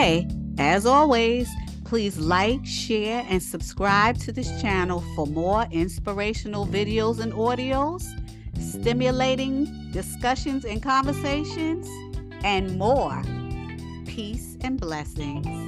[0.00, 0.28] Hey,
[0.58, 1.50] as always,
[1.84, 8.04] please like, share, and subscribe to this channel for more inspirational videos and audios,
[8.60, 11.88] stimulating discussions and conversations,
[12.44, 13.20] and more.
[14.06, 15.67] Peace and blessings.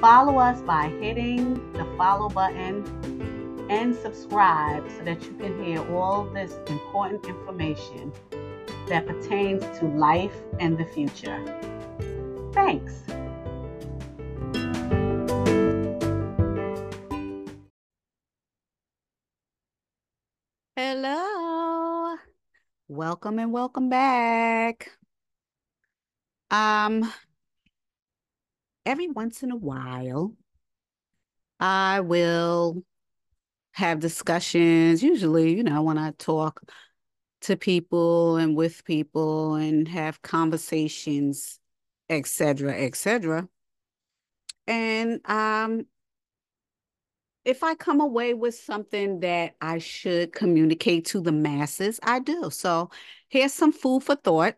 [0.00, 6.24] Follow us by hitting the follow button and subscribe so that you can hear all
[6.24, 8.10] this important information
[8.88, 11.38] that pertains to life and the future.
[12.54, 13.02] Thanks.
[20.76, 22.16] Hello.
[22.88, 24.92] Welcome and welcome back.
[26.50, 27.12] Um
[28.86, 30.36] every once in a while
[31.58, 32.82] I will
[33.72, 36.62] have discussions usually, you know, when I talk
[37.42, 41.58] to people and with people and have conversations,
[42.08, 43.48] etc., etc.
[44.66, 45.86] And um
[47.44, 52.50] if I come away with something that I should communicate to the masses, I do.
[52.50, 52.90] So
[53.28, 54.56] here's some food for thought.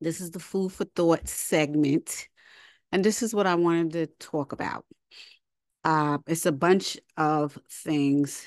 [0.00, 2.28] This is the food for thought segment.
[2.94, 4.84] And this is what I wanted to talk about.
[5.82, 8.46] Uh, it's a bunch of things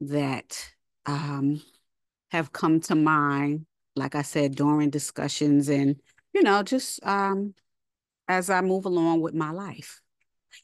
[0.00, 0.72] that
[1.04, 1.62] um,
[2.30, 6.00] have come to mind, like I said, during discussions and,
[6.32, 7.52] you know, just um,
[8.28, 10.00] as I move along with my life.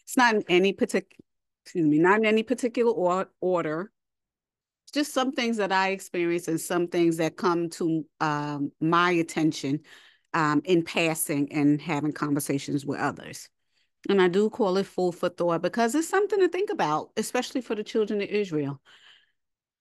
[0.04, 1.22] It's not in any particular
[1.66, 3.92] excuse me, not in any particular or- order.
[4.94, 9.80] Just some things that I experience and some things that come to um, my attention
[10.34, 13.48] um, in passing and having conversations with others.
[14.08, 17.60] And I do call it food for thought because it's something to think about, especially
[17.60, 18.80] for the children of Israel.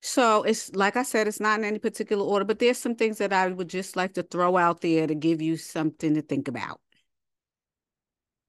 [0.01, 3.17] So it's like I said, it's not in any particular order, but there's some things
[3.17, 6.47] that I would just like to throw out there to give you something to think
[6.47, 6.79] about.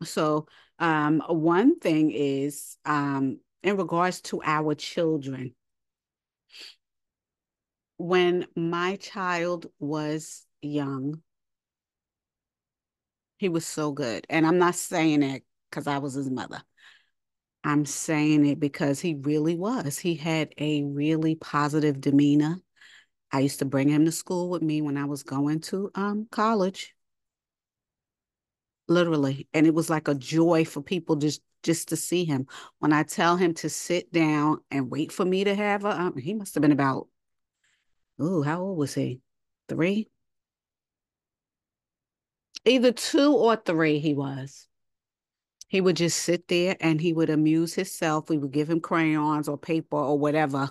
[0.04, 0.47] So
[0.78, 5.54] um, one thing is um, in regards to our children.
[7.97, 11.20] When my child was young,
[13.38, 14.26] he was so good.
[14.28, 16.62] And I'm not saying it because I was his mother.
[17.65, 19.99] I'm saying it because he really was.
[19.99, 22.60] He had a really positive demeanor.
[23.32, 26.27] I used to bring him to school with me when I was going to um,
[26.31, 26.94] college
[28.88, 32.47] literally and it was like a joy for people just just to see him
[32.78, 36.16] when i tell him to sit down and wait for me to have a um,
[36.16, 37.06] he must have been about
[38.19, 39.21] oh how old was he
[39.69, 40.09] three
[42.65, 44.67] either two or three he was.
[45.69, 48.31] He would just sit there and he would amuse himself.
[48.31, 50.71] We would give him crayons or paper or whatever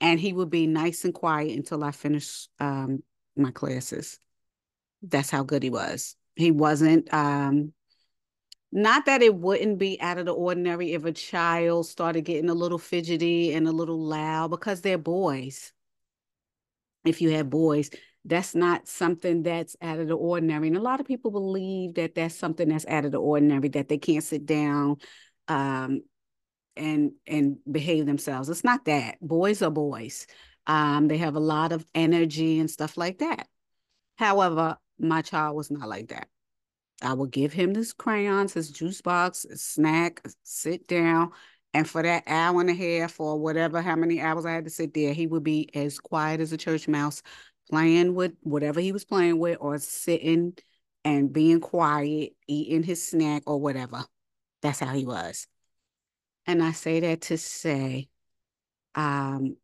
[0.00, 3.02] and he would be nice and quiet until i finished um,
[3.36, 4.18] my classes.
[5.02, 6.16] That's how good he was.
[6.36, 7.72] He wasn't um
[8.70, 12.54] not that it wouldn't be out of the ordinary if a child started getting a
[12.54, 15.72] little fidgety and a little loud because they're boys.
[17.04, 17.90] If you have boys,
[18.24, 20.68] that's not something that's out of the ordinary.
[20.68, 23.88] And a lot of people believe that that's something that's out of the ordinary, that
[23.88, 24.96] they can't sit down
[25.48, 26.02] um,
[26.76, 28.48] and and behave themselves.
[28.48, 29.16] It's not that.
[29.20, 30.26] Boys are boys.
[30.66, 33.46] Um, they have a lot of energy and stuff like that.
[34.16, 36.28] However, my child was not like that.
[37.02, 41.32] I would give him his crayons, his juice box, a snack, sit down.
[41.74, 44.70] And for that hour and a half or whatever, how many hours I had to
[44.70, 47.20] sit there, he would be as quiet as a church mouse,
[47.70, 50.56] playing with whatever he was playing with or sitting
[51.04, 54.04] and being quiet, eating his snack or whatever.
[54.62, 55.46] That's how he was.
[56.46, 58.08] And I say that to say,
[58.94, 59.56] um,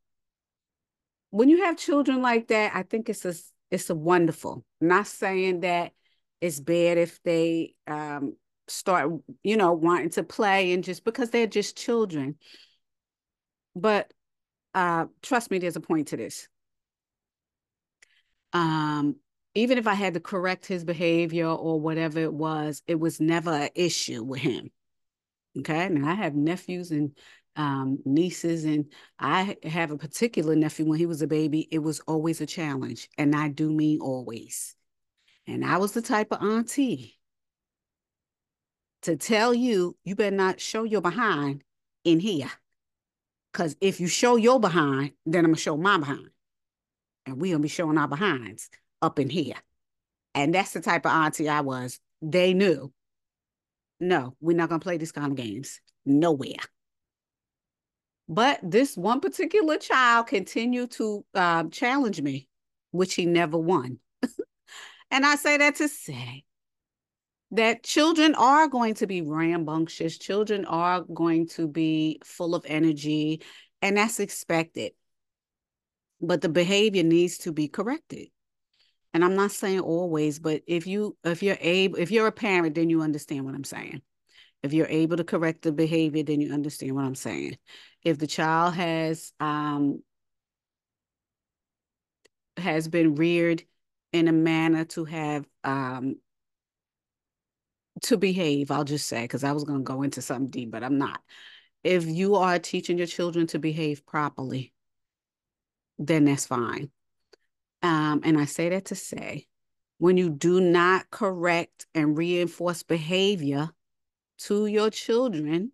[1.31, 3.35] when you have children like that, I think it's a
[3.71, 4.65] it's a wonderful.
[4.81, 5.93] Not saying that
[6.41, 8.37] it's bad if they um,
[8.67, 9.13] start,
[9.43, 12.37] you know, wanting to play and just because they're just children.
[13.77, 14.13] But
[14.75, 16.49] uh, trust me, there's a point to this.
[18.53, 19.17] Um,
[19.55, 23.51] even if I had to correct his behavior or whatever it was, it was never
[23.51, 24.71] an issue with him.
[25.59, 25.89] Okay.
[25.89, 27.17] Now I have nephews and
[27.57, 28.87] um, nieces, and
[29.19, 31.69] I have a particular nephew when he was a baby.
[31.71, 34.77] It was always a challenge, and I do mean always.
[35.47, 37.19] And I was the type of auntie
[39.03, 41.65] to tell you, you better not show your behind
[42.05, 42.51] in here.
[43.53, 46.31] Because if you show your behind, then I'm going to show my behind.
[47.27, 48.71] And going to be showing our behinds
[49.03, 49.55] up in here.
[50.35, 52.01] And that's the type of auntie I was.
[52.23, 52.93] They knew,
[53.99, 56.57] no, we're not going to play these kind of games nowhere.
[58.29, 62.49] But this one particular child continued to uh, challenge me,
[62.93, 63.99] which he never won.
[65.11, 66.45] and I say that to say
[67.51, 73.43] that children are going to be rambunctious, children are going to be full of energy,
[73.83, 74.93] and that's expected.
[76.21, 78.29] But the behavior needs to be corrected.
[79.13, 82.75] And I'm not saying always, but if you if you're able if you're a parent,
[82.75, 84.03] then you understand what I'm saying.
[84.63, 87.57] If you're able to correct the behavior, then you understand what I'm saying.
[88.05, 90.03] If the child has um
[92.57, 93.65] has been reared
[94.13, 96.17] in a manner to have um
[98.03, 100.85] to behave, I'll just say, because I was going to go into something deep, but
[100.85, 101.21] I'm not.
[101.83, 104.73] If you are teaching your children to behave properly,
[106.01, 106.91] then that's fine.
[107.83, 109.47] Um, and I say that to say,
[109.99, 113.71] when you do not correct and reinforce behavior
[114.41, 115.73] to your children,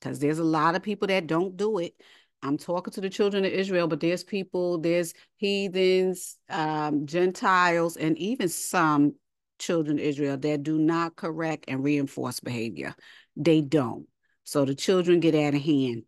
[0.00, 1.94] because there's a lot of people that don't do it.
[2.42, 8.16] I'm talking to the children of Israel, but there's people, there's heathens, um, Gentiles, and
[8.16, 9.14] even some
[9.58, 12.94] children of Israel that do not correct and reinforce behavior.
[13.36, 14.06] They don't.
[14.44, 16.04] So the children get out of hand.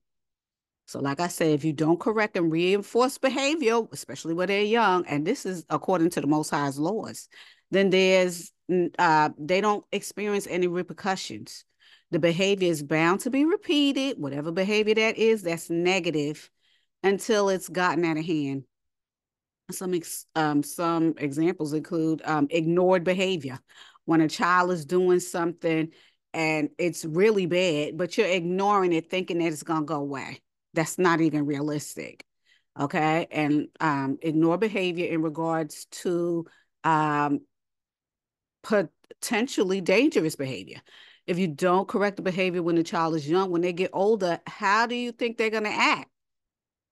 [0.87, 5.07] So, like I said, if you don't correct and reinforce behavior, especially when they're young,
[5.07, 7.29] and this is according to the Most High's laws,
[7.71, 8.53] then there's
[8.99, 11.65] uh, they don't experience any repercussions.
[12.11, 16.51] The behavior is bound to be repeated, whatever behavior that is, that's negative,
[17.03, 18.65] until it's gotten out of hand.
[19.71, 23.59] Some ex, um, some examples include um, ignored behavior.
[24.05, 25.91] When a child is doing something
[26.35, 30.41] and it's really bad, but you're ignoring it, thinking that it's gonna go away.
[30.75, 32.25] That's not even realistic.
[32.81, 36.47] Okay, and um, ignore behavior in regards to
[36.85, 37.41] um,
[38.63, 40.81] potentially dangerous behavior.
[41.27, 44.41] If you don't correct the behavior when the child is young, when they get older,
[44.47, 46.11] how do you think they're going to act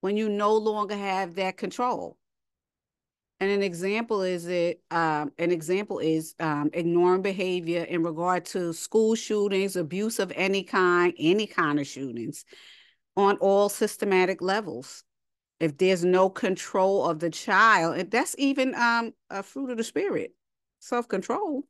[0.03, 2.19] when you no longer have that control?
[3.41, 8.75] And an example is it um, an example is um, ignoring behavior in regard to
[8.75, 12.45] school shootings, abuse of any kind, any kind of shootings
[13.17, 15.05] on all systematic levels.
[15.59, 19.85] If there's no control of the child, and that's even um, a fruit of the
[19.85, 20.33] spirit,
[20.79, 21.65] self-control.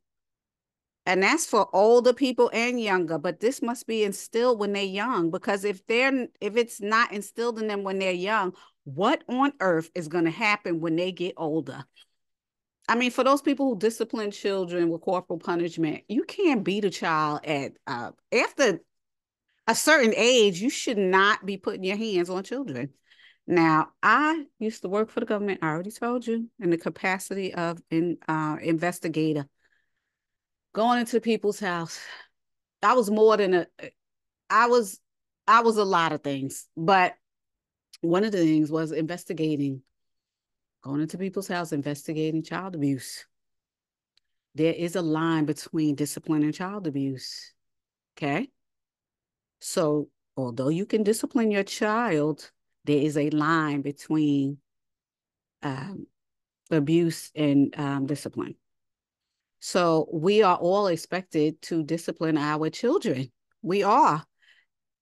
[1.05, 5.31] And that's for older people and younger, but this must be instilled when they're young
[5.31, 8.53] because if they're if it's not instilled in them when they're young,
[8.83, 11.83] what on earth is going to happen when they get older?
[12.87, 16.89] I mean, for those people who discipline children with corporal punishment, you can't beat a
[16.89, 18.79] child at uh, after
[19.67, 20.61] a certain age.
[20.61, 22.89] You should not be putting your hands on children.
[23.47, 25.59] Now, I used to work for the government.
[25.61, 29.47] I already told you in the capacity of an uh, investigator,
[30.73, 31.99] going into people's house.
[32.83, 33.67] I was more than a.
[34.49, 34.99] I was,
[35.47, 37.15] I was a lot of things, but
[38.01, 39.81] one of the things was investigating,
[40.83, 43.25] going into people's house, investigating child abuse.
[44.55, 47.53] There is a line between discipline and child abuse.
[48.17, 48.49] Okay.
[49.61, 52.51] So, although you can discipline your child,
[52.85, 54.57] there is a line between
[55.63, 56.07] um,
[56.69, 58.55] abuse and um, discipline.
[59.59, 63.31] So, we are all expected to discipline our children.
[63.61, 64.25] We are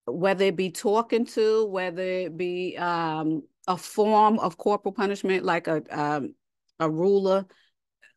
[0.06, 5.68] whether it be talking to, whether it be um, a form of corporal punishment, like
[5.68, 6.34] a um,
[6.78, 7.46] a ruler,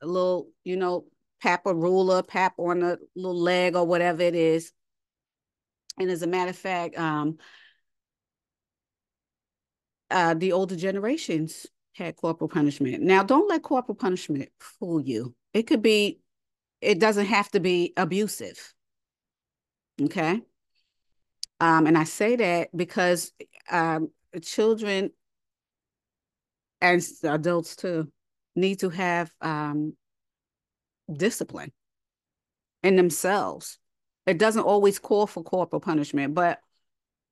[0.02, 1.06] a little, you know,
[1.42, 4.72] pap a ruler, pap on a little leg or whatever it is.
[6.00, 7.38] And as a matter of fact, um,
[10.10, 13.04] uh, the older generations had corporal punishment.
[13.04, 15.36] Now, don't let corporal punishment fool you.
[15.54, 16.20] It could be,
[16.82, 18.74] it doesn't have to be abusive.
[20.02, 20.42] Okay.
[21.60, 23.32] Um, and I say that because
[23.72, 24.10] um,
[24.42, 25.12] children
[26.82, 28.12] and adults too
[28.56, 29.96] need to have um,
[31.12, 31.72] discipline
[32.82, 33.80] in themselves.
[34.26, 36.60] It doesn't always call for corporal punishment, but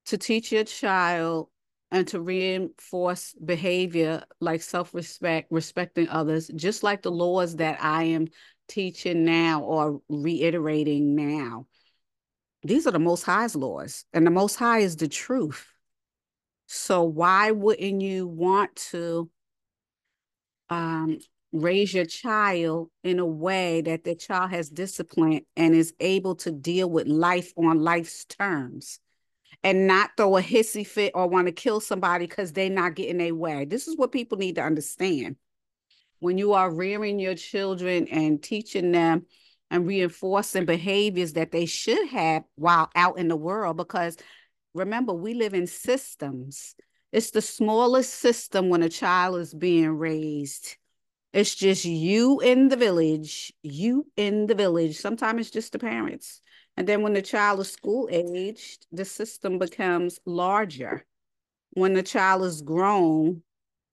[0.07, 1.49] to teach your child
[1.91, 8.27] and to reinforce behavior like self-respect, respecting others, just like the laws that I am
[8.67, 11.67] teaching now or reiterating now
[12.63, 15.67] these are the Most High's laws, and the Most High is the truth.
[16.67, 19.29] So why wouldn't you want to
[20.69, 21.19] um,
[21.51, 26.51] raise your child in a way that the child has discipline and is able to
[26.51, 28.99] deal with life on life's terms
[29.63, 33.17] and not throw a hissy fit or want to kill somebody because they're not getting
[33.17, 33.65] their way.
[33.65, 35.35] This is what people need to understand.
[36.19, 39.25] When you are rearing your children and teaching them
[39.69, 44.17] and reinforcing behaviors that they should have while out in the world, because
[44.73, 46.75] remember, we live in systems.
[47.11, 50.77] It's the smallest system when a child is being raised
[51.33, 54.97] it's just you in the village, you in the village.
[54.97, 56.41] Sometimes it's just the parents.
[56.75, 61.05] And then when the child is school aged, the system becomes larger.
[61.71, 63.43] When the child is grown,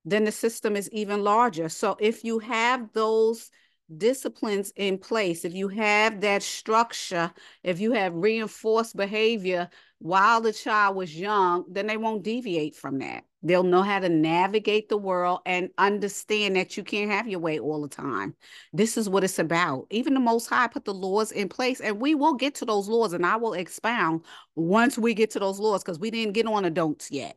[0.05, 1.69] then the system is even larger.
[1.69, 3.51] So if you have those
[3.97, 10.53] disciplines in place, if you have that structure, if you have reinforced behavior while the
[10.53, 13.25] child was young, then they won't deviate from that.
[13.43, 17.61] They'll know how to navigate the world and understand that you can't have your way
[17.61, 18.35] all the time.
[18.73, 19.87] This is what it's about.
[19.91, 22.89] Even the Most High put the laws in place, and we will get to those
[22.89, 24.25] laws, and I will expound
[24.57, 27.37] once we get to those laws because we didn't get on don'ts yet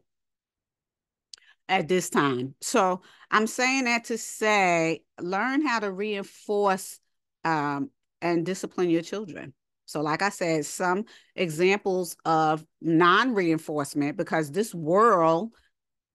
[1.70, 2.56] at this time.
[2.62, 7.00] So I'm saying that to say, learn how to reinforce
[7.46, 7.92] um,
[8.22, 9.54] and discipline your children.
[9.86, 11.06] So, like I said, some
[11.36, 15.52] examples of non reinforcement because this world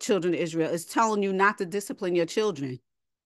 [0.01, 2.81] children of Israel is telling you not to discipline your children.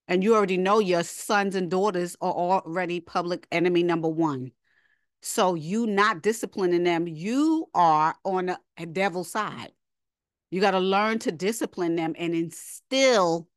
[0.07, 4.51] And you already know your sons and daughters are already public enemy number one.
[5.21, 9.71] So you not disciplining them, you are on the devil's side.
[10.49, 13.47] You got to learn to discipline them and instill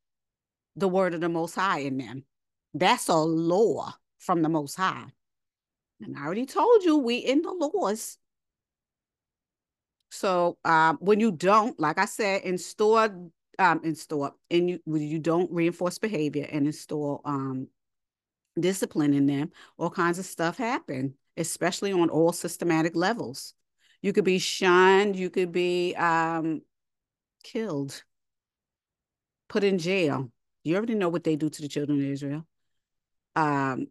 [0.75, 2.23] the word of the Most High in them.
[2.73, 5.07] That's a law from the Most High.
[6.01, 8.17] And I already told you we in the laws.
[10.15, 15.51] So um, when you don't, like I said, install um, install and you you don't
[15.51, 17.67] reinforce behavior and install um,
[18.57, 23.53] discipline in them, all kinds of stuff happen, especially on all systematic levels.
[24.01, 26.61] You could be shunned, you could be um,
[27.43, 28.01] killed,
[29.49, 30.31] put in jail.
[30.63, 32.47] You already know what they do to the children of Israel.
[33.35, 33.87] Um,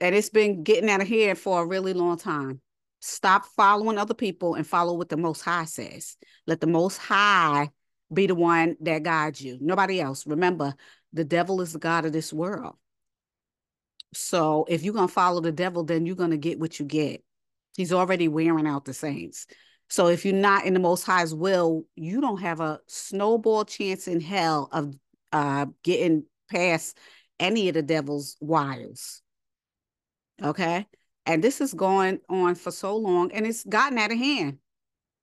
[0.00, 2.60] and it's been getting out of here for a really long time.
[3.00, 6.16] Stop following other people and follow what the Most High says.
[6.46, 7.70] Let the Most High
[8.12, 10.26] be the one that guides you, nobody else.
[10.26, 10.74] Remember,
[11.12, 12.76] the devil is the God of this world.
[14.14, 16.86] So if you're going to follow the devil, then you're going to get what you
[16.86, 17.22] get.
[17.76, 19.46] He's already wearing out the saints.
[19.88, 24.08] So if you're not in the Most High's will, you don't have a snowball chance
[24.08, 24.94] in hell of
[25.32, 26.98] uh, getting past
[27.38, 29.22] any of the devil's wiles.
[30.42, 30.86] Okay.
[31.26, 34.58] And this is going on for so long and it's gotten out of hand,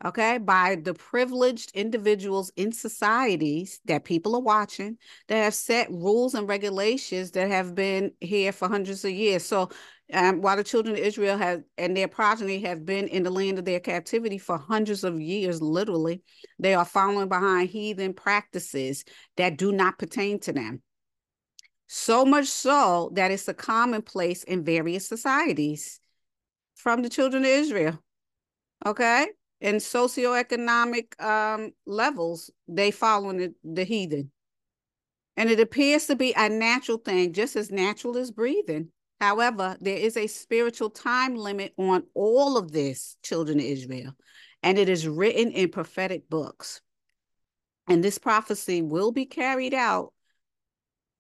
[0.03, 4.97] okay, by the privileged individuals in societies that people are watching
[5.29, 9.45] that have set rules and regulations that have been here for hundreds of years.
[9.45, 9.69] So
[10.13, 13.57] um, while the children of Israel have and their progeny have been in the land
[13.57, 16.21] of their captivity for hundreds of years, literally,
[16.59, 19.05] they are following behind heathen practices
[19.37, 20.81] that do not pertain to them.
[21.95, 25.99] So much so that it's a commonplace in various societies
[26.73, 27.99] from the children of Israel.
[28.83, 29.27] Okay.
[29.61, 34.31] In socioeconomic um, levels, they following the, the heathen.
[35.37, 38.87] And it appears to be a natural thing, just as natural as breathing.
[39.21, 44.15] However, there is a spiritual time limit on all of this, children of Israel,
[44.63, 46.81] and it is written in prophetic books.
[47.87, 50.11] And this prophecy will be carried out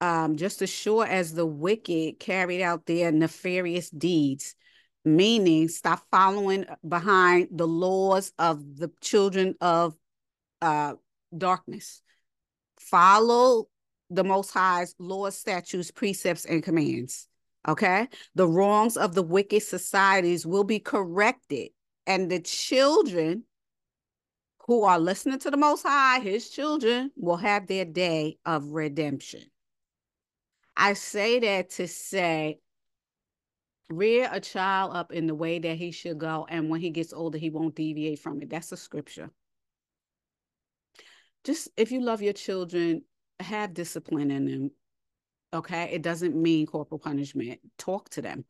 [0.03, 4.53] um, just as sure as the wicked carried out their nefarious deeds,
[5.05, 9.95] meaning stop following behind the laws of the children of
[10.61, 10.95] uh,
[11.37, 12.01] darkness.
[12.77, 13.69] Follow
[14.09, 17.29] the Most High's laws, statutes, precepts, and commands.
[17.65, 18.09] Okay.
[18.35, 21.69] The wrongs of the wicked societies will be corrected,
[22.05, 23.45] and the children
[24.67, 29.43] who are listening to the Most High, his children, will have their day of redemption.
[30.75, 32.59] I say that to say,
[33.89, 37.13] rear a child up in the way that he should go, and when he gets
[37.13, 38.49] older, he won't deviate from it.
[38.49, 39.29] That's a scripture.
[41.43, 43.03] Just if you love your children,
[43.39, 44.71] have discipline in them.
[45.53, 45.89] Okay.
[45.91, 47.59] It doesn't mean corporal punishment.
[47.77, 48.45] Talk to them,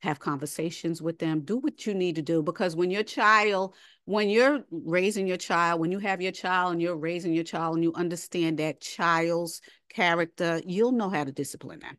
[0.00, 2.42] have conversations with them, do what you need to do.
[2.42, 3.74] Because when your child,
[4.06, 7.74] when you're raising your child, when you have your child and you're raising your child
[7.74, 11.96] and you understand that child's character, you'll know how to discipline them.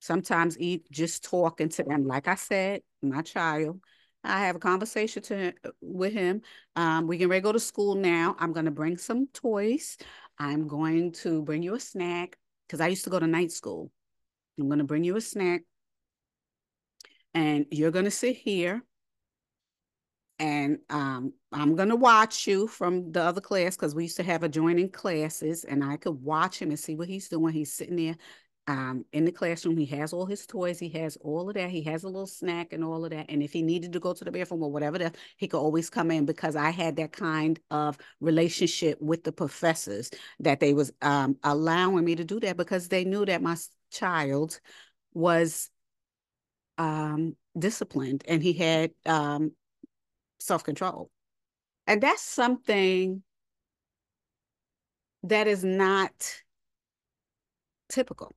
[0.00, 3.80] Sometimes eat just talking to them, like I said, my child.
[4.22, 6.42] I have a conversation to with him.
[6.74, 8.36] Um, we can ready to go to school now.
[8.38, 9.96] I'm gonna bring some toys.
[10.38, 13.90] I'm going to bring you a snack because I used to go to night school.
[14.58, 15.62] I'm gonna bring you a snack,
[17.34, 18.82] and you're gonna sit here.
[20.38, 24.42] And um, I'm gonna watch you from the other class because we used to have
[24.42, 27.54] adjoining classes, and I could watch him and see what he's doing.
[27.54, 28.16] He's sitting there
[28.68, 29.76] um, in the classroom.
[29.76, 30.78] He has all his toys.
[30.78, 31.70] He has all of that.
[31.70, 33.26] He has a little snack and all of that.
[33.28, 36.10] And if he needed to go to the bathroom or whatever, he could always come
[36.10, 41.36] in because I had that kind of relationship with the professors that they was um,
[41.44, 43.56] allowing me to do that because they knew that my
[43.90, 44.60] child
[45.14, 45.70] was
[46.78, 49.52] um, disciplined and he had um,
[50.38, 51.10] self control.
[51.86, 53.22] And that's something
[55.22, 56.12] that is not
[57.88, 58.34] typical.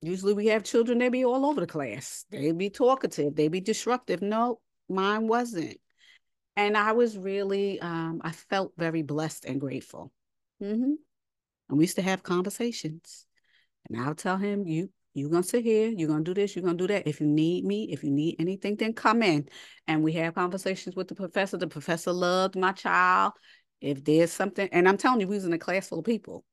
[0.00, 2.24] Usually we have children, they be all over the class.
[2.30, 4.20] They be talkative, they be disruptive.
[4.20, 5.78] No, mine wasn't.
[6.56, 10.12] And I was really, um, I felt very blessed and grateful.
[10.62, 10.94] Mm-hmm.
[11.68, 13.26] And we used to have conversations.
[13.88, 16.76] And I'll tell him, you, you're gonna sit here, you're gonna do this, you're gonna
[16.76, 17.06] do that.
[17.06, 19.48] If you need me, if you need anything, then come in.
[19.86, 21.56] And we have conversations with the professor.
[21.56, 23.32] The professor loved my child.
[23.80, 26.44] If there's something, and I'm telling you, we was in a class full of people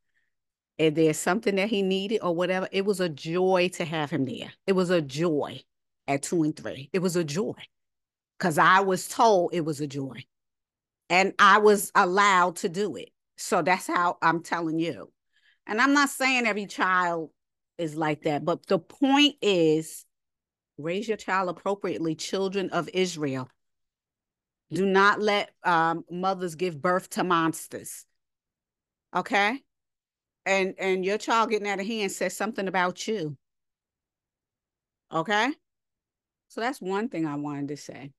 [0.79, 4.25] if there's something that he needed or whatever, it was a joy to have him
[4.25, 4.51] there.
[4.65, 5.61] It was a joy
[6.07, 6.89] at two and three.
[6.93, 7.53] It was a joy
[8.37, 10.23] because I was told it was a joy
[11.09, 13.09] and I was allowed to do it.
[13.37, 15.11] So that's how I'm telling you.
[15.67, 17.31] And I'm not saying every child
[17.79, 20.05] is like that, but the point is
[20.77, 23.49] raise your child appropriately, children of Israel.
[24.71, 28.05] Do not let um, mothers give birth to monsters.
[29.15, 29.59] Okay?
[30.49, 33.37] and and your child getting out of hand says something about you.
[35.13, 35.51] Okay?
[36.47, 38.11] So that's one thing I wanted to say.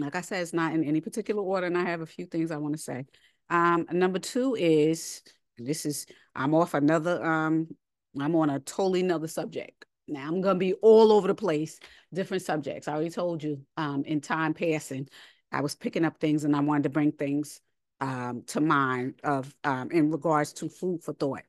[0.00, 2.50] Like I said, it's not in any particular order, and I have a few things
[2.50, 3.06] I want to say.
[3.50, 5.22] Um, number two is
[5.56, 7.68] this is I'm off another um
[8.18, 9.84] I'm on a totally another subject.
[10.06, 11.78] Now I'm gonna be all over the place,
[12.12, 12.88] different subjects.
[12.88, 15.08] I already told you um in time passing,
[15.52, 17.60] I was picking up things and I wanted to bring things
[18.00, 21.42] um, to mind of um, in regards to food for thought.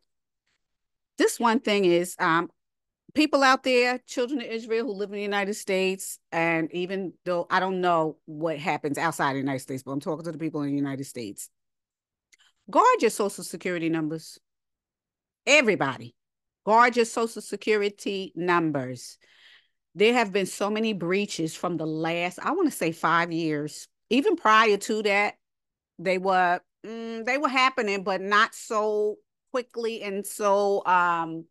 [1.17, 2.49] This one thing is um,
[3.13, 7.45] people out there, children of Israel who live in the United States, and even though
[7.49, 10.61] I don't know what happens outside the United States, but I'm talking to the people
[10.61, 11.49] in the United States.
[12.69, 14.39] Guard your social security numbers.
[15.45, 16.15] Everybody,
[16.95, 19.17] your social security numbers.
[19.95, 23.87] There have been so many breaches from the last, I want to say five years.
[24.09, 25.35] Even prior to that,
[25.97, 29.17] they were mm, they were happening, but not so
[29.51, 31.45] quickly and so um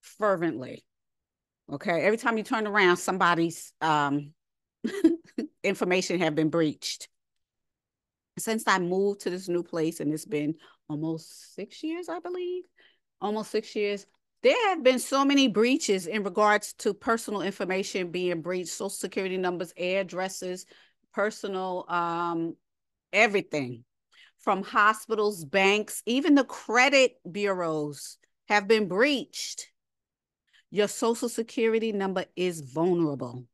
[0.00, 0.84] fervently.
[1.70, 2.02] Okay.
[2.02, 4.32] Every time you turn around, somebody's um
[5.62, 7.08] information have been breached.
[8.38, 10.54] Since I moved to this new place, and it's been
[10.88, 12.64] almost six years, I believe,
[13.20, 14.06] almost six years,
[14.42, 19.36] there have been so many breaches in regards to personal information being breached, social security
[19.36, 20.64] numbers, addresses,
[21.12, 22.56] personal, um,
[23.12, 23.84] everything
[24.38, 29.70] from hospitals, banks, even the credit bureaus have been breached.
[30.70, 33.44] Your social security number is vulnerable.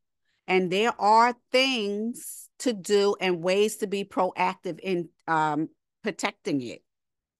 [0.47, 5.69] And there are things to do and ways to be proactive in um,
[6.03, 6.84] protecting it.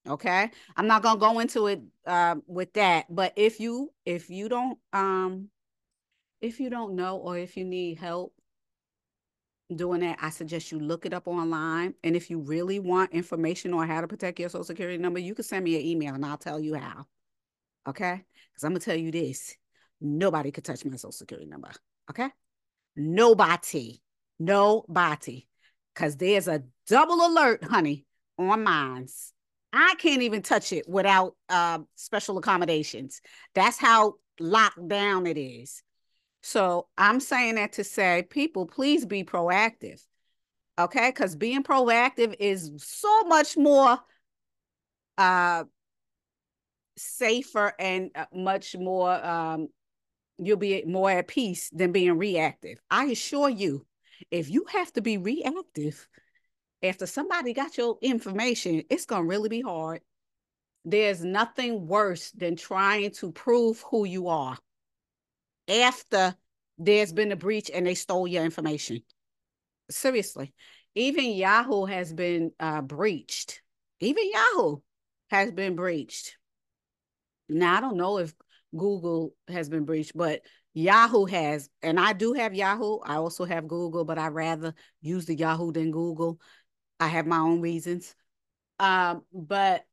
[0.08, 0.50] Okay.
[0.76, 4.78] I'm not gonna go into it uh, with that, but if you if you don't
[4.92, 5.48] um
[6.40, 8.32] if you don't know or if you need help,
[9.74, 11.94] doing that, I suggest you look it up online.
[12.04, 15.34] And if you really want information on how to protect your social security number, you
[15.34, 17.06] can send me an email and I'll tell you how.
[17.88, 18.24] Okay?
[18.52, 19.56] Because I'm gonna tell you this.
[20.00, 21.70] Nobody could touch my social security number.
[22.10, 22.28] Okay?
[22.94, 24.00] Nobody.
[24.38, 25.48] Nobody.
[25.94, 28.06] Because there's a double alert, honey,
[28.38, 29.32] on mines.
[29.76, 33.20] I can't even touch it without uh, special accommodations.
[33.54, 35.82] That's how locked down it is.
[36.42, 40.00] So I'm saying that to say, people, please be proactive.
[40.78, 41.08] Okay.
[41.10, 43.98] Because being proactive is so much more
[45.18, 45.64] uh,
[46.96, 49.68] safer and uh, much more, um,
[50.38, 52.78] you'll be more at peace than being reactive.
[52.90, 53.86] I assure you,
[54.30, 56.08] if you have to be reactive
[56.88, 60.00] after somebody got your information, it's going to really be hard.
[60.84, 64.56] There's nothing worse than trying to prove who you are
[65.68, 66.34] after
[66.78, 69.02] there's been a breach and they stole your information.
[69.90, 70.52] Seriously.
[70.94, 73.62] Even Yahoo has been uh, breached.
[74.00, 74.78] Even Yahoo
[75.30, 76.36] has been breached.
[77.48, 78.34] Now, I don't know if
[78.76, 80.42] Google has been breached, but
[80.74, 82.98] Yahoo has, and I do have Yahoo.
[83.00, 86.40] I also have Google, but I rather use the Yahoo than Google.
[87.00, 88.14] I have my own reasons.
[88.78, 89.84] Um, but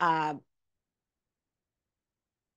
[0.00, 0.34] uh,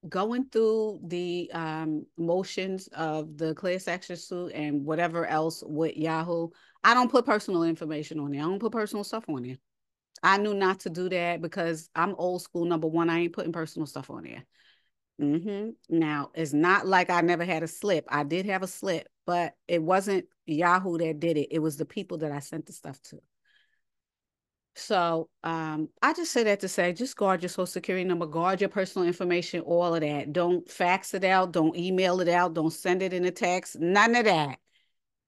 [0.07, 6.49] going through the um, motions of the class action suit and whatever else with Yahoo,
[6.83, 8.41] I don't put personal information on there.
[8.41, 9.57] I don't put personal stuff on there.
[10.23, 12.65] I knew not to do that because I'm old school.
[12.65, 14.45] Number one, I ain't putting personal stuff on there.
[15.19, 15.71] Mm-hmm.
[15.89, 18.05] Now, it's not like I never had a slip.
[18.09, 21.49] I did have a slip, but it wasn't Yahoo that did it.
[21.51, 23.19] It was the people that I sent the stuff to.
[24.75, 28.61] So um, I just say that to say, just guard your social security number, guard
[28.61, 30.31] your personal information, all of that.
[30.31, 34.15] Don't fax it out, don't email it out, don't send it in a text, none
[34.15, 34.59] of that.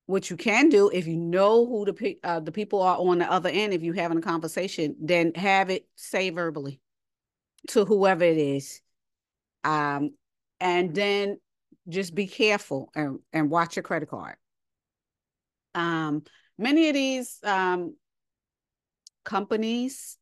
[0.06, 3.32] What you can do, if you know who the uh, the people are on the
[3.32, 6.82] other end, if you're having a conversation, then have it say verbally
[7.70, 8.82] to whoever it is,
[9.64, 10.12] um,
[10.60, 11.38] and then
[11.88, 14.36] just be careful and, and watch your credit card.
[15.74, 16.24] Um,
[16.58, 17.96] many of these um,
[19.24, 20.18] companies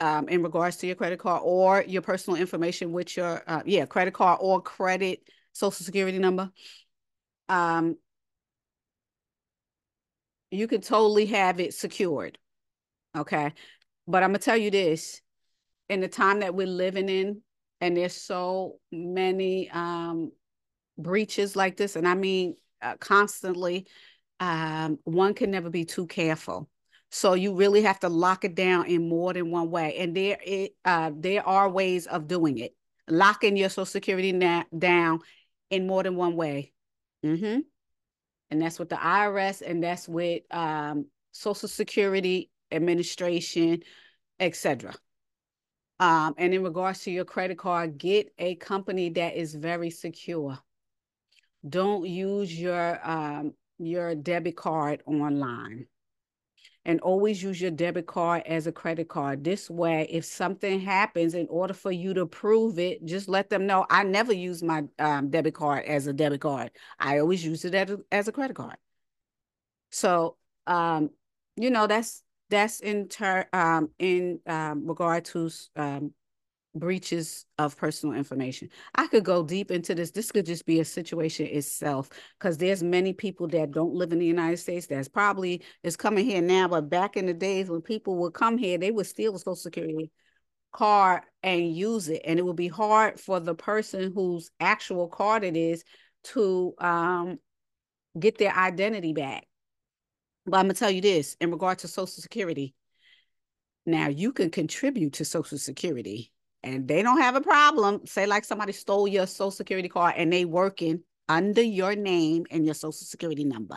[0.00, 3.86] um, in regards to your credit card or your personal information with your uh, yeah
[3.86, 5.20] credit card or credit
[5.52, 6.50] social security number.
[7.48, 7.96] Um,
[10.50, 12.38] you can totally have it secured
[13.16, 13.52] okay?
[14.06, 15.20] But i'm gonna tell you this
[15.88, 17.42] in the time that we're living in
[17.80, 20.32] and there's so many um,
[20.98, 23.86] breaches like this and i mean uh, constantly
[24.38, 26.68] um, one can never be too careful
[27.16, 29.96] so you really have to lock it down in more than one way.
[29.96, 32.76] And there it uh there are ways of doing it.
[33.08, 35.20] Locking your social security na- down
[35.70, 36.74] in more than one way.
[37.24, 37.60] Mm-hmm.
[38.50, 43.82] And that's with the IRS and that's with um Social Security Administration,
[44.38, 44.94] etc.
[45.98, 50.58] Um, and in regards to your credit card, get a company that is very secure.
[51.66, 55.86] Don't use your um, your debit card online
[56.86, 59.42] and always use your debit card as a credit card.
[59.42, 63.66] This way, if something happens, in order for you to prove it, just let them
[63.66, 66.70] know I never use my um, debit card as a debit card.
[67.00, 68.76] I always use it as a, as a credit card.
[69.90, 70.36] So,
[70.68, 71.10] um,
[71.56, 76.12] you know, that's that's in ter- um, in um, regard to um,
[76.78, 78.68] breaches of personal information.
[78.94, 80.10] I could go deep into this.
[80.10, 84.18] This could just be a situation itself because there's many people that don't live in
[84.18, 87.82] the United States that's probably is coming here now, but back in the days when
[87.82, 90.10] people would come here, they would steal a social security
[90.72, 92.22] card and use it.
[92.24, 95.84] And it would be hard for the person whose actual card it is
[96.24, 97.38] to um,
[98.18, 99.46] get their identity back.
[100.44, 102.74] But I'm gonna tell you this in regard to Social Security.
[103.84, 108.06] Now you can contribute to Social Security and they don't have a problem.
[108.06, 112.64] Say like somebody stole your social security card and they working under your name and
[112.64, 113.76] your social security number.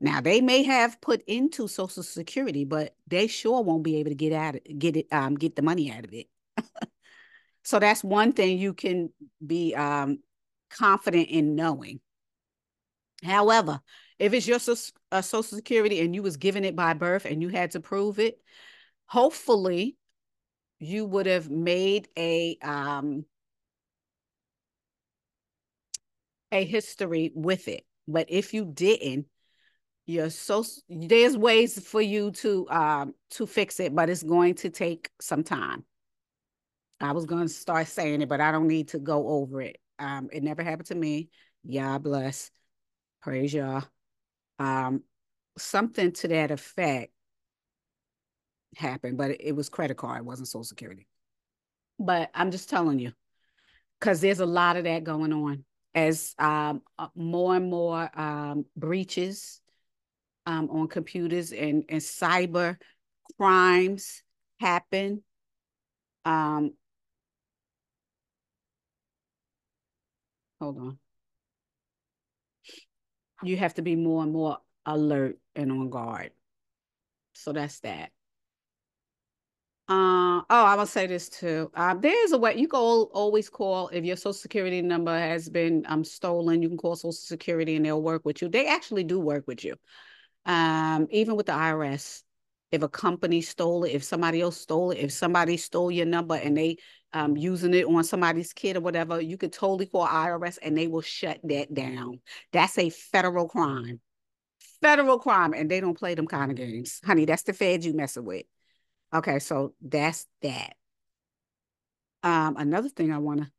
[0.00, 4.16] Now they may have put into social security, but they sure won't be able to
[4.16, 6.26] get out get it um get the money out of it.
[7.64, 9.10] so that's one thing you can
[9.44, 10.20] be um
[10.70, 12.00] confident in knowing.
[13.24, 13.80] However,
[14.18, 14.58] if it's your
[15.12, 18.18] uh, social security and you was given it by birth and you had to prove
[18.18, 18.40] it,
[19.06, 19.96] hopefully
[20.78, 23.24] you would have made a um
[26.52, 27.84] a history with it.
[28.06, 29.26] But if you didn't,
[30.06, 34.70] you're so there's ways for you to um to fix it, but it's going to
[34.70, 35.84] take some time.
[37.00, 39.78] I was going to start saying it, but I don't need to go over it.
[39.98, 41.28] Um, it never happened to me.
[41.62, 42.50] Yeah, bless.
[43.22, 43.82] Praise Yah.
[44.58, 45.02] Um,
[45.56, 47.12] something to that effect
[48.76, 51.06] happened, but it, was credit card, it wasn't Social Security.
[51.98, 53.12] But I'm just telling you,
[53.98, 58.64] because there's a lot of that going on as um, uh, more and more um,
[58.76, 59.60] breaches
[60.46, 62.76] um, on computers and, and cyber
[63.36, 64.22] crimes
[64.60, 65.22] happen.
[66.24, 66.74] Um,
[70.60, 70.98] hold on.
[73.42, 76.30] You have to be more and more alert and on guard.
[77.34, 78.10] So that's that.
[79.88, 81.70] Uh, oh, I will say this too.
[81.74, 85.82] Uh, there's a way you can always call if your social security number has been
[85.88, 86.60] um stolen.
[86.60, 88.50] You can call Social Security and they'll work with you.
[88.50, 89.76] They actually do work with you.
[90.44, 92.22] Um, even with the IRS,
[92.70, 96.34] if a company stole it, if somebody else stole it, if somebody stole your number
[96.34, 96.76] and they
[97.14, 100.86] um using it on somebody's kid or whatever, you could totally call IRS and they
[100.86, 102.20] will shut that down.
[102.52, 104.00] That's a federal crime.
[104.82, 107.24] Federal crime, and they don't play them kind of games, honey.
[107.24, 108.44] That's the feds you messing with.
[109.14, 110.74] Okay, so that's that.
[112.22, 113.50] Um, another thing I want to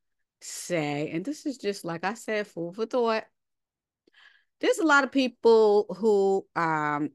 [0.42, 3.26] say, and this is just like I said, food for thought.
[4.62, 7.10] there's a lot of people who um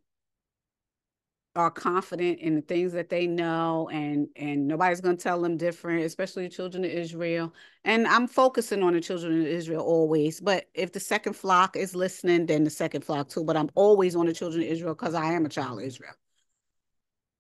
[1.57, 5.57] are confident in the things that they know and and nobody's going to tell them
[5.57, 10.41] different especially the children of israel and i'm focusing on the children of israel always
[10.41, 14.17] but if the second flock is listening then the second flock too but i'm always
[14.17, 16.15] on the children of israel because i am a child of israel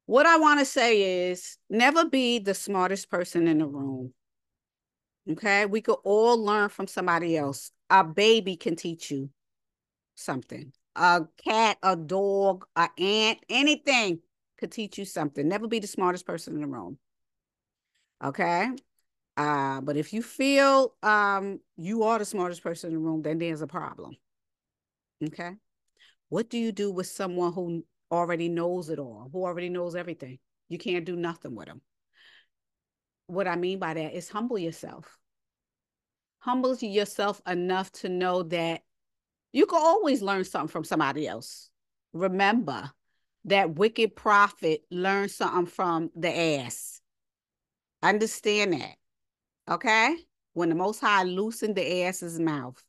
[0.07, 4.13] what i want to say is never be the smartest person in the room
[5.31, 9.31] okay we could all learn from somebody else a baby can teach you
[10.15, 14.21] something a cat, a dog, an ant, anything
[14.59, 15.47] could teach you something.
[15.47, 16.99] Never be the smartest person in the room.
[18.23, 18.69] Okay.
[19.37, 23.39] Uh, but if you feel um you are the smartest person in the room, then
[23.39, 24.17] there's a problem.
[25.25, 25.53] Okay.
[26.29, 30.39] What do you do with someone who already knows it all, who already knows everything?
[30.69, 31.81] You can't do nothing with them.
[33.27, 35.19] What I mean by that is humble yourself.
[36.39, 38.83] Humble yourself enough to know that
[39.53, 41.71] you can always learn something from somebody else.
[42.13, 42.91] Remember
[43.47, 47.01] that wicked prophet learned something from the ass.
[48.03, 48.97] Understand that.
[49.71, 50.17] Okay?
[50.53, 52.83] When the most high loosened the ass's mouth.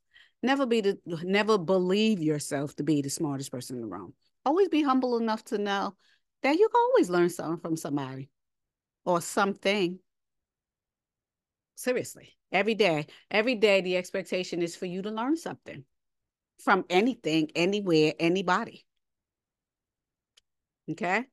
[0.43, 4.13] Never be the never believe yourself to be the smartest person in the room.
[4.45, 5.95] Always be humble enough to know
[6.43, 8.29] that you can always learn something from somebody
[9.03, 9.99] or something.
[11.75, 15.83] Seriously, every day, every day, the expectation is for you to learn something
[16.63, 18.85] from anything, anywhere, anybody.
[20.89, 21.25] Okay?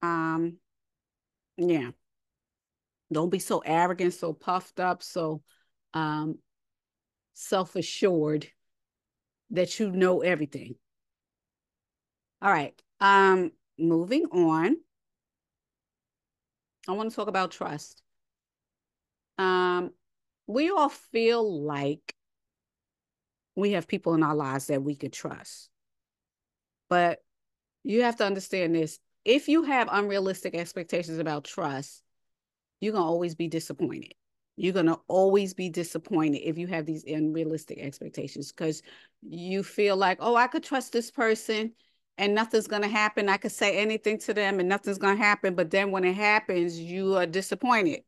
[0.00, 0.56] Um,
[1.56, 1.90] yeah.
[3.12, 5.42] Don't be so arrogant, so puffed up, so
[5.94, 6.38] um
[7.34, 8.48] self-assured
[9.50, 10.76] that you know everything.
[12.42, 12.74] All right.
[13.00, 14.76] Um, moving on.
[16.88, 18.02] I want to talk about trust.
[19.38, 19.92] Um,
[20.48, 22.16] we all feel like
[23.54, 25.70] we have people in our lives that we could trust.
[26.88, 27.22] But
[27.84, 28.98] you have to understand this.
[29.24, 32.02] If you have unrealistic expectations about trust,
[32.80, 34.14] you're going to always be disappointed.
[34.56, 38.82] You're going to always be disappointed if you have these unrealistic expectations because
[39.22, 41.72] you feel like, oh, I could trust this person
[42.18, 43.28] and nothing's going to happen.
[43.28, 45.54] I could say anything to them and nothing's going to happen.
[45.54, 48.02] But then when it happens, you are disappointed.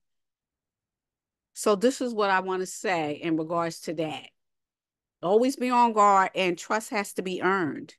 [1.55, 4.25] So, this is what I want to say in regards to that.
[5.23, 7.95] Always be on guard, and trust has to be earned.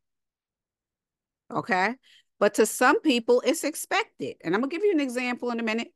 [1.49, 1.95] Okay.
[2.39, 4.35] But to some people, it's expected.
[4.43, 5.93] And I'm going to give you an example in a minute.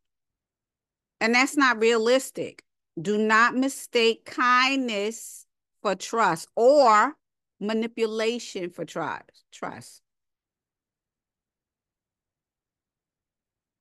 [1.19, 2.63] And that's not realistic.
[2.99, 5.45] Do not mistake kindness
[5.81, 7.15] for trust or
[7.59, 9.43] manipulation for trust.
[9.51, 10.01] Trust.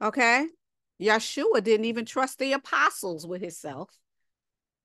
[0.01, 0.47] Okay.
[1.01, 3.91] Yeshua didn't even trust the apostles with himself.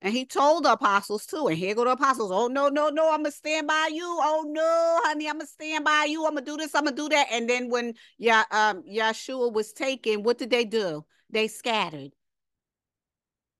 [0.00, 1.48] And he told the apostles too.
[1.48, 2.30] And here go the apostles.
[2.30, 4.04] Oh, no, no, no, I'm to stand by you.
[4.04, 6.26] Oh, no, honey, I'm to stand by you.
[6.26, 6.74] I'm to do this.
[6.74, 7.28] I'm to do that.
[7.32, 11.04] And then when yeah, um, Yeshua was taken, what did they do?
[11.30, 12.12] They scattered.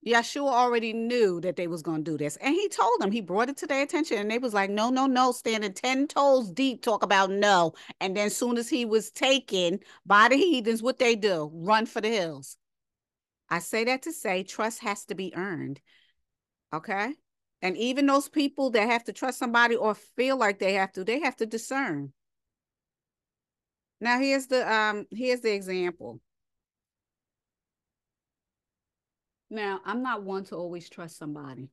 [0.07, 2.37] Yeshua already knew that they was going to do this.
[2.37, 4.19] And he told them, he brought it to their attention.
[4.19, 7.73] And they was like, no, no, no, standing 10 toes deep, talk about no.
[8.01, 11.51] And then as soon as he was taken by the heathens, what they do?
[11.53, 12.59] Run for the hills.
[13.49, 15.81] I say that to say trust has to be earned.
[16.73, 17.15] Okay.
[17.63, 21.05] And even those people that have to trust somebody or feel like they have to,
[21.05, 22.13] they have to discern.
[24.01, 26.21] Now here's the um here's the example.
[29.51, 31.69] Now, I'm not one to always trust somebody.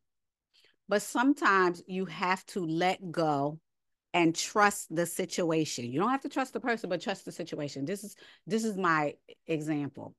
[0.87, 3.59] But sometimes you have to let go
[4.13, 5.91] and trust the situation.
[5.91, 7.85] You don't have to trust the person, but trust the situation.
[7.85, 9.15] This is this is my
[9.47, 10.15] example.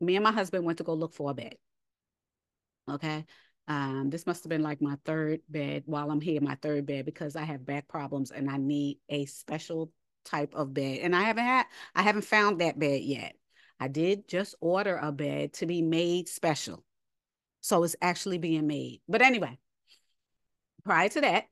[0.00, 1.56] Me and my husband went to go look for a bed.
[2.90, 3.24] Okay.
[3.68, 7.04] Um, this must have been like my third bed while I'm here, my third bed,
[7.04, 9.90] because I have back problems and I need a special
[10.24, 11.00] type of bed.
[11.00, 13.34] And I haven't had, I haven't found that bed yet.
[13.78, 16.84] I did just order a bed to be made special.
[17.60, 19.00] So it's actually being made.
[19.08, 19.58] But anyway,
[20.84, 21.44] prior to that,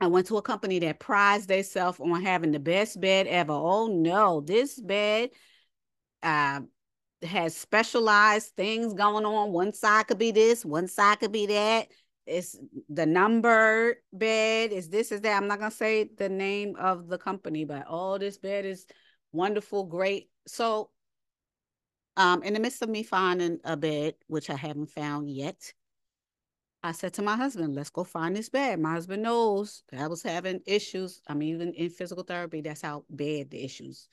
[0.00, 3.52] I went to a company that prides themselves on having the best bed ever.
[3.52, 5.30] Oh no, this bed
[6.22, 6.60] uh,
[7.22, 9.52] has specialized things going on.
[9.52, 11.88] One side could be this, one side could be that.
[12.26, 12.56] It's
[12.88, 15.36] the number bed, is this, is that.
[15.36, 18.86] I'm not gonna say the name of the company, but oh, this bed is
[19.32, 20.30] wonderful, great.
[20.46, 20.90] So
[22.16, 25.72] um, in the midst of me finding a bed, which I haven't found yet,
[26.82, 28.80] I said to my husband, let's go find this bed.
[28.80, 31.20] My husband knows that I was having issues.
[31.26, 34.08] I mean, even in physical therapy, that's how bad the issues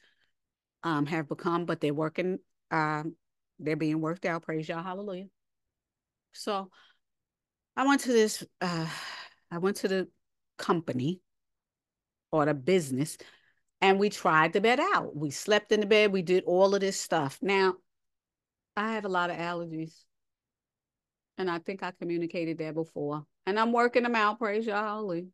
[0.84, 2.40] um, have become, but they're working
[2.72, 3.16] um,
[3.60, 4.44] they're being worked out.
[4.44, 5.28] Praise Yah, hallelujah.
[6.34, 6.70] So
[7.76, 8.88] I went to this, uh,
[9.52, 10.08] I went to the
[10.58, 11.22] company
[12.32, 13.18] or the business
[13.80, 15.16] and we tried the bed out.
[15.16, 16.12] We slept in the bed.
[16.12, 17.40] We did all of this stuff.
[17.42, 17.76] Now,
[18.78, 19.94] I have a lot of allergies.
[21.40, 23.26] And I think I communicated that before.
[23.46, 25.28] And I'm working them out, praise Yah holy.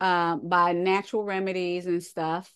[0.00, 2.52] Uh, by natural remedies and stuff.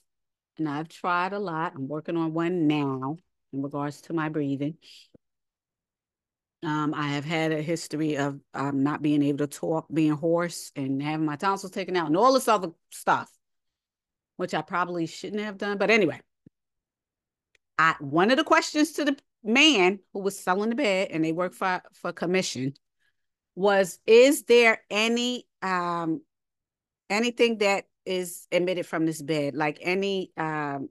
[0.58, 1.72] And I've tried a lot.
[1.74, 3.16] I'm working on one now
[3.52, 4.76] in regards to my breathing.
[6.62, 10.72] Um, I have had a history of um, not being able to talk, being hoarse,
[10.76, 13.30] and having my tonsils taken out, and all this other stuff,
[14.36, 15.78] which I probably shouldn't have done.
[15.78, 16.20] But anyway,
[17.80, 21.32] I one of the questions to the man who was selling the bed, and they
[21.32, 22.74] work for for commission,
[23.54, 26.20] was: Is there any um
[27.08, 30.90] anything that is emitted from this bed, like any um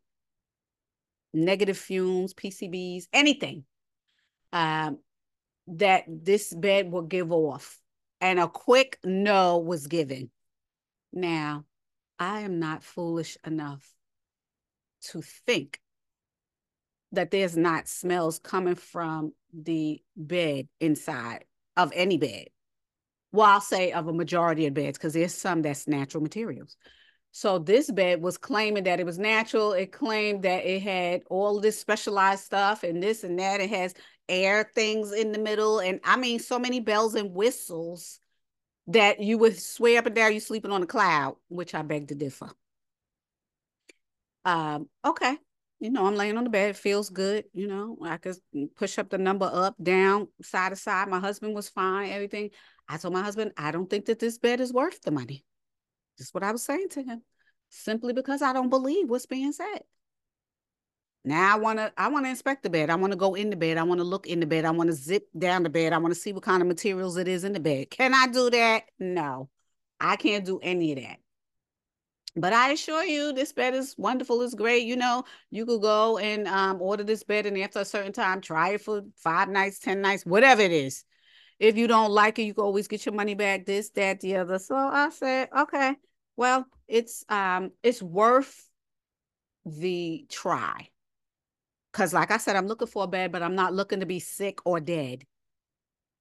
[1.31, 3.65] negative fumes, PCBs, anything?
[4.51, 4.97] Um,
[5.67, 7.79] that this bed will give off.
[8.19, 10.31] And a quick no was given.
[11.13, 11.65] Now,
[12.17, 13.87] I am not foolish enough
[15.11, 15.79] to think
[17.11, 21.45] that there's not smells coming from the bed inside
[21.75, 22.47] of any bed.
[23.31, 26.75] Well, I'll say of a majority of beds, because there's some that's natural materials.
[27.31, 29.73] So this bed was claiming that it was natural.
[29.73, 33.61] It claimed that it had all this specialized stuff and this and that.
[33.61, 33.93] It has
[34.27, 35.79] air things in the middle.
[35.79, 38.19] And I mean, so many bells and whistles
[38.87, 42.07] that you would swear up and down you're sleeping on a cloud, which I beg
[42.07, 42.49] to differ.
[44.43, 45.37] Um, okay.
[45.79, 46.71] You know, I'm laying on the bed.
[46.71, 47.45] It feels good.
[47.53, 48.35] You know, I could
[48.75, 51.07] push up the number up, down, side to side.
[51.07, 52.49] My husband was fine, everything.
[52.87, 55.45] I told my husband, I don't think that this bed is worth the money.
[56.17, 57.21] Just what I was saying to him.
[57.69, 59.81] Simply because I don't believe what's being said.
[61.23, 62.89] Now I want to I want to inspect the bed.
[62.89, 63.77] I want to go in the bed.
[63.77, 64.65] I want to look in the bed.
[64.65, 65.93] I want to zip down the bed.
[65.93, 67.89] I want to see what kind of materials it is in the bed.
[67.89, 68.83] Can I do that?
[68.97, 69.49] No.
[69.99, 71.17] I can't do any of that.
[72.35, 74.41] But I assure you, this bed is wonderful.
[74.41, 74.85] It's great.
[74.85, 78.39] You know, you could go and um, order this bed, and after a certain time,
[78.39, 81.03] try it for five nights, 10 nights, whatever it is.
[81.59, 84.37] If you don't like it, you can always get your money back, this, that, the
[84.37, 84.59] other.
[84.59, 85.95] So I said, okay,
[86.37, 88.69] well, it's um, it's worth
[89.65, 90.87] the try.
[91.91, 94.19] Because, like I said, I'm looking for a bed, but I'm not looking to be
[94.19, 95.25] sick or dead.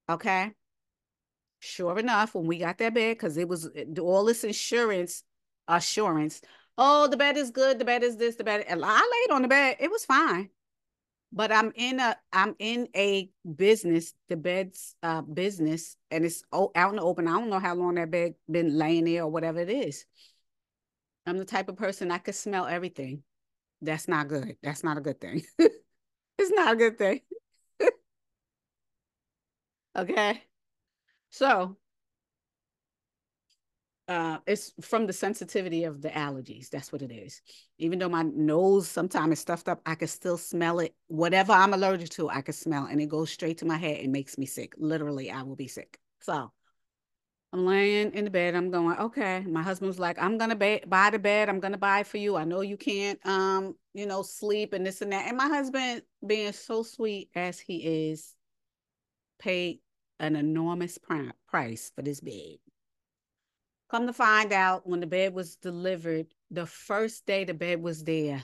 [0.09, 0.51] Okay.
[1.59, 5.23] Sure enough, when we got that bed, because it was eh, all this insurance
[5.69, 6.41] assurance.
[6.77, 7.79] Oh, the bed is good.
[7.79, 8.35] The bed is this.
[8.35, 8.65] The bed.
[8.69, 9.77] I laid on the bed.
[9.79, 10.49] It was fine.
[11.31, 16.71] But I'm in a I'm in a business, the bed's uh business, and it's out
[16.75, 17.27] in the open.
[17.27, 20.05] I don't know how long that bed been laying there or whatever it is.
[21.27, 23.21] I'm the type of person I could smell everything.
[23.81, 24.57] That's not good.
[24.63, 25.43] That's not a good thing.
[25.59, 27.21] it's not a good thing.
[29.95, 30.43] okay.
[31.29, 31.77] So
[34.09, 36.69] uh, it's from the sensitivity of the allergies.
[36.69, 37.43] That's what it is.
[37.77, 40.95] Even though my nose sometimes is stuffed up, I can still smell it.
[41.07, 44.11] Whatever I'm allergic to, I can smell, and it goes straight to my head and
[44.11, 44.73] makes me sick.
[44.77, 45.99] Literally, I will be sick.
[46.21, 46.51] So
[47.53, 48.55] I'm laying in the bed.
[48.55, 49.41] I'm going, okay.
[49.41, 51.47] My husband's like, I'm gonna ba- buy the bed.
[51.47, 52.35] I'm gonna buy it for you.
[52.35, 55.27] I know you can't, um, you know, sleep and this and that.
[55.27, 58.33] And my husband, being so sweet as he is,
[59.37, 59.81] paid
[60.19, 60.97] an enormous
[61.47, 62.57] price for this bed.
[63.89, 68.03] Come to find out, when the bed was delivered, the first day the bed was
[68.03, 68.43] there,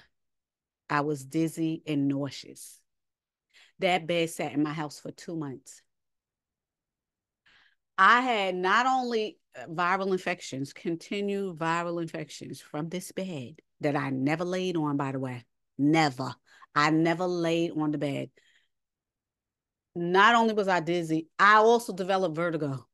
[0.90, 2.80] I was dizzy and nauseous.
[3.80, 5.82] That bed sat in my house for two months.
[7.98, 14.10] I had not only uh, viral infections, continued viral infections from this bed that I
[14.10, 15.46] never laid on, by the way.
[15.78, 16.34] Never.
[16.74, 18.32] I never laid on the bed.
[19.96, 22.86] Not only was I dizzy, I also developed vertigo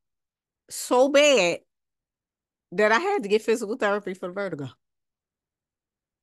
[0.69, 1.59] so bad
[2.73, 4.69] that I had to get physical therapy for the vertigo.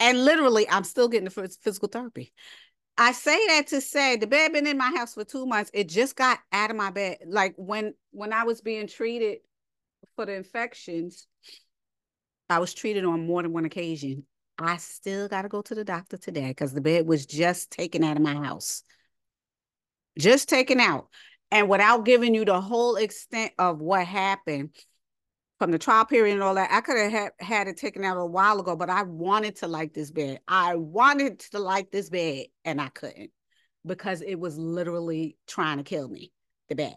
[0.01, 2.33] And literally, I'm still getting the physical therapy.
[2.97, 5.71] I say that to say the bed been in my house for two months.
[5.73, 7.19] It just got out of my bed.
[7.27, 9.39] Like when when I was being treated
[10.17, 11.27] for the infections,
[12.51, 14.25] I was treated on more than one occasion.
[14.59, 18.03] I still got to go to the doctor today because the bed was just taken
[18.03, 18.83] out of my house.
[20.19, 21.07] Just taken out.
[21.53, 24.71] And without giving you the whole extent of what happened
[25.59, 28.17] from the trial period and all that, I could have had, had it taken out
[28.17, 30.41] a while ago, but I wanted to like this bed.
[30.47, 33.31] I wanted to like this bed and I couldn't
[33.85, 36.33] because it was literally trying to kill me,
[36.69, 36.95] the bed.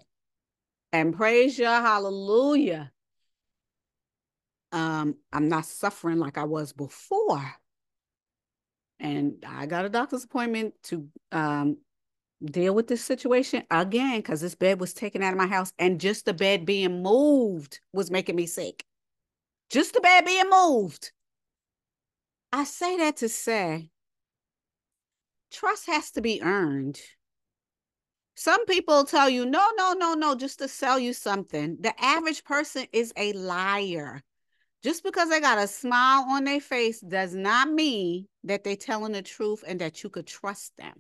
[0.94, 2.92] And praise Yah hallelujah.
[4.72, 7.44] Um, I'm not suffering like I was before.
[9.00, 11.78] And I got a doctor's appointment to um,
[12.44, 16.00] deal with this situation again because this bed was taken out of my house and
[16.02, 18.84] just the bed being moved was making me sick.
[19.70, 21.12] just the bed being moved.
[22.52, 23.90] I say that to say
[25.52, 27.00] trust has to be earned.
[28.36, 31.78] Some people tell you, no, no, no, no, just to sell you something.
[31.80, 34.24] The average person is a liar.
[34.84, 39.12] Just because they got a smile on their face does not mean that they're telling
[39.12, 40.94] the truth and that you could trust them.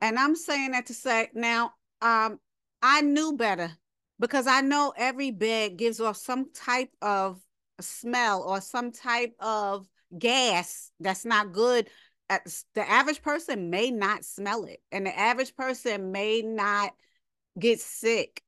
[0.00, 2.38] And I'm saying that to say, now, um,
[2.82, 3.72] I knew better
[4.20, 7.40] because I know every bed gives off some type of
[7.80, 9.86] smell or some type of
[10.16, 11.88] gas that's not good.
[12.28, 16.92] The average person may not smell it, and the average person may not
[17.58, 18.42] get sick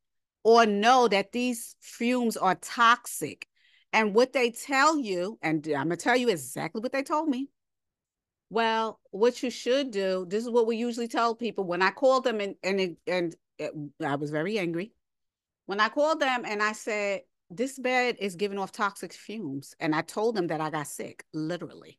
[0.44, 3.46] or know that these fumes are toxic.
[3.92, 7.48] And what they tell you, and I'm gonna tell you exactly what they told me.
[8.50, 11.64] Well, what you should do, this is what we usually tell people.
[11.64, 13.72] When I called them and and and it,
[14.04, 14.92] I was very angry.
[15.66, 19.74] When I called them and I said, this bed is giving off toxic fumes.
[19.78, 21.98] And I told them that I got sick, literally.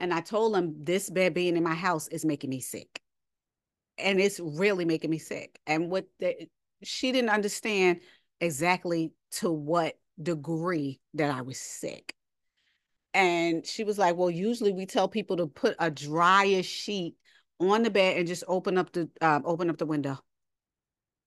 [0.00, 3.00] And I told them this bed being in my house is making me sick.
[3.96, 5.58] And it's really making me sick.
[5.68, 6.48] And what the,
[6.82, 8.00] she didn't understand
[8.40, 12.14] exactly to what degree that I was sick.
[13.16, 17.16] And she was like, Well, usually we tell people to put a dryer sheet
[17.58, 20.18] on the bed and just open up the um, open up the window.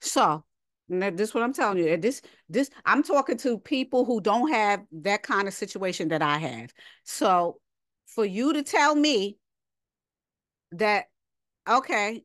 [0.01, 0.43] So
[0.87, 1.97] this is what I'm telling you.
[1.97, 6.37] This, this, I'm talking to people who don't have that kind of situation that I
[6.37, 6.71] have.
[7.05, 7.59] So
[8.05, 9.37] for you to tell me
[10.73, 11.05] that,
[11.67, 12.23] okay,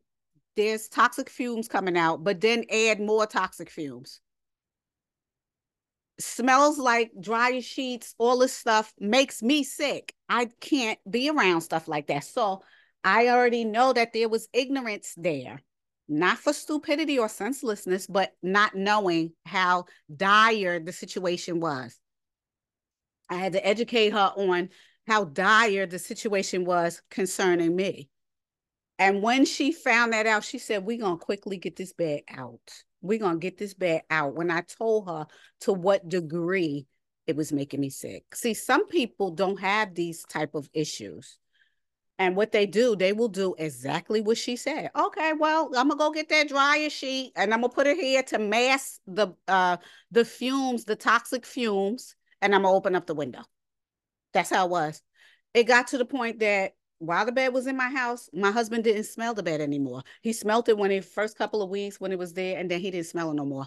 [0.56, 4.20] there's toxic fumes coming out, but then add more toxic fumes.
[6.20, 10.14] Smells like dry sheets, all this stuff makes me sick.
[10.28, 12.24] I can't be around stuff like that.
[12.24, 12.62] So
[13.02, 15.60] I already know that there was ignorance there
[16.08, 21.98] not for stupidity or senselessness, but not knowing how dire the situation was.
[23.30, 24.68] I had to educate her on
[25.06, 28.10] how dire the situation was concerning me.
[28.98, 32.20] And when she found that out, she said, We're going to quickly get this bed
[32.28, 32.70] out.
[33.04, 34.34] We're to get this bed out.
[34.34, 35.26] When I told her
[35.60, 36.86] to what degree
[37.26, 38.24] it was making me sick.
[38.34, 41.38] See, some people don't have these type of issues.
[42.18, 44.90] And what they do, they will do exactly what she said.
[44.96, 48.22] Okay, well, I'm gonna go get that dryer sheet and I'm gonna put it here
[48.24, 49.78] to mask the uh
[50.12, 53.42] the fumes, the toxic fumes, and I'm gonna open up the window.
[54.32, 55.02] That's how it was.
[55.54, 58.84] It got to the point that while the bed was in my house, my husband
[58.84, 60.02] didn't smell the bed anymore.
[60.22, 62.80] He smelled it when the first couple of weeks when it was there, and then
[62.80, 63.66] he didn't smell it no more.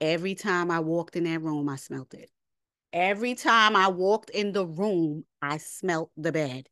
[0.00, 2.30] Every time I walked in that room, I smelled it.
[2.92, 6.68] Every time I walked in the room, I smelled the bed.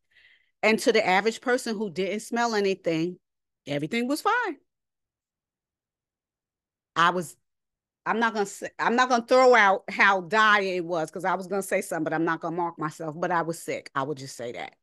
[0.63, 3.19] And to the average person who didn't smell anything,
[3.67, 4.57] everything was fine.
[6.95, 7.37] I was,
[8.07, 11.35] I'm not gonna say, I'm not gonna throw out how dire it was because I
[11.35, 13.15] was gonna say something, but I'm not gonna mark myself.
[13.19, 13.91] But I was sick.
[13.95, 14.75] I would just say that.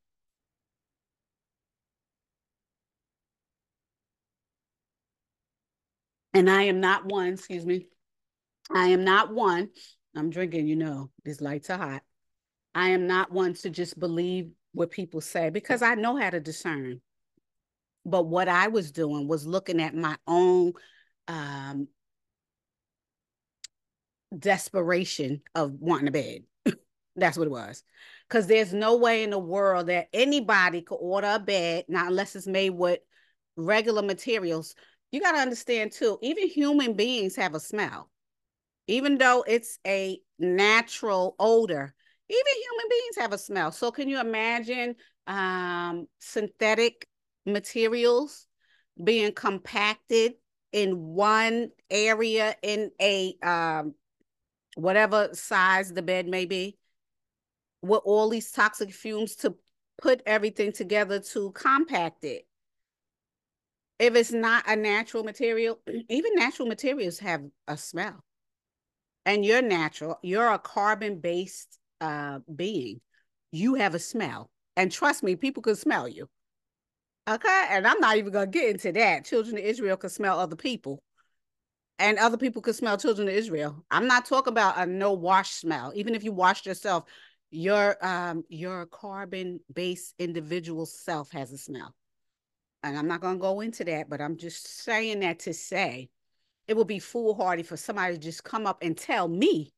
[6.34, 7.88] And I am not one, excuse me.
[8.72, 9.70] I am not one.
[10.16, 12.04] I'm drinking, you know, these lights are hot.
[12.76, 16.40] I am not one to just believe what people say because I know how to
[16.40, 17.02] discern.
[18.06, 20.74] But what I was doing was looking at my own
[21.28, 21.88] um,
[24.38, 26.44] desperation of wanting a bed.
[27.16, 27.84] That's what it was.
[28.28, 32.36] Because there's no way in the world that anybody could order a bed, not unless
[32.36, 33.00] it's made with
[33.56, 34.76] regular materials.
[35.12, 38.10] You got to understand too, even human beings have a smell.
[38.88, 41.94] Even though it's a natural odor,
[42.30, 43.72] even human beings have a smell.
[43.72, 44.96] So can you imagine
[45.28, 47.08] um, synthetic
[47.46, 48.48] materials
[49.04, 50.34] being compacted
[50.72, 53.96] in one area in a um,
[54.76, 56.78] whatever size the bed may be
[57.82, 59.56] with all these toxic fumes to
[60.02, 62.46] put everything together to compact it
[64.00, 65.80] if it's not a natural material
[66.10, 68.24] even natural materials have a smell
[69.26, 73.02] and you're natural you're a carbon based uh, being,
[73.52, 74.50] you have a smell.
[74.76, 76.30] And trust me, people can smell you.
[77.30, 77.66] Okay.
[77.70, 79.26] And I'm not even going to get into that.
[79.26, 81.02] Children of Israel can smell other people.
[82.00, 83.84] And other people can smell children of Israel.
[83.92, 85.92] I'm not talking about a no wash smell.
[85.96, 87.04] Even if you washed yourself,
[87.52, 91.94] your um your carbon based individual self has a smell.
[92.84, 96.10] And I'm not going to go into that, but I'm just saying that to say
[96.68, 99.74] it would be foolhardy for somebody to just come up and tell me,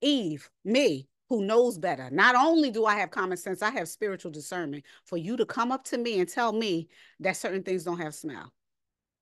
[0.00, 2.08] Eve, me, who knows better.
[2.10, 5.72] Not only do I have common sense, I have spiritual discernment for you to come
[5.72, 6.88] up to me and tell me
[7.20, 8.52] that certain things don't have smell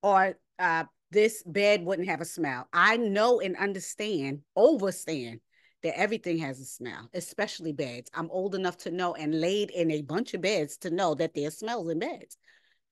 [0.05, 2.67] or uh, this bed wouldn't have a smell.
[2.71, 5.39] I know and understand, overstand
[5.81, 8.09] that everything has a smell, especially beds.
[8.13, 11.33] I'm old enough to know and laid in a bunch of beds to know that
[11.33, 12.37] there's smells in beds.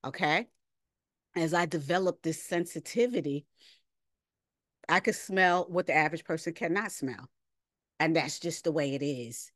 [0.06, 0.48] Okay.
[1.36, 3.46] As I developed this sensitivity,
[4.88, 7.30] I could smell what the average person cannot smell.
[8.00, 9.52] And that's just the way it is.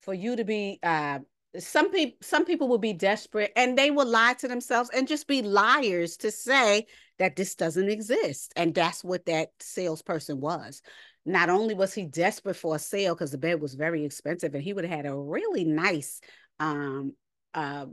[0.00, 1.20] For you to be uh,
[1.58, 5.26] some people some people will be desperate and they will lie to themselves and just
[5.26, 6.86] be liars to say
[7.18, 10.80] that this doesn't exist and that's what that salesperson was
[11.26, 14.62] not only was he desperate for a sale because the bed was very expensive and
[14.62, 16.20] he would have had a really nice
[16.60, 17.14] um
[17.54, 17.86] uh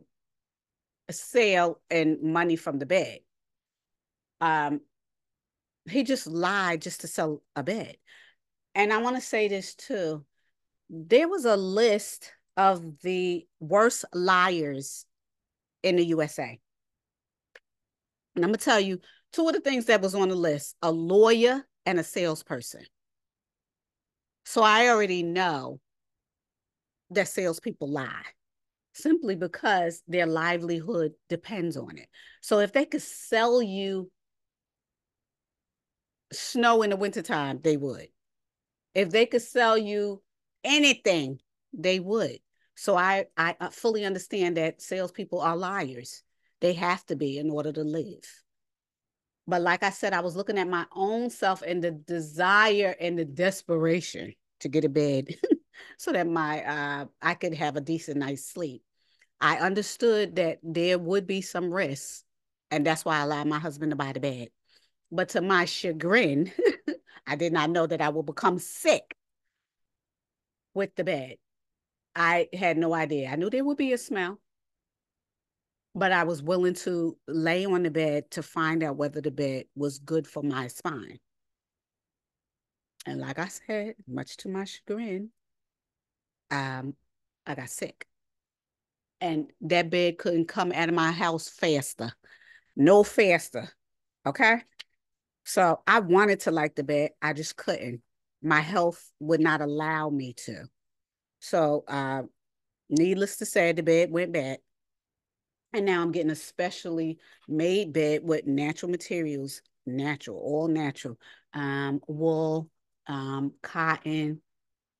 [1.14, 3.20] sale and money from the bed
[4.42, 4.82] um
[5.90, 7.96] he just lied just to sell a bed
[8.76, 10.26] and i want to say this too
[10.90, 15.06] there was a list of the worst liars
[15.84, 16.60] in the USA.
[18.36, 19.00] And I'm going to tell you
[19.34, 22.86] two of the things that was on the list a lawyer and a salesperson.
[24.46, 25.80] So I already know
[27.12, 28.26] that salespeople lie
[28.98, 32.08] simply because their livelihood depends on it.
[32.42, 34.12] So if they could sell you
[36.34, 38.08] snow in the wintertime, they would.
[38.96, 40.22] If they could sell you
[40.64, 41.40] anything,
[41.74, 42.40] they would.
[42.76, 46.24] So I, I fully understand that salespeople are liars.
[46.62, 48.24] They have to be in order to live.
[49.48, 53.18] But like I said, I was looking at my own self and the desire and
[53.18, 55.36] the desperation to get a bed
[55.98, 58.84] so that my uh, I could have a decent night's sleep.
[59.40, 62.24] I understood that there would be some risks,
[62.72, 64.50] and that's why I allowed my husband to buy the bed.
[65.12, 66.52] But to my chagrin,
[67.28, 69.16] I did not know that I would become sick
[70.74, 71.36] with the bed.
[72.16, 73.30] I had no idea.
[73.30, 74.40] I knew there would be a smell,
[75.94, 79.66] but I was willing to lay on the bed to find out whether the bed
[79.76, 81.20] was good for my spine.
[83.06, 85.30] And like I said, much to my chagrin,
[86.52, 86.96] um,
[87.46, 88.06] I got sick.
[89.20, 92.12] And that bed couldn't come out of my house faster.
[92.76, 93.70] No faster.
[94.26, 94.62] Okay.
[95.46, 97.12] So I wanted to like the bed.
[97.22, 98.02] I just couldn't.
[98.42, 100.66] My health would not allow me to.
[101.40, 102.24] So, uh,
[102.90, 104.60] needless to say, the bed went bad.
[105.74, 111.18] And now I'm getting a specially made bed with natural materials, natural, all natural,
[111.54, 112.70] um, wool,
[113.08, 114.42] um, cotton,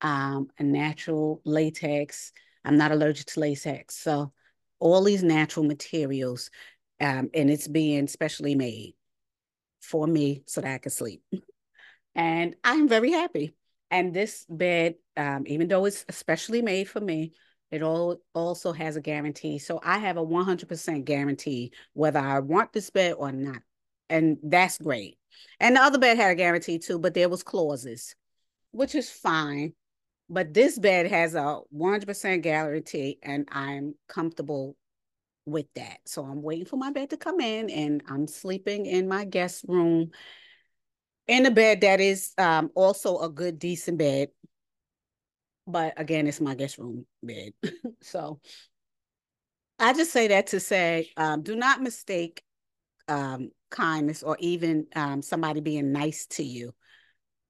[0.00, 2.32] um, a natural latex.
[2.68, 3.96] I'm not allergic to latex.
[3.96, 4.32] So
[4.78, 6.50] all these natural materials,
[7.00, 8.94] um, and it's being specially made
[9.80, 11.22] for me so that I can sleep.
[12.14, 13.54] And I'm very happy.
[13.90, 17.32] And this bed, um, even though it's especially made for me,
[17.70, 19.58] it all also has a guarantee.
[19.58, 23.62] So I have a 100% guarantee whether I want this bed or not.
[24.10, 25.16] And that's great.
[25.58, 28.14] And the other bed had a guarantee too, but there was clauses,
[28.72, 29.72] which is fine.
[30.30, 34.76] But this bed has a 100% guarantee and I'm comfortable
[35.46, 35.98] with that.
[36.04, 39.64] So I'm waiting for my bed to come in and I'm sleeping in my guest
[39.66, 40.10] room
[41.26, 44.28] in a bed that is um, also a good, decent bed.
[45.66, 47.52] But again, it's my guest room bed.
[48.02, 48.40] so
[49.78, 52.42] I just say that to say um, do not mistake
[53.06, 56.74] um, kindness or even um, somebody being nice to you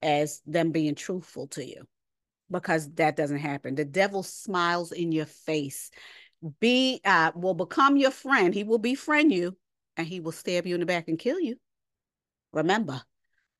[0.03, 1.85] as them being truthful to you
[2.51, 3.75] because that doesn't happen.
[3.75, 5.91] The devil smiles in your face.
[6.61, 8.55] Be uh, will become your friend.
[8.55, 9.57] He will befriend you
[9.97, 11.57] and he will stab you in the back and kill you.
[12.53, 13.03] Remember,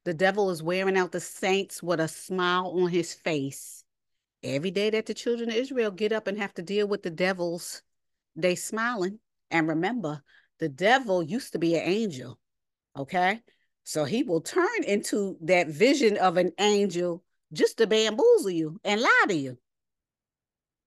[0.05, 3.85] the devil is wearing out the saints with a smile on his face.
[4.43, 7.11] Every day that the children of Israel get up and have to deal with the
[7.11, 7.83] devils,
[8.37, 9.19] they smiling.
[9.51, 10.23] And remember,
[10.61, 12.39] the devil used to be an angel.
[12.97, 13.41] Okay.
[13.85, 19.01] So he will turn into that vision of an angel just to bamboozle you and
[19.01, 19.59] lie to you.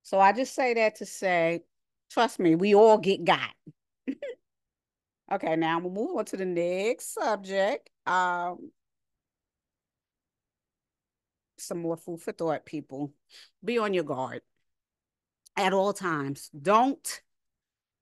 [0.03, 1.63] So I just say that to say,
[2.09, 3.51] trust me, we all get got.
[5.33, 7.89] okay, now we'll move on to the next subject.
[8.05, 8.71] Um,
[11.57, 13.13] some more food for thought, people.
[13.63, 14.41] Be on your guard
[15.55, 16.49] at all times.
[16.59, 17.21] Don't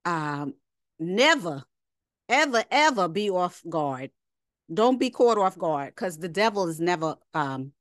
[0.04, 0.54] um,
[0.98, 1.64] never,
[2.28, 4.10] ever, ever be off guard.
[4.72, 7.72] Don't be caught off guard because the devil is never um,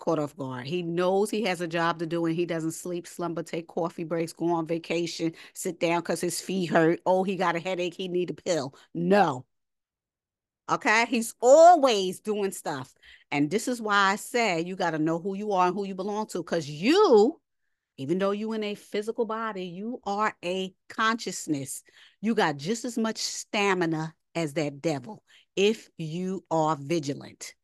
[0.00, 0.66] caught off guard.
[0.66, 4.04] He knows he has a job to do and he doesn't sleep, slumber, take coffee
[4.04, 7.00] breaks, go on vacation, sit down because his feet hurt.
[7.06, 7.94] Oh, he got a headache.
[7.94, 8.74] He need a pill.
[8.94, 9.46] No.
[10.68, 11.06] Okay.
[11.08, 12.92] He's always doing stuff.
[13.30, 15.84] And this is why I say you got to know who you are and who
[15.84, 16.38] you belong to.
[16.38, 17.40] Because you,
[17.96, 21.82] even though you in a physical body, you are a consciousness.
[22.20, 25.22] You got just as much stamina as that devil
[25.56, 27.54] if you are vigilant.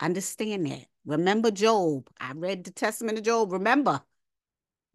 [0.00, 0.86] Understand that.
[1.06, 2.08] Remember Job.
[2.20, 3.52] I read the Testament of Job.
[3.52, 4.02] Remember,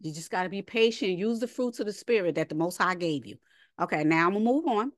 [0.00, 1.18] you just got to be patient.
[1.18, 3.36] Use the fruits of the Spirit that the Most High gave you.
[3.80, 4.92] Okay, now I'm going to move on.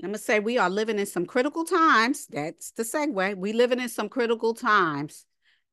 [0.00, 2.26] I'm going to say we are living in some critical times.
[2.26, 3.36] That's the segue.
[3.36, 5.26] We living in some critical times.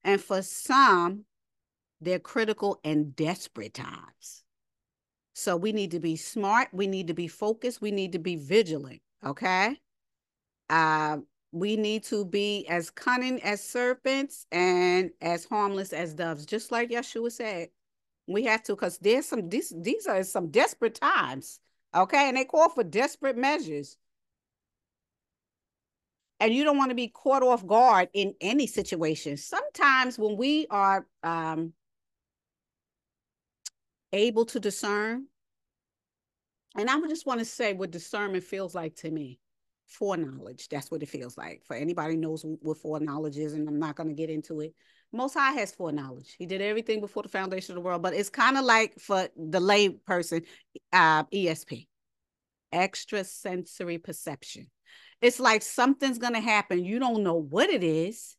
[0.03, 1.25] And for some,
[2.01, 4.43] they're critical and desperate times.
[5.33, 6.69] So we need to be smart.
[6.73, 7.81] We need to be focused.
[7.81, 9.01] We need to be vigilant.
[9.23, 9.77] Okay.
[10.69, 11.17] Uh,
[11.55, 16.89] we need to be as cunning as serpents and as harmless as doves, just like
[16.89, 17.69] Yeshua said.
[18.27, 21.61] We have to, because there's some these these are some desperate times.
[21.95, 22.27] Okay.
[22.27, 23.95] And they call for desperate measures.
[26.41, 29.37] And you don't want to be caught off guard in any situation.
[29.37, 31.71] Sometimes when we are um
[34.11, 35.27] able to discern.
[36.77, 39.39] And I just want to say what discernment feels like to me.
[39.87, 40.67] Foreknowledge.
[40.69, 41.63] That's what it feels like.
[41.65, 44.73] For anybody knows what foreknowledge is, and I'm not going to get into it.
[45.13, 46.35] Most High has foreknowledge.
[46.37, 49.29] He did everything before the foundation of the world, but it's kind of like for
[49.37, 50.41] the lay person,
[50.91, 51.87] uh, ESP,
[52.73, 54.67] extrasensory perception.
[55.21, 56.83] It's like something's going to happen.
[56.83, 58.35] You don't know what it is.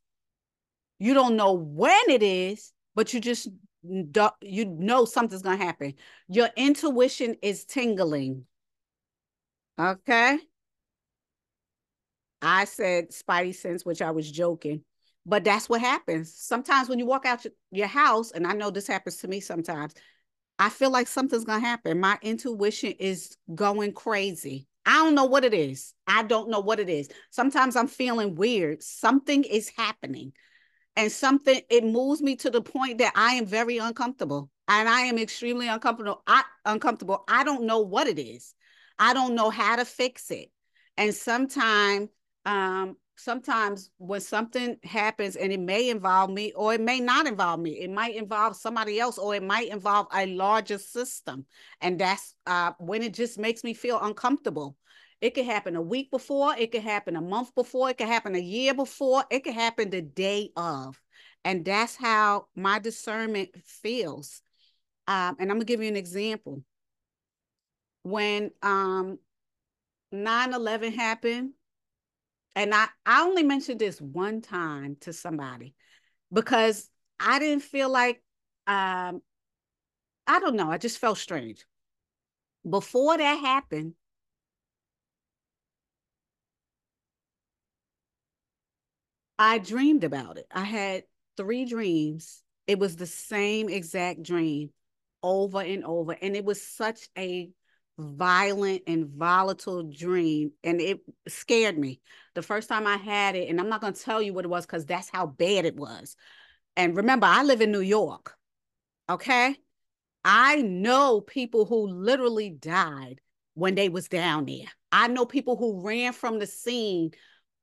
[0.98, 3.48] You don't know when it is, but you just
[3.82, 5.94] you know something's going to happen.
[6.28, 8.44] Your intuition is tingling.
[9.78, 10.38] Okay.
[12.46, 14.82] I said spidey sense, which I was joking,
[15.24, 16.32] but that's what happens.
[16.32, 19.94] Sometimes when you walk out your house, and I know this happens to me sometimes,
[20.58, 22.00] I feel like something's going to happen.
[22.00, 24.68] My intuition is going crazy.
[24.86, 25.92] I don't know what it is.
[26.06, 27.08] I don't know what it is.
[27.30, 28.82] Sometimes I'm feeling weird.
[28.82, 30.32] Something is happening
[30.94, 35.02] and something it moves me to the point that I am very uncomfortable and I
[35.02, 36.22] am extremely uncomfortable.
[36.26, 37.24] I uncomfortable.
[37.28, 38.54] I don't know what it is.
[38.98, 40.50] I don't know how to fix it.
[40.96, 42.08] And sometimes
[42.46, 47.60] um sometimes when something happens and it may involve me or it may not involve
[47.60, 51.44] me it might involve somebody else or it might involve a larger system
[51.80, 54.76] and that's uh when it just makes me feel uncomfortable
[55.20, 58.34] it could happen a week before, it could happen a month before, it could happen
[58.34, 61.00] a year before, it could happen the day of.
[61.44, 64.42] And that's how my discernment feels.
[65.08, 66.62] Um, and I'm gonna give you an example.
[68.02, 69.18] When um
[70.12, 71.52] 9-11 happened,
[72.56, 75.74] and I, I only mentioned this one time to somebody
[76.32, 76.90] because
[77.20, 78.22] I didn't feel like
[78.66, 79.22] um
[80.26, 81.64] I don't know, I just felt strange.
[82.68, 83.94] Before that happened,
[89.38, 90.46] I dreamed about it.
[90.50, 91.04] I had
[91.36, 92.42] three dreams.
[92.66, 94.70] It was the same exact dream
[95.22, 96.12] over and over.
[96.20, 97.50] And it was such a
[97.98, 100.52] violent and volatile dream.
[100.64, 102.00] And it scared me
[102.34, 103.48] the first time I had it.
[103.48, 105.76] And I'm not going to tell you what it was because that's how bad it
[105.76, 106.16] was.
[106.76, 108.36] And remember, I live in New York.
[109.08, 109.56] Okay.
[110.24, 113.20] I know people who literally died
[113.54, 114.66] when they was down there.
[114.92, 117.12] I know people who ran from the scene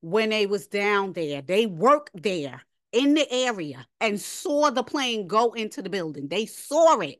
[0.01, 1.41] when they was down there.
[1.41, 2.61] They worked there
[2.91, 6.27] in the area and saw the plane go into the building.
[6.27, 7.19] They saw it.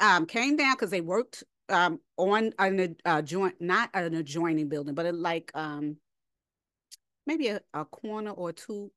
[0.00, 4.94] Um, came down because they worked um, on an uh, joint, not an adjoining building,
[4.94, 5.96] but like um,
[7.26, 8.90] maybe a, a corner or two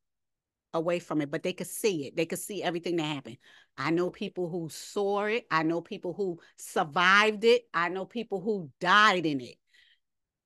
[0.73, 2.15] away from it, but they could see it.
[2.15, 3.37] They could see everything that happened.
[3.77, 5.45] I know people who saw it.
[5.49, 7.63] I know people who survived it.
[7.73, 9.55] I know people who died in it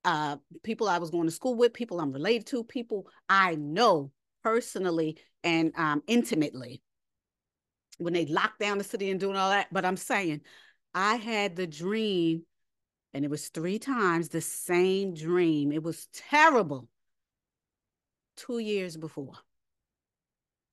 [0.04, 4.10] uh, people I was going to school with, people I'm related to, people I know
[4.42, 6.82] personally and um, intimately
[7.98, 9.68] when they locked down the city and doing all that.
[9.70, 10.40] But I'm saying,
[10.94, 12.44] I had the dream,
[13.14, 15.72] and it was three times the same dream.
[15.72, 16.88] It was terrible.
[18.36, 19.34] Two years before.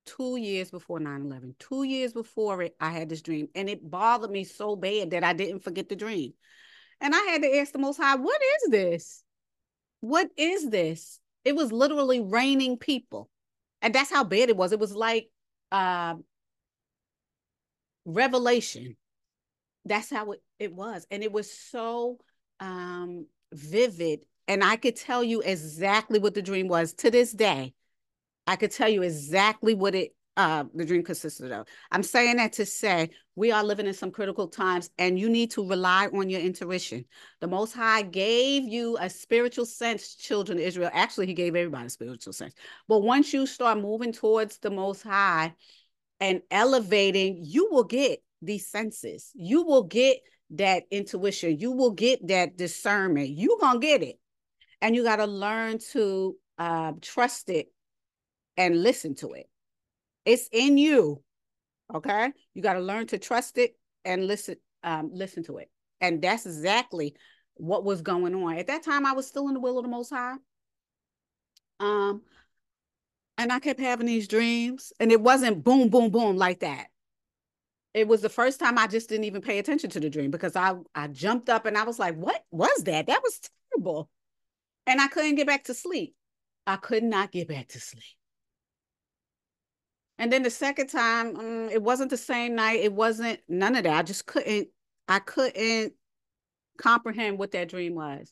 [0.06, 1.56] Two years before 9 11.
[1.60, 3.50] Two years before it, I had this dream.
[3.56, 6.34] And it bothered me so bad that I didn't forget the dream.
[7.02, 9.24] And I had to ask the Most High, what is this?
[10.00, 11.20] What is this?
[11.44, 13.30] It was literally raining people.
[13.82, 14.72] And that's how bad it was.
[14.72, 15.30] It was like
[15.72, 16.16] uh,
[18.06, 18.96] revelation.
[19.88, 21.06] That's how it, it was.
[21.12, 22.20] And it was so
[22.60, 24.22] um, vivid.
[24.48, 27.74] And I could tell you exactly what the dream was to this day.
[28.46, 31.68] I could tell you exactly what it uh, the dream consisted of.
[31.92, 35.50] I'm saying that to say we are living in some critical times and you need
[35.52, 37.06] to rely on your intuition.
[37.42, 40.92] The Most High gave you a spiritual sense, children of Israel.
[40.94, 42.54] Actually, He gave everybody a spiritual sense.
[42.88, 45.56] But once you start moving towards the Most High
[46.20, 49.32] and elevating, you will get these senses.
[49.36, 50.18] You will get
[50.52, 51.60] that intuition.
[51.60, 53.30] You will get that discernment.
[53.30, 54.20] You're going to get it.
[54.82, 57.68] And you got to learn to uh, trust it
[58.58, 59.48] and listen to it
[60.26, 61.24] It's in you.
[61.94, 62.32] Okay.
[62.54, 65.70] You got to learn to trust it and listen, um, listen to it.
[66.02, 67.16] And that's exactly
[67.56, 68.58] what was going on.
[68.58, 70.36] At that time, I was still in the will of the most high.
[71.80, 72.24] Um,
[73.38, 76.88] and I kept having these dreams, and it wasn't boom, boom, boom like that.
[77.98, 80.56] It was the first time I just didn't even pay attention to the dream because
[80.56, 83.08] I I jumped up and I was like, "What was that?
[83.08, 83.42] That was
[83.72, 84.10] terrible,"
[84.86, 86.16] and I couldn't get back to sleep.
[86.68, 88.04] I could not get back to sleep.
[90.20, 92.82] And then the second time, um, it wasn't the same night.
[92.82, 93.98] It wasn't none of that.
[93.98, 94.70] I just couldn't.
[95.08, 95.94] I couldn't
[96.78, 98.32] comprehend what that dream was.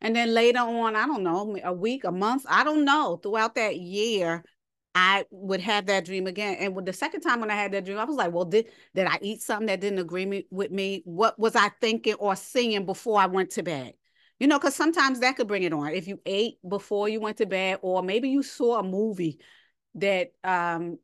[0.00, 3.54] And then later on, I don't know, a week, a month, I don't know, throughout
[3.54, 4.44] that year,
[4.98, 6.56] I would have that dream again.
[6.58, 8.68] And with the second time when I had that dream, I was like, well, did,
[8.94, 11.02] did I eat something that didn't agree with me?
[11.04, 13.92] What was I thinking or seeing before I went to bed?
[14.40, 15.88] You know, because sometimes that could bring it on.
[15.88, 19.38] If you ate before you went to bed, or maybe you saw a movie
[19.96, 20.98] that um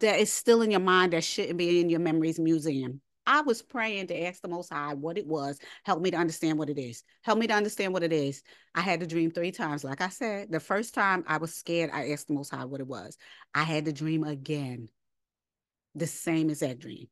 [0.00, 3.00] that is still in your mind that shouldn't be in your memories museum.
[3.26, 5.58] I was praying to ask the Most High what it was.
[5.84, 7.02] Help me to understand what it is.
[7.22, 8.42] Help me to understand what it is.
[8.74, 9.84] I had the dream three times.
[9.84, 12.80] Like I said, the first time I was scared, I asked the Most High what
[12.80, 13.16] it was.
[13.54, 14.88] I had the dream again,
[15.94, 17.08] the same as that dream.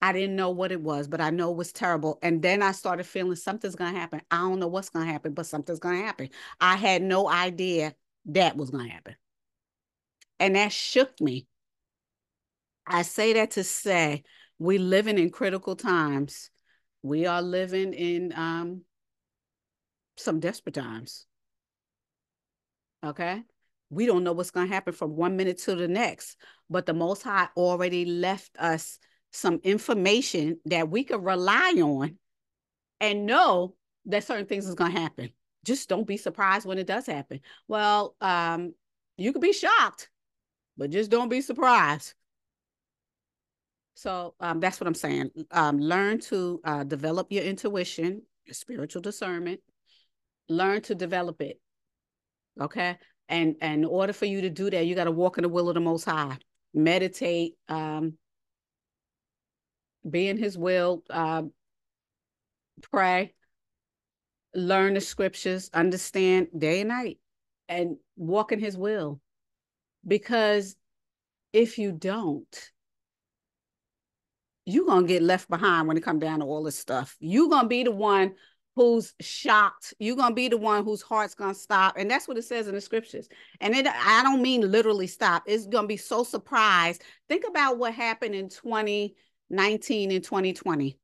[0.00, 2.18] I didn't know what it was, but I know it was terrible.
[2.22, 4.20] And then I started feeling something's going to happen.
[4.32, 6.30] I don't know what's going to happen, but something's going to happen.
[6.60, 7.94] I had no idea
[8.26, 9.14] that was going to happen.
[10.40, 11.46] And that shook me.
[12.84, 14.24] I say that to say
[14.62, 16.50] we living in critical times.
[17.02, 18.82] We are living in um,
[20.16, 21.26] some desperate times.
[23.04, 23.42] Okay.
[23.90, 26.36] We don't know what's going to happen from one minute to the next,
[26.70, 28.98] but the Most High already left us
[29.32, 32.18] some information that we could rely on
[33.00, 33.74] and know
[34.06, 35.30] that certain things is going to happen.
[35.64, 37.40] Just don't be surprised when it does happen.
[37.66, 38.74] Well, um,
[39.16, 40.08] you could be shocked,
[40.76, 42.14] but just don't be surprised.
[43.94, 45.30] So um, that's what I'm saying.
[45.50, 49.60] Um, learn to uh, develop your intuition, your spiritual discernment.
[50.48, 51.60] Learn to develop it.
[52.60, 52.96] Okay.
[53.28, 55.48] And, and in order for you to do that, you got to walk in the
[55.48, 56.38] will of the Most High.
[56.74, 57.54] Meditate.
[57.68, 58.14] Um,
[60.08, 61.02] be in His will.
[61.08, 61.42] Uh,
[62.90, 63.34] pray.
[64.54, 65.70] Learn the scriptures.
[65.72, 67.18] Understand day and night,
[67.68, 69.20] and walk in His will.
[70.06, 70.76] Because
[71.52, 72.71] if you don't,
[74.64, 77.16] you're gonna get left behind when it come down to all this stuff.
[77.20, 78.34] You're gonna be the one
[78.76, 79.92] who's shocked.
[79.98, 81.96] You're gonna be the one whose heart's gonna stop.
[81.96, 83.28] And that's what it says in the scriptures.
[83.60, 85.44] And it I don't mean literally stop.
[85.46, 87.02] It's gonna be so surprised.
[87.28, 90.98] Think about what happened in 2019 and 2020.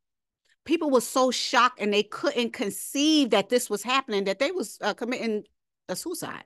[0.64, 4.78] People were so shocked and they couldn't conceive that this was happening, that they was
[4.82, 5.44] uh, committing
[5.88, 6.44] a suicide.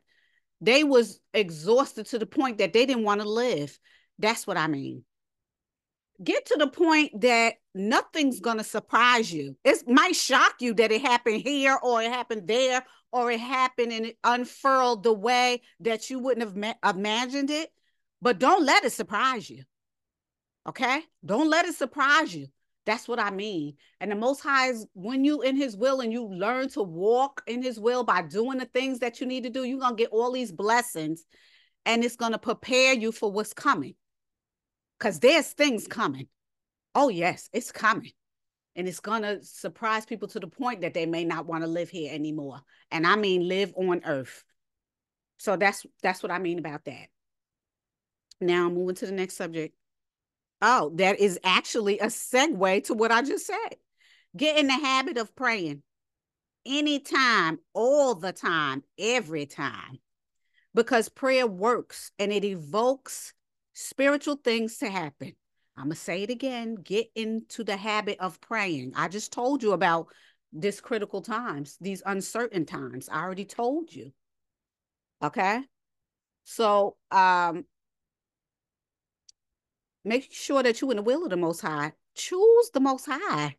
[0.61, 3.77] They was exhausted to the point that they didn't want to live.
[4.19, 5.05] That's what I mean
[6.25, 9.57] get to the point that nothing's going to surprise you.
[9.65, 13.93] It might shock you that it happened here or it happened there or it happened
[13.93, 17.71] and it unfurled the way that you wouldn't have ma- imagined it.
[18.21, 19.65] But don't let it surprise you.
[20.69, 21.03] Okay?
[21.25, 22.47] Don't let it surprise you.
[22.85, 23.75] That's what I mean.
[24.01, 27.43] And the Most High is when you in His will and you learn to walk
[27.47, 30.03] in His will by doing the things that you need to do, you're going to
[30.03, 31.25] get all these blessings
[31.87, 33.95] and it's going to prepare you for what's coming
[35.03, 36.29] because there's things coming.
[36.95, 38.13] Oh, yes, it's coming.
[38.77, 41.69] And it's going to surprise people to the point that they may not want to
[41.69, 42.61] live here anymore.
[42.93, 44.45] And I mean live on earth.
[45.39, 47.09] So that's that's what I mean about that.
[48.41, 49.75] Now moving to the next subject.
[50.61, 53.77] Oh, that is actually a segue to what I just said.
[54.37, 55.83] Get in the habit of praying
[56.65, 59.99] anytime, all the time, every time,
[60.75, 63.35] because prayer works and it evokes
[63.73, 65.35] spiritual things to happen.
[65.77, 68.93] I'm going to say it again get into the habit of praying.
[68.95, 70.09] I just told you about
[70.53, 73.09] this critical times, these uncertain times.
[73.11, 74.13] I already told you.
[75.23, 75.63] Okay?
[76.45, 77.65] So, um
[80.05, 81.93] make sure that you in the will of the most high.
[82.15, 83.57] Choose the most high.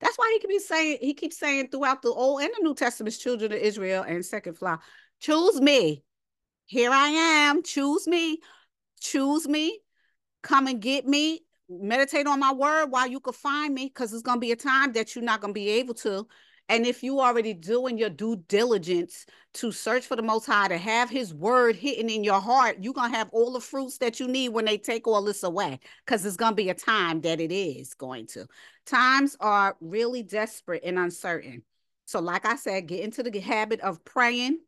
[0.00, 2.74] That's why he can be saying he keeps saying throughout the Old and the New
[2.74, 4.80] Testaments, children of Israel and second flower,
[5.20, 6.02] choose me.
[6.66, 7.62] Here I am.
[7.62, 8.40] Choose me
[9.04, 9.78] choose me,
[10.42, 14.22] come and get me, meditate on my word while you can find me, because it's
[14.22, 16.26] going to be a time that you're not going to be able to.
[16.70, 20.78] And if you already doing your due diligence to search for the Most High, to
[20.78, 24.18] have His word hidden in your heart, you're going to have all the fruits that
[24.18, 27.20] you need when they take all this away, because it's going to be a time
[27.20, 28.46] that it is going to.
[28.86, 31.62] Times are really desperate and uncertain.
[32.06, 34.58] So, like I said, get into the habit of praying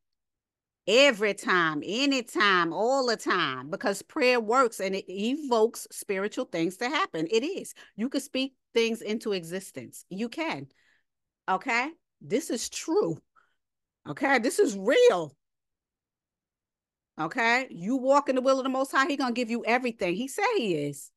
[0.87, 6.89] every time, anytime, all the time, because prayer works and it evokes spiritual things to
[6.89, 7.27] happen.
[7.31, 7.75] It is.
[7.97, 10.05] You can speak things into existence.
[10.09, 10.67] You can.
[11.49, 11.91] Okay.
[12.21, 13.19] This is true.
[14.09, 14.39] Okay.
[14.39, 15.35] This is real.
[17.21, 17.67] Okay.
[17.71, 20.15] You walk in the will of the Most High, He going to give you everything.
[20.15, 21.11] He said He is.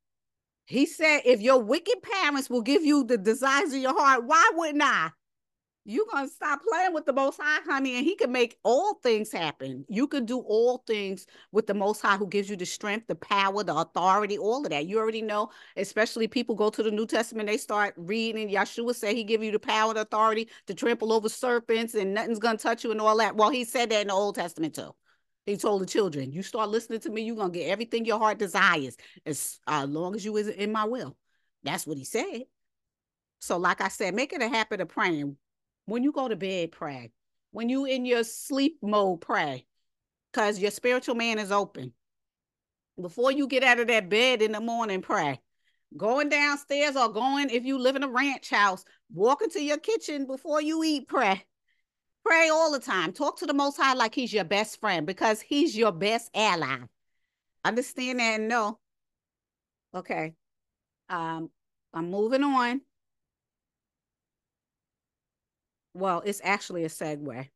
[0.65, 4.51] He said, if your wicked parents will give you the desires of your heart, why
[4.53, 5.09] wouldn't I?
[5.85, 8.95] You're going to stop playing with the Most High, honey, and He can make all
[8.95, 9.85] things happen.
[9.89, 13.15] You can do all things with the Most High who gives you the strength, the
[13.15, 14.85] power, the authority, all of that.
[14.85, 18.49] You already know, especially people go to the New Testament, they start reading.
[18.49, 22.39] Yeshua said He give you the power, the authority to trample over serpents and nothing's
[22.39, 23.35] going to touch you and all that.
[23.35, 24.93] Well, He said that in the Old Testament too.
[25.45, 28.19] He told the children, you start listening to me, you're going to get everything your
[28.19, 31.17] heart desires as uh, long as you is in my will.
[31.63, 32.43] That's what he said.
[33.39, 35.37] So like I said, make it a habit of praying
[35.89, 37.11] when you go to bed, pray.
[37.51, 39.65] When you in your sleep mode, pray.
[40.31, 41.93] Because your spiritual man is open.
[43.01, 45.39] Before you get out of that bed in the morning, pray.
[45.97, 50.27] Going downstairs or going, if you live in a ranch house, walk into your kitchen
[50.27, 51.43] before you eat, pray.
[52.23, 53.11] Pray all the time.
[53.11, 56.77] Talk to the Most High like He's your best friend because He's your best ally.
[57.65, 58.77] Understand that and know.
[59.95, 60.35] Okay.
[61.09, 61.49] Um,
[61.93, 62.81] I'm moving on
[65.93, 67.49] well, it's actually a segue.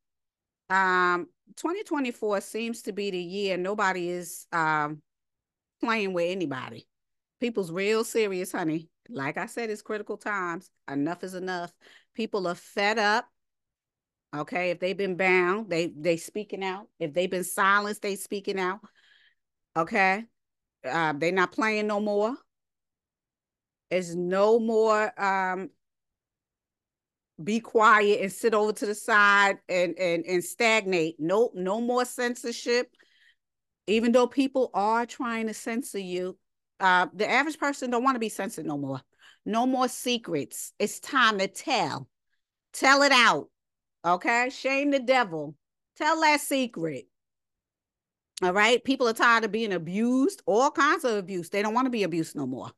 [0.70, 1.28] Um,
[1.58, 5.02] 2024 seems to be the year nobody is um
[5.82, 6.88] playing with anybody.
[7.40, 8.90] People's real serious, honey.
[9.10, 10.72] Like I said, it's critical times.
[10.90, 11.74] Enough is enough.
[12.16, 13.28] People are fed up.
[14.36, 16.88] Okay, if they've been bound, they they speaking out.
[17.00, 18.80] If they've been silenced, they speaking out.
[19.76, 20.24] Okay,
[20.90, 22.36] uh, they're not playing no more.
[23.92, 25.70] There's no more um
[27.44, 31.16] be quiet and sit over to the side and and and stagnate.
[31.20, 32.88] No, no more censorship.
[33.88, 36.38] Even though people are trying to censor you,
[36.80, 39.02] uh, the average person don't want to be censored no more.
[39.46, 40.72] No more secrets.
[40.80, 42.08] It's time to tell.
[42.74, 43.50] Tell it out.
[44.06, 44.50] Okay.
[44.50, 45.56] Shame the devil.
[45.98, 47.06] Tell that secret.
[48.41, 48.84] All right.
[48.84, 51.50] People are tired of being abused, all kinds of abuse.
[51.50, 52.72] They don't want to be abused no more.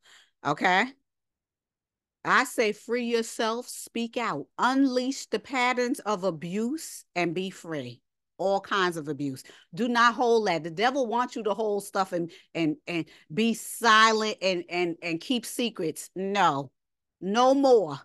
[0.46, 0.86] Okay.
[2.26, 8.02] I say free yourself, speak out, unleash the patterns of abuse and be free.
[8.38, 9.44] All kinds of abuse.
[9.74, 10.64] Do not hold that.
[10.64, 15.22] The devil wants you to hold stuff and and and be silent and and and
[15.22, 16.10] keep secrets.
[16.16, 16.72] No,
[17.22, 17.98] no more.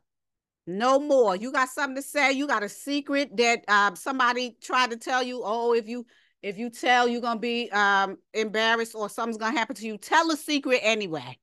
[0.68, 1.34] No more.
[1.34, 2.32] You got something to say.
[2.32, 5.42] You got a secret that uh, somebody tried to tell you.
[5.44, 6.06] Oh, if you
[6.42, 9.98] if you tell, you're gonna be um, embarrassed or something's gonna happen to you.
[9.98, 11.38] Tell a secret anyway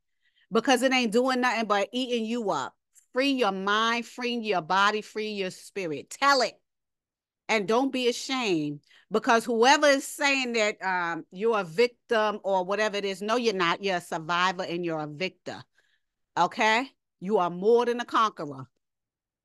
[0.51, 2.73] because it ain't doing nothing but eating you up.
[3.13, 6.09] Free your mind, free your body, free your spirit.
[6.09, 6.53] Tell it.
[7.49, 12.97] And don't be ashamed because whoever is saying that um, you're a victim or whatever
[12.97, 13.83] it is, no, you're not.
[13.83, 15.63] You're a survivor and you're a victor.
[16.37, 16.89] Okay?
[17.19, 18.67] You are more than a conqueror.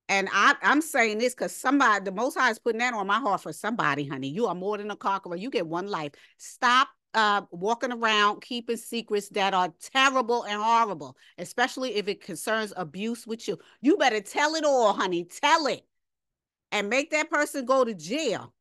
[0.08, 3.18] And I, I'm saying this because somebody, the Most High is putting that on my
[3.18, 4.28] heart for somebody, honey.
[4.28, 5.36] You are more than a conqueror.
[5.36, 6.12] You get one life.
[6.36, 12.72] Stop uh, walking around keeping secrets that are terrible and horrible, especially if it concerns
[12.76, 13.58] abuse with you.
[13.80, 15.24] You better tell it all, honey.
[15.24, 15.84] Tell it
[16.72, 18.52] and make that person go to jail.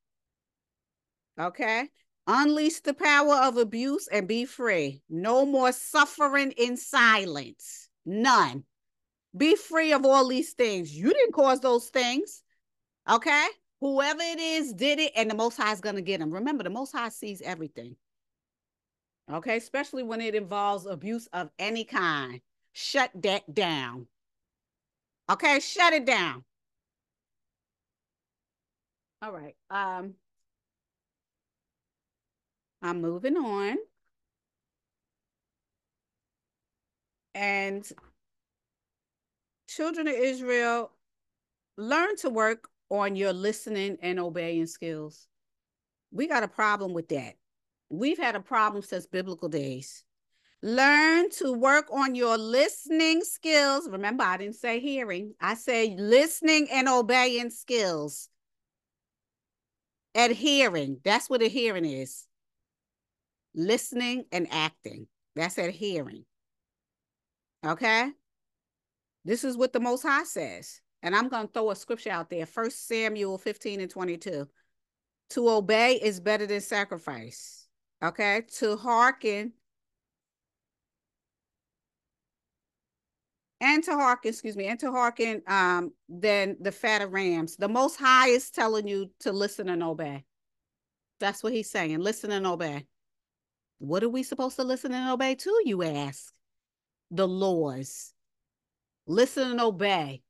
[1.39, 1.89] Okay?
[2.27, 5.01] Unleash the power of abuse and be free.
[5.09, 7.89] No more suffering in silence.
[8.05, 8.63] None.
[9.35, 10.95] Be free of all these things.
[10.95, 12.43] You didn't cause those things.
[13.09, 13.47] Okay?
[13.79, 16.31] Whoever it is did it, and the Most High is going to get them.
[16.31, 17.95] Remember, the Most High sees everything.
[19.31, 22.41] Okay, especially when it involves abuse of any kind.
[22.73, 24.07] Shut that down.
[25.29, 26.43] Okay, shut it down.
[29.21, 29.55] All right.
[29.69, 30.15] Um
[32.81, 33.77] I'm moving on.
[37.35, 37.89] And
[39.67, 40.91] children of Israel,
[41.77, 45.27] learn to work on your listening and obeying skills.
[46.11, 47.35] We got a problem with that.
[47.91, 50.05] We've had a problem since biblical days.
[50.63, 53.89] Learn to work on your listening skills.
[53.89, 58.29] Remember, I didn't say hearing, I say listening and obeying skills.
[60.15, 62.27] Adhering, that's what adhering is.
[63.53, 66.23] Listening and acting, that's adhering.
[67.65, 68.11] Okay?
[69.25, 70.79] This is what the Most High says.
[71.03, 74.47] And I'm going to throw a scripture out there First Samuel 15 and 22.
[75.31, 77.60] To obey is better than sacrifice
[78.03, 79.53] okay, to hearken
[83.59, 87.55] and to hearken, excuse me, and to hearken um than the fat of rams.
[87.57, 90.25] The most high is telling you to listen and obey.
[91.19, 91.99] That's what he's saying.
[91.99, 92.87] Listen and obey.
[93.77, 96.33] What are we supposed to listen and obey to, you ask?
[97.11, 98.13] The laws.
[99.07, 100.23] Listen and obey.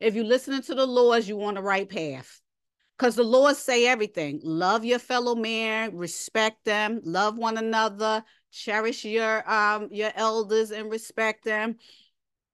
[0.00, 2.40] If you're listening to the laws, you're on the right path.
[2.98, 4.40] Because the laws say everything.
[4.42, 10.90] Love your fellow man, respect them, love one another, cherish your um your elders and
[10.90, 11.76] respect them.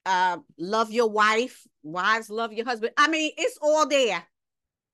[0.04, 2.92] Uh, love your wife, wives love your husband.
[2.98, 4.22] I mean, it's all there.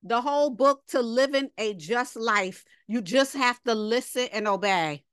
[0.05, 2.65] The whole book to living a just life.
[2.87, 5.05] You just have to listen and obey.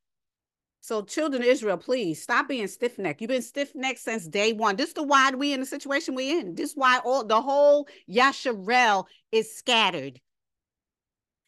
[0.82, 3.20] So, children of Israel, please stop being stiff necked.
[3.20, 4.76] You've been stiff necked since day one.
[4.76, 6.56] This is the why we in the situation we're in.
[6.56, 10.22] This is why all the whole Yasharel is scattered.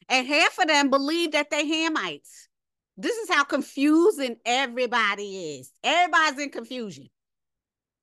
[0.10, 2.48] And half of them believe that they're Hamites.
[2.98, 5.72] This is how confusing everybody is.
[5.84, 7.10] Everybody's in confusion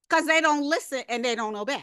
[0.09, 1.82] because they don't listen and they don't obey.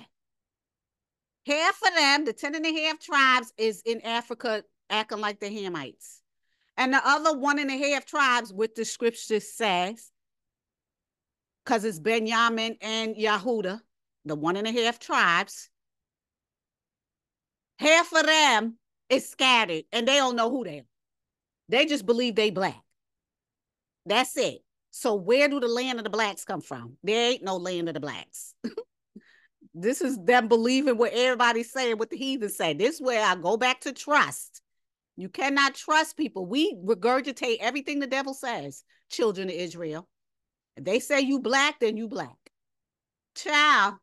[1.46, 5.48] Half of them, the 10 and a half tribes, is in Africa acting like the
[5.48, 6.22] Hamites.
[6.78, 10.10] And the other one and a half tribes, what the scripture says,
[11.64, 13.80] because it's Benjamin and Yehuda,
[14.26, 15.70] the one and a half tribes,
[17.78, 18.78] half of them
[19.16, 20.86] is scattered and they don't know who they are.
[21.70, 22.82] They just believe they black.
[24.06, 24.60] That's it.
[24.92, 26.98] So where do the land of the blacks come from?
[27.04, 28.54] There ain't no land of the blacks.
[29.74, 32.74] this is them believing what everybody's saying, what the heathens say.
[32.74, 34.62] This where I go back to trust.
[35.16, 36.46] You cannot trust people.
[36.46, 40.08] We regurgitate everything the devil says, children of Israel.
[40.76, 42.38] If they say you black, then you black.
[43.36, 43.96] Child,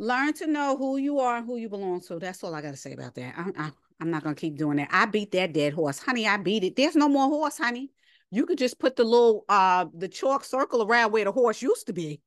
[0.00, 2.18] learn to know who you are and who you belong to.
[2.18, 3.34] That's all I got to say about that.
[3.36, 3.70] I, I,
[4.00, 4.88] I'm not going to keep doing that.
[4.90, 5.98] I beat that dead horse.
[5.98, 6.74] Honey, I beat it.
[6.74, 7.92] There's no more horse, honey.
[8.30, 11.86] You could just put the little, uh, the chalk circle around where the horse used
[11.88, 12.22] to be,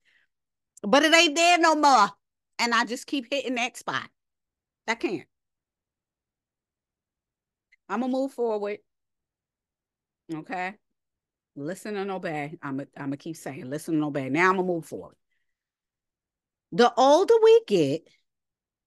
[0.84, 2.10] but it ain't there no more.
[2.60, 4.08] And I just keep hitting that spot.
[4.88, 5.26] I can't.
[7.90, 8.80] I'm gonna move forward.
[10.32, 10.76] Okay.
[11.56, 12.58] Listen and obey.
[12.62, 14.30] I'm gonna I'm keep saying listen and obey.
[14.30, 15.16] Now I'm gonna move forward.
[16.74, 18.10] The older we get,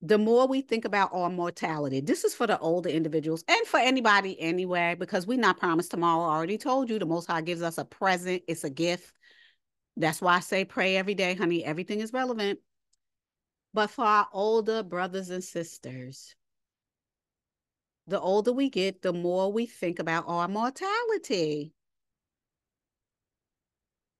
[0.01, 2.01] the more we think about our mortality.
[2.01, 6.23] This is for the older individuals and for anybody anyway, because we're not promised tomorrow.
[6.23, 9.13] I already told you the Most High gives us a present, it's a gift.
[9.95, 11.63] That's why I say pray every day, honey.
[11.63, 12.59] Everything is relevant.
[13.73, 16.35] But for our older brothers and sisters,
[18.05, 21.73] the older we get, the more we think about our mortality.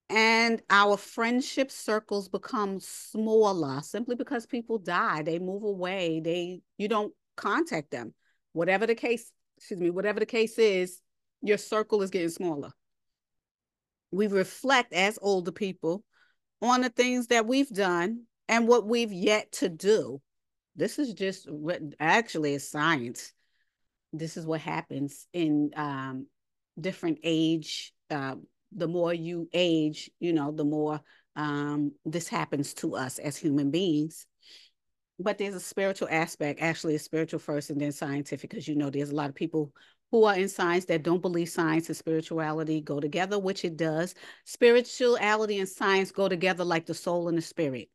[0.09, 5.21] And our friendship circles become smaller simply because people die.
[5.21, 6.21] They move away.
[6.23, 8.13] They you don't contact them.
[8.53, 11.01] Whatever the case, excuse me, whatever the case is,
[11.41, 12.71] your circle is getting smaller.
[14.11, 16.03] We reflect as older people
[16.61, 20.21] on the things that we've done and what we've yet to do.
[20.77, 23.33] This is just what actually a science
[24.13, 26.27] this is what happens in um,
[26.79, 27.93] different age.
[28.09, 28.35] Uh,
[28.75, 31.01] the more you age, you know, the more
[31.35, 34.25] um, this happens to us as human beings.
[35.19, 38.89] But there's a spiritual aspect, actually, a spiritual first and then scientific, because you know,
[38.89, 39.71] there's a lot of people
[40.11, 44.15] who are in science that don't believe science and spirituality go together, which it does.
[44.45, 47.89] Spirituality and science go together like the soul and the spirit.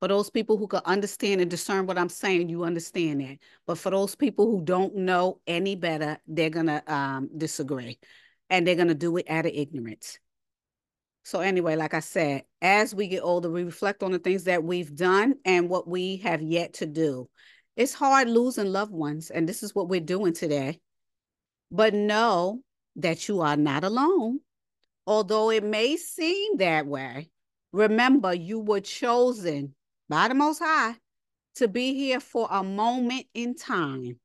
[0.00, 3.38] For those people who can understand and discern what I'm saying, you understand that.
[3.66, 7.98] But for those people who don't know any better, they're to um, disagree
[8.50, 10.18] and they're going to do it out of ignorance.
[11.24, 14.62] So, anyway, like I said, as we get older, we reflect on the things that
[14.62, 17.28] we've done and what we have yet to do.
[17.76, 20.80] It's hard losing loved ones, and this is what we're doing today.
[21.70, 22.60] But know
[22.96, 24.40] that you are not alone.
[25.06, 27.30] Although it may seem that way,
[27.72, 29.74] remember you were chosen
[30.08, 30.94] by the Most High
[31.56, 34.18] to be here for a moment in time.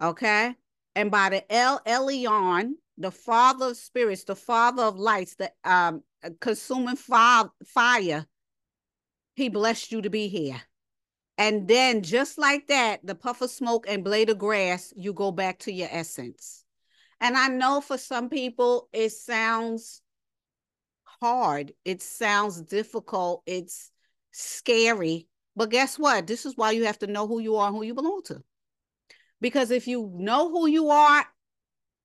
[0.00, 0.54] Okay?
[0.94, 6.02] And by the El Elyon, the Father of spirits, the Father of lights, the um,
[6.40, 8.26] consuming fire, fire,
[9.34, 10.60] he blessed you to be here.
[11.38, 15.30] And then, just like that, the puff of smoke and blade of grass, you go
[15.30, 16.64] back to your essence.
[17.20, 20.00] And I know for some people, it sounds
[21.20, 21.72] hard.
[21.84, 23.42] It sounds difficult.
[23.46, 23.90] It's
[24.32, 25.28] scary.
[25.54, 26.26] But guess what?
[26.26, 28.42] This is why you have to know who you are and who you belong to.
[29.40, 31.26] Because if you know who you are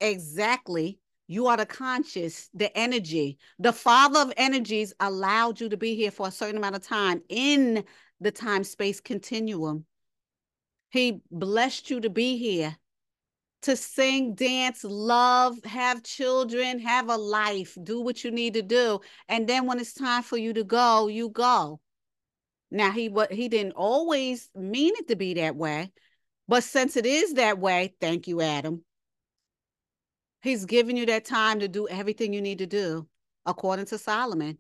[0.02, 3.38] exactly, you are the conscious, the energy.
[3.60, 7.22] The father of energies allowed you to be here for a certain amount of time
[7.30, 7.86] in
[8.20, 9.86] the time space continuum.
[10.89, 12.76] He blessed you to be here
[13.62, 18.99] to sing, dance, love, have children, have a life, do what you need to do.
[19.30, 21.80] And then when it's time for you to go, you go.
[22.72, 25.91] Now he what he didn't always mean it to be that way,
[26.47, 28.84] but since it is that way, thank you, Adam.
[30.42, 33.08] He's giving you that time to do everything you need to do,
[33.46, 34.58] according to Solomon.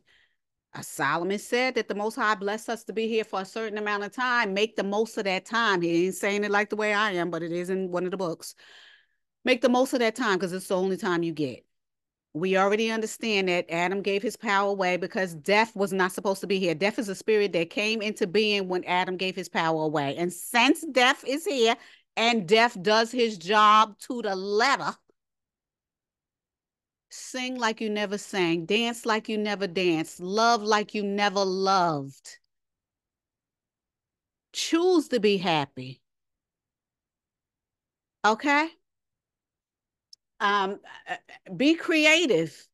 [0.73, 3.77] Uh, Solomon said that the Most High blessed us to be here for a certain
[3.77, 4.53] amount of time.
[4.53, 5.81] Make the most of that time.
[5.81, 8.11] He ain't saying it like the way I am, but it is in one of
[8.11, 8.55] the books.
[9.43, 11.65] Make the most of that time because it's the only time you get.
[12.33, 16.47] We already understand that Adam gave his power away because death was not supposed to
[16.47, 16.75] be here.
[16.75, 20.15] Death is a spirit that came into being when Adam gave his power away.
[20.15, 21.75] And since death is here
[22.15, 24.95] and death does his job to the letter,
[27.13, 32.39] Sing like you never sang, dance like you never danced, love like you never loved.
[34.53, 36.01] Choose to be happy.
[38.23, 38.69] Okay?
[40.39, 41.17] Um, uh,
[41.55, 42.65] be creative.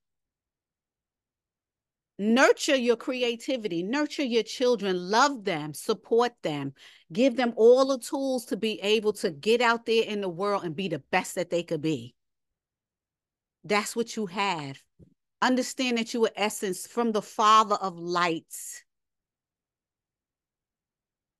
[2.20, 6.74] Nurture your creativity, nurture your children, love them, support them,
[7.12, 10.64] give them all the tools to be able to get out there in the world
[10.64, 12.14] and be the best that they could be.
[13.68, 14.82] That's what you have.
[15.42, 18.84] Understand that you are essence from the Father of lights.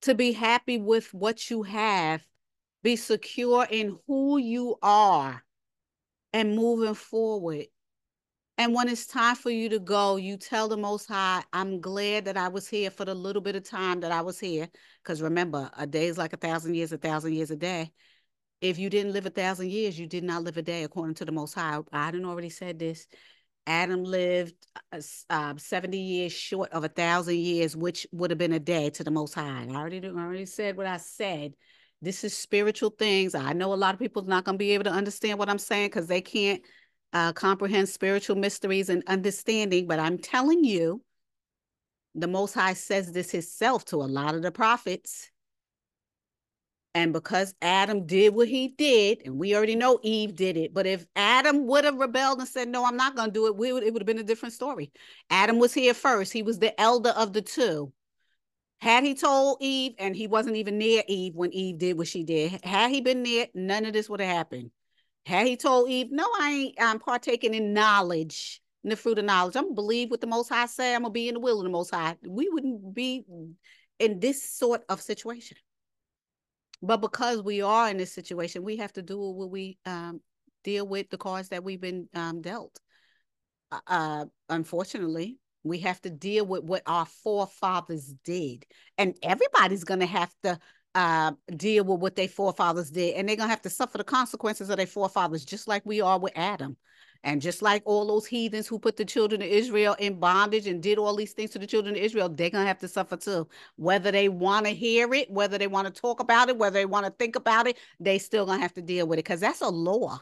[0.04, 2.24] To be happy with what you have,
[2.84, 5.44] be secure in who you are,
[6.34, 7.66] and moving forward.
[8.60, 12.26] And when it's time for you to go, you tell the Most High, I'm glad
[12.26, 14.68] that I was here for the little bit of time that I was here.
[15.04, 17.92] Because remember, a day is like a thousand years, a thousand years a day
[18.62, 21.26] if you didn't live a thousand years, you did not live a day, according to
[21.26, 21.80] the Most High.
[21.92, 23.08] I hadn't already said this.
[23.68, 24.56] Adam lived
[24.92, 28.90] uh, uh, 70 years short of a thousand years, which would have been a day
[28.92, 29.68] to the Most High.
[29.70, 31.54] I already, I already said what I said.
[32.02, 33.36] This is spiritual things.
[33.36, 35.50] I know a lot of people are not going to be able to understand what
[35.50, 36.62] I'm saying because they can't
[37.12, 39.88] uh, comprehend spiritual mysteries and understanding.
[39.88, 41.02] But I'm telling you,
[42.16, 45.30] the Most High says this himself to a lot of the prophets
[46.98, 50.88] and because Adam did what he did, and we already know Eve did it, but
[50.88, 53.84] if Adam would have rebelled and said, No, I'm not going to do it, would,
[53.84, 54.92] it would have been a different story.
[55.30, 56.34] Adam was here first.
[56.34, 57.94] He was the elder of the two.
[58.82, 62.24] Had he told Eve, and he wasn't even near Eve when Eve did what she
[62.24, 64.72] did, had he been there, none of this would have happened.
[65.28, 69.26] Had he told Eve, No, I ain't I'm partaking in knowledge, in the fruit of
[69.26, 71.36] knowledge, I'm going to believe what the Most High say, I'm going to be in
[71.36, 73.24] the will of the Most High, we wouldn't be
[74.00, 75.58] in this sort of situation.
[76.82, 80.22] But because we are in this situation, we have to do what we um,
[80.64, 82.80] deal with the cards that we've been um, dealt.
[83.72, 88.66] Uh, uh, unfortunately, we have to deal with what our forefathers did,
[88.98, 90.60] and everybody's going to have to
[90.96, 94.04] uh, deal with what their forefathers did, and they're going to have to suffer the
[94.04, 96.78] consequences of their forefathers, just like we are with Adam.
[97.24, 100.82] And just like all those heathens who put the children of Israel in bondage and
[100.82, 103.18] did all these things to the children of Israel, they're going to have to suffer
[103.18, 103.48] too.
[103.76, 106.86] Whether they want to hear it, whether they want to talk about it, whether they
[106.86, 109.40] want to think about it, they still going to have to deal with it because
[109.40, 110.22] that's a law,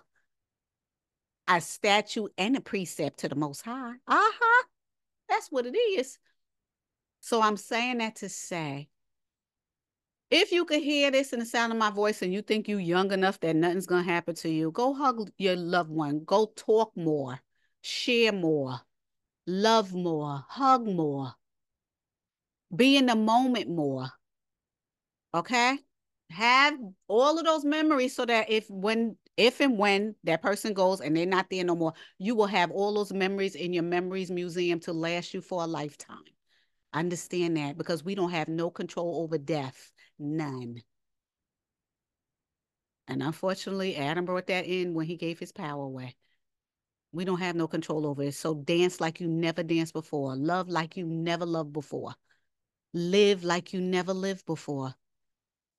[1.48, 3.94] a statute, and a precept to the Most High.
[4.08, 4.64] Uh huh.
[5.30, 6.18] That's what it is.
[7.20, 8.90] So I'm saying that to say
[10.32, 12.78] if you could hear this in the sound of my voice and you think you
[12.78, 16.24] young enough that nothing's going to happen to you, go hug your loved one.
[16.26, 17.40] Go talk more,
[17.82, 18.80] share more,
[19.46, 21.34] love more, hug more,
[22.76, 24.08] be in the moment more.
[25.34, 25.78] Okay?
[26.32, 26.74] Have
[27.08, 31.16] all of those memories so that if when if and when that person goes and
[31.16, 34.80] they're not there no more, you will have all those memories in your memories museum
[34.80, 36.24] to last you for a lifetime.
[36.96, 40.82] Understand that because we don't have no control over death None.
[43.08, 46.16] And unfortunately, Adam brought that in when he gave his power away.
[47.12, 48.34] We don't have no control over it.
[48.34, 50.36] So dance like you never danced before.
[50.36, 52.16] Love like you never loved before.
[52.94, 54.96] Live like you never lived before.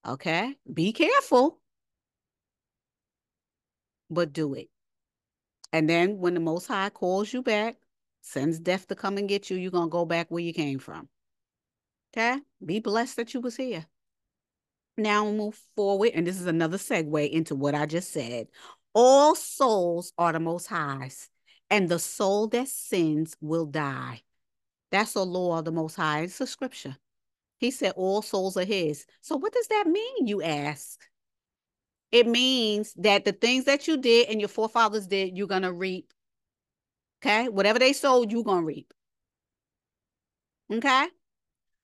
[0.06, 0.54] Okay?
[0.72, 1.60] Be careful.
[4.08, 4.68] But do it.
[5.72, 7.76] And then when the Most High calls you back,
[8.26, 10.78] sends death to come and get you, you're going to go back where you came
[10.78, 11.08] from.
[12.16, 12.40] Okay?
[12.64, 13.86] Be blessed that you was here
[14.96, 18.48] now move forward, and this is another segue into what I just said.
[18.94, 21.28] All souls are the most highs,
[21.70, 24.22] and the soul that sins will die.
[24.90, 26.22] That's a law of the most high.
[26.22, 26.96] It's a scripture.
[27.58, 29.06] He said all souls are his.
[29.20, 31.00] So what does that mean, you ask?
[32.12, 36.12] It means that the things that you did and your forefathers did, you're gonna reap.
[37.26, 37.48] Okay?
[37.48, 38.92] Whatever they sold, you're gonna reap.
[40.72, 41.08] Okay?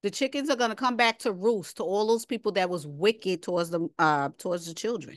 [0.02, 2.86] the chickens are going to come back to roost to all those people that was
[2.86, 5.16] wicked towards the uh towards the children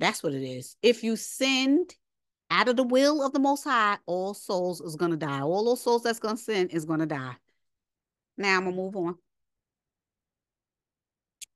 [0.00, 1.94] that's what it is if you sinned
[2.50, 5.64] out of the will of the most high all souls is going to die all
[5.64, 7.36] those souls that's going to sin is going to die
[8.36, 9.16] now i'm going to move on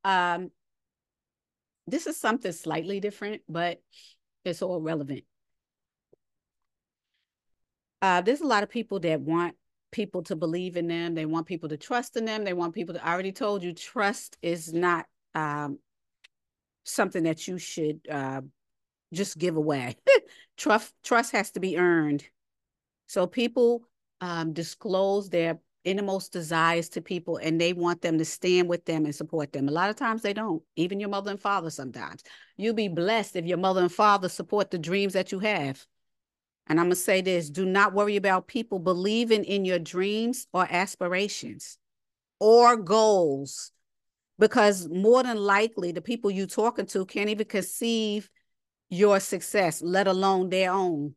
[0.05, 0.51] um
[1.86, 3.81] this is something slightly different but
[4.44, 5.24] it's all relevant
[8.06, 9.56] uh, there's a lot of people that want
[9.90, 11.16] people to believe in them.
[11.16, 12.44] They want people to trust in them.
[12.44, 15.80] They want people to, I already told you, trust is not um,
[16.84, 18.42] something that you should uh,
[19.12, 19.96] just give away.
[20.56, 22.24] trust, trust has to be earned.
[23.08, 23.88] So people
[24.20, 29.04] um, disclose their innermost desires to people and they want them to stand with them
[29.04, 29.68] and support them.
[29.68, 32.22] A lot of times they don't, even your mother and father sometimes.
[32.56, 35.84] You'll be blessed if your mother and father support the dreams that you have.
[36.66, 40.47] And I'm going to say this do not worry about people believing in your dreams
[40.52, 41.78] or aspirations
[42.40, 43.72] or goals,
[44.38, 48.28] because more than likely, the people you're talking to can't even conceive
[48.90, 51.14] your success, let alone their own.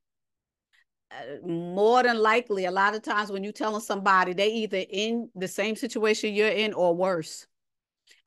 [1.12, 5.30] Uh, more than likely, a lot of times when you're telling somebody they either in
[5.36, 7.48] the same situation you're in or worse,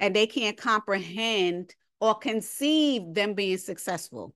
[0.01, 4.35] and they can't comprehend or conceive them being successful.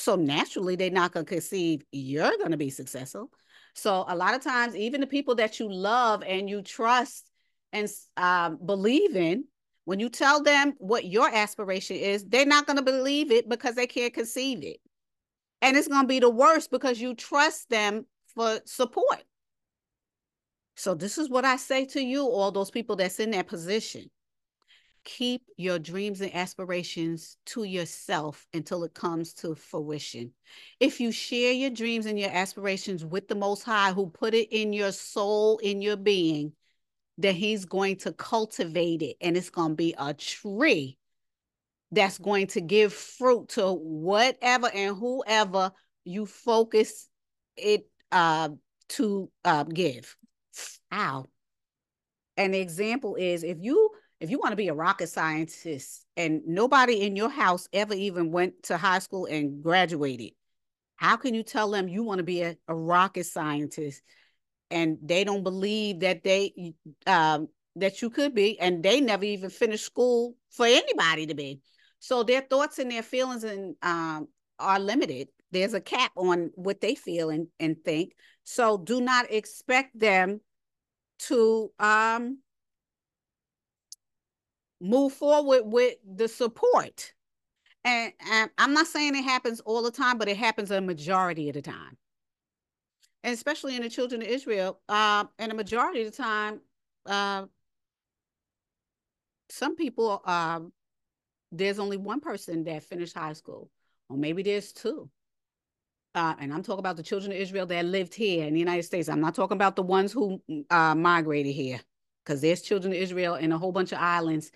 [0.00, 3.30] So naturally, they're not going to conceive you're going to be successful.
[3.74, 7.30] So a lot of times, even the people that you love and you trust
[7.74, 7.86] and
[8.16, 9.44] um, believe in,
[9.84, 13.74] when you tell them what your aspiration is, they're not going to believe it because
[13.74, 14.78] they can't conceive it.
[15.60, 19.22] And it's going to be the worst because you trust them for support.
[20.76, 24.10] So this is what I say to you, all those people that's in that position
[25.04, 30.32] keep your dreams and aspirations to yourself until it comes to fruition.
[30.78, 34.48] If you share your dreams and your aspirations with the Most High, who put it
[34.50, 36.52] in your soul, in your being,
[37.18, 40.98] then He's going to cultivate it and it's going to be a tree
[41.92, 45.72] that's going to give fruit to whatever and whoever
[46.04, 47.08] you focus
[47.56, 48.50] it uh,
[48.88, 50.16] to uh, give.
[50.92, 51.26] Ow.
[52.36, 53.90] An example is if you
[54.20, 58.30] if you want to be a rocket scientist and nobody in your house ever even
[58.30, 60.32] went to high school and graduated,
[60.96, 64.02] how can you tell them you want to be a, a rocket scientist?
[64.70, 66.74] And they don't believe that they
[67.06, 71.60] um, that you could be and they never even finished school for anybody to be.
[71.98, 74.28] So their thoughts and their feelings and um,
[74.58, 75.28] are limited.
[75.50, 78.12] There's a cap on what they feel and, and think.
[78.44, 80.40] So do not expect them
[81.20, 82.38] to um,
[84.80, 87.12] move forward with the support.
[87.84, 91.48] And, and I'm not saying it happens all the time, but it happens a majority
[91.48, 91.96] of the time.
[93.22, 96.60] And especially in the children of Israel, uh, and a majority of the time,
[97.06, 97.46] uh,
[99.50, 100.60] some people, uh,
[101.52, 103.70] there's only one person that finished high school,
[104.08, 105.10] or maybe there's two.
[106.14, 108.82] Uh, and I'm talking about the children of Israel that lived here in the United
[108.84, 109.08] States.
[109.08, 110.40] I'm not talking about the ones who
[110.70, 111.80] uh, migrated here,
[112.30, 114.52] because there's children of Israel in a whole bunch of islands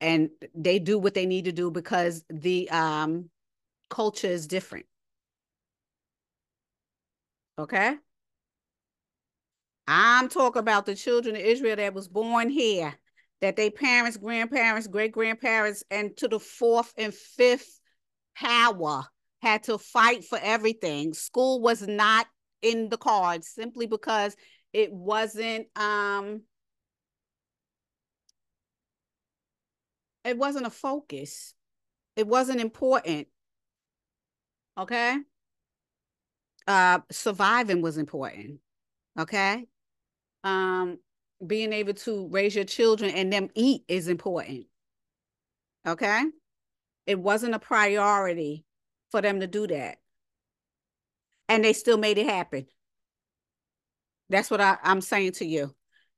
[0.00, 3.30] and they do what they need to do because the um,
[3.88, 4.86] culture is different.
[7.56, 7.94] Okay?
[9.86, 12.92] I'm talking about the children of Israel that was born here,
[13.42, 17.80] that they parents, grandparents, great grandparents, and to the fourth and fifth
[18.36, 19.04] power
[19.40, 21.14] had to fight for everything.
[21.14, 22.26] School was not
[22.60, 24.34] in the cards simply because
[24.72, 26.42] it wasn't um
[30.28, 31.54] it wasn't a focus.
[32.16, 33.28] It wasn't important.
[34.76, 35.16] Okay.
[36.66, 38.60] Uh, surviving was important.
[39.18, 39.66] Okay.
[40.44, 40.98] Um,
[41.44, 44.66] being able to raise your children and them eat is important.
[45.86, 46.24] Okay.
[47.06, 48.64] It wasn't a priority
[49.10, 49.98] for them to do that.
[51.48, 52.66] And they still made it happen.
[54.28, 55.74] That's what I, am saying to you.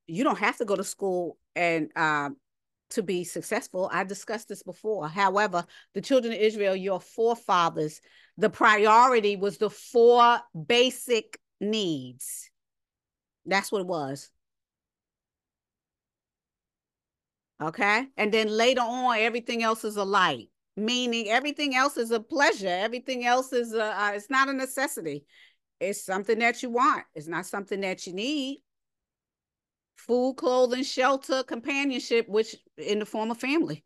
[0.09, 2.37] You don't have to go to school and um,
[2.91, 3.89] to be successful.
[3.93, 5.09] I discussed this before.
[5.09, 5.65] However,
[5.95, 8.01] the children of Israel, your forefathers,
[8.37, 12.51] the priority was the four basic needs.
[13.47, 14.31] That's what it was.
[17.63, 18.07] Okay.
[18.17, 22.69] And then later on, everything else is a light, meaning everything else is a pleasure.
[22.69, 25.25] Everything else is a, uh, it's not a necessity.
[25.79, 27.05] It's something that you want.
[27.15, 28.63] It's not something that you need
[30.07, 33.85] food, clothing, shelter, companionship, which in the form of family.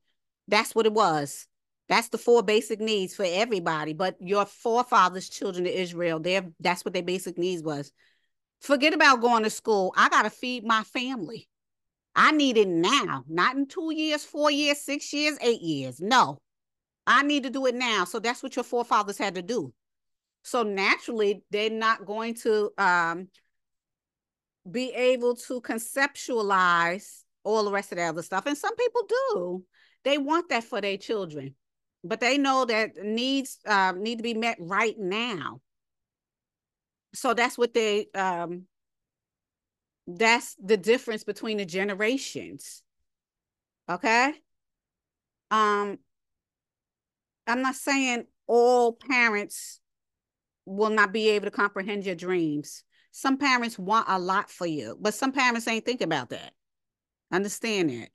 [0.48, 1.46] That's what it was.
[1.88, 3.92] That's the four basic needs for everybody.
[3.92, 7.92] But your forefathers, children of Israel, they that's what their basic needs was.
[8.60, 9.92] Forget about going to school.
[9.96, 11.48] I gotta feed my family.
[12.16, 16.00] I need it now, not in two years, four years, six years, eight years.
[16.00, 16.38] No,
[17.06, 18.04] I need to do it now.
[18.04, 19.74] So that's what your forefathers had to do.
[20.42, 23.28] So naturally, they're not going to um,
[24.70, 28.46] be able to conceptualize all the rest of the other stuff.
[28.46, 29.64] And some people do.
[30.04, 31.54] They want that for their children,
[32.02, 35.60] but they know that needs uh, need to be met right now.
[37.14, 38.64] so that's what they um
[40.06, 42.82] that's the difference between the generations
[43.88, 44.34] okay
[45.50, 45.98] um
[47.46, 49.80] i'm not saying all parents
[50.66, 52.84] will not be able to comprehend your dreams
[53.16, 56.52] some parents want a lot for you but some parents ain't think about that.
[57.30, 58.08] Understand that.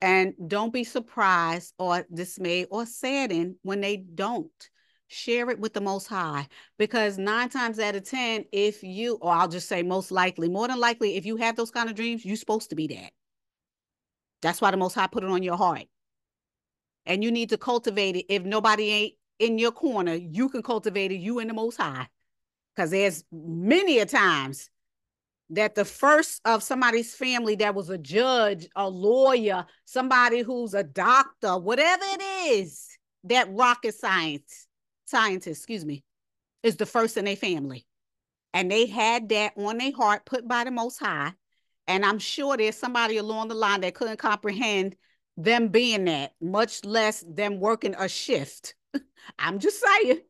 [0.00, 4.50] And don't be surprised or dismayed or saddened when they don't.
[5.06, 6.48] Share it with the most high
[6.78, 10.66] because nine times out of ten if you or i'll just say most likely more
[10.66, 13.12] than likely if you have those kind of dreams you're supposed to be that.
[14.42, 15.84] That's why the most high put it on your heart.
[17.06, 18.26] And you need to cultivate it.
[18.28, 22.08] If nobody ain't in your corner you can cultivate it you and the most high
[22.74, 24.70] because there's many a times
[25.50, 30.82] that the first of somebody's family that was a judge a lawyer somebody who's a
[30.82, 32.22] doctor whatever it
[32.56, 32.88] is
[33.24, 34.66] that rocket science
[35.06, 36.04] scientist, excuse me,
[36.62, 37.86] is the first in their family.
[38.52, 41.32] And they had that on their heart put by the Most High.
[41.86, 44.96] And I'm sure there's somebody along the line that couldn't comprehend
[45.36, 48.74] them being that, much less them working a shift.
[49.38, 50.20] I'm just saying.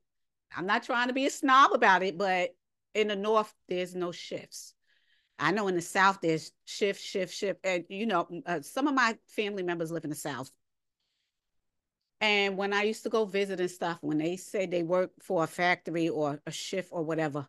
[0.57, 2.51] I'm not trying to be a snob about it, but
[2.95, 4.75] in the North, there's no shifts.
[5.39, 7.61] I know in the South, there's shift, shift, shift.
[7.65, 10.51] And, you know, uh, some of my family members live in the South.
[12.21, 15.45] And when I used to go visit and stuff, when they said they work for
[15.45, 17.49] a factory or a shift or whatever,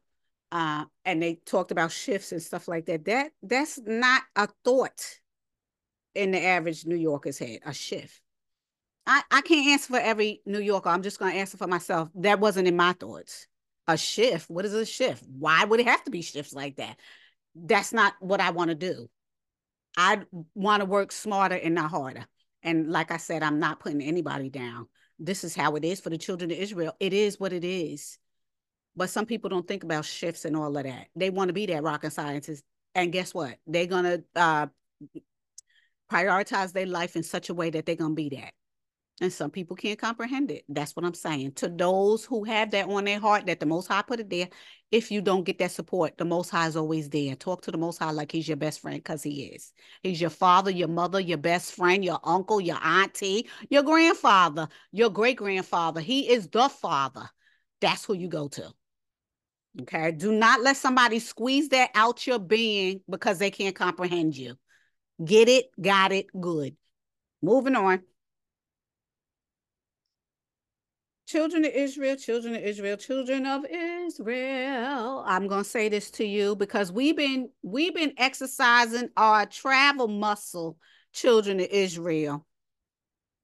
[0.52, 5.19] uh, and they talked about shifts and stuff like that, that that's not a thought
[6.15, 8.22] in the average New Yorker's head, a shift.
[9.07, 10.90] I, I can't answer for every New Yorker.
[10.90, 12.10] I'm just going to answer for myself.
[12.15, 13.48] That wasn't in my thoughts.
[13.88, 14.49] A shift.
[14.49, 15.23] What is a shift?
[15.38, 16.98] Why would it have to be shifts like that?
[17.53, 19.07] That's not what I want to do.
[19.95, 20.22] I
[20.56, 22.26] want to work smarter and not harder.
[22.64, 24.88] And like I said, I'm not putting anybody down.
[25.19, 26.95] This is how it is for the children of Israel.
[26.99, 28.18] It is what it is.
[28.95, 31.07] But some people don't think about shifts and all of that.
[31.15, 32.64] They want to be that rocket scientist.
[32.95, 33.57] And guess what?
[33.68, 34.68] They're going to uh,
[36.11, 38.53] prioritize their life in such a way that they're going to be that.
[39.21, 40.65] And some people can't comprehend it.
[40.67, 41.53] That's what I'm saying.
[41.53, 44.49] To those who have that on their heart, that the Most High put it there,
[44.91, 47.33] if you don't get that support, the Most High is always there.
[47.35, 49.71] Talk to the Most High like he's your best friend because he is.
[50.03, 55.09] He's your father, your mother, your best friend, your uncle, your auntie, your grandfather, your
[55.09, 56.01] great grandfather.
[56.01, 57.29] He is the father.
[57.79, 58.69] That's who you go to.
[59.81, 60.11] Okay.
[60.11, 64.55] Do not let somebody squeeze that out your being because they can't comprehend you.
[65.23, 66.75] Get it, got it, good.
[67.41, 68.01] Moving on.
[71.27, 75.23] Children of Israel, children of Israel, children of Israel.
[75.26, 80.07] I'm going to say this to you because we've been we've been exercising our travel
[80.07, 80.77] muscle,
[81.14, 82.45] children of Israel.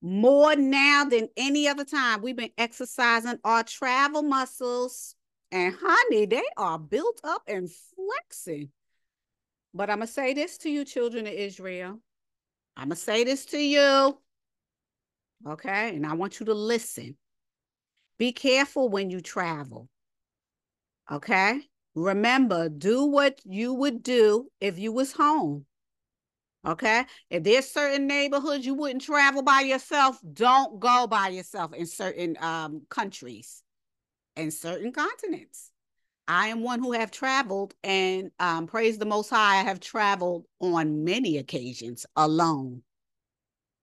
[0.03, 5.16] More now than any other time, we've been exercising our travel muscles.
[5.52, 8.70] And honey, they are built up and flexing.
[9.74, 11.99] But I'm going to say this to you, children of Israel.
[12.78, 14.18] I'm going to say this to you.
[15.48, 15.95] Okay.
[15.95, 17.18] And I want you to listen.
[18.22, 19.89] Be careful when you travel.
[21.11, 21.61] Okay?
[21.95, 25.65] Remember, do what you would do if you was home.
[26.64, 27.06] Okay?
[27.31, 32.38] If there's certain neighborhoods you wouldn't travel by yourself, don't go by yourself in certain
[32.39, 33.64] um, countries
[34.35, 35.72] and certain continents.
[36.27, 39.61] I am one who have traveled and um, praise the Most High.
[39.61, 42.84] I have traveled on many occasions alone.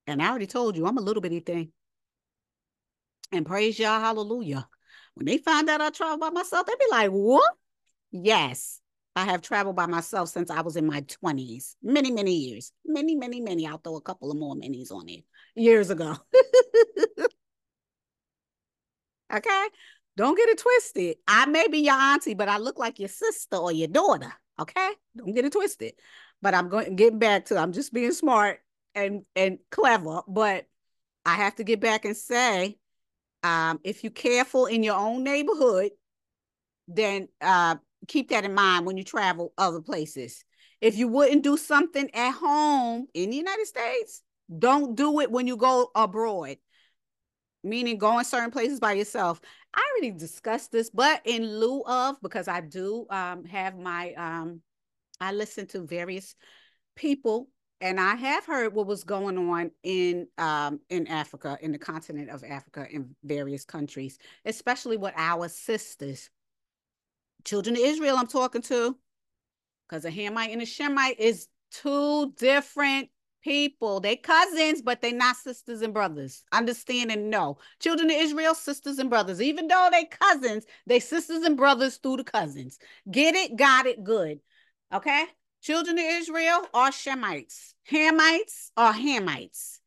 [0.07, 1.73] And I already told you, I'm a little bitty thing
[3.33, 4.69] and praise Yah, hallelujah.
[5.15, 7.53] When they find out I travel by myself, they be like, what?
[8.11, 8.81] Yes,
[9.17, 12.73] I have traveled by myself since I was in my 20s, many, many years.
[12.87, 13.67] Many, many, many.
[13.67, 15.25] I'll throw a couple of more minis on it
[15.57, 16.17] years ago.
[19.35, 19.67] okay?
[20.17, 21.17] Don't get it twisted.
[21.27, 24.33] I may be your auntie, but I look like your sister or your daughter.
[24.61, 24.91] Okay?
[25.17, 25.95] Don't get it twisted.
[26.41, 28.61] But I'm going getting back to I'm just being smart
[28.95, 30.67] and and clever, but
[31.27, 32.79] I have to get back and say
[33.43, 35.91] um, if you're careful in your own neighborhood,
[36.89, 40.45] then uh, keep that in mind when you travel other places.
[40.81, 44.23] If you wouldn't do something at home in the United States,
[44.57, 46.57] don't do it when you go abroad,
[47.63, 49.41] meaning going certain places by yourself.
[49.75, 54.63] I already discussed this, but in lieu of, because I do um, have my, um,
[55.21, 56.35] I listen to various
[56.97, 57.49] people
[57.81, 62.31] and I have heard what was going on in um, in Africa, in the continent
[62.31, 66.31] of Africa, in various countries, especially with our sisters,
[67.45, 68.17] children of Israel.
[68.17, 68.97] I'm talking to,
[69.89, 73.11] because a Hamite and a Shemite is two different
[73.43, 74.01] people.
[74.01, 76.45] They cousins, but they not sisters and brothers.
[76.53, 77.59] Understand and know.
[77.81, 79.41] Children of Israel, sisters and brothers.
[79.41, 82.79] Even though they cousins, they sisters and brothers through the cousins.
[83.11, 83.57] Get it?
[83.57, 84.03] Got it?
[84.03, 84.41] Good.
[84.93, 85.27] Okay?
[85.61, 87.75] Children of Israel are Shemites.
[87.91, 89.81] Hamites are Hamites.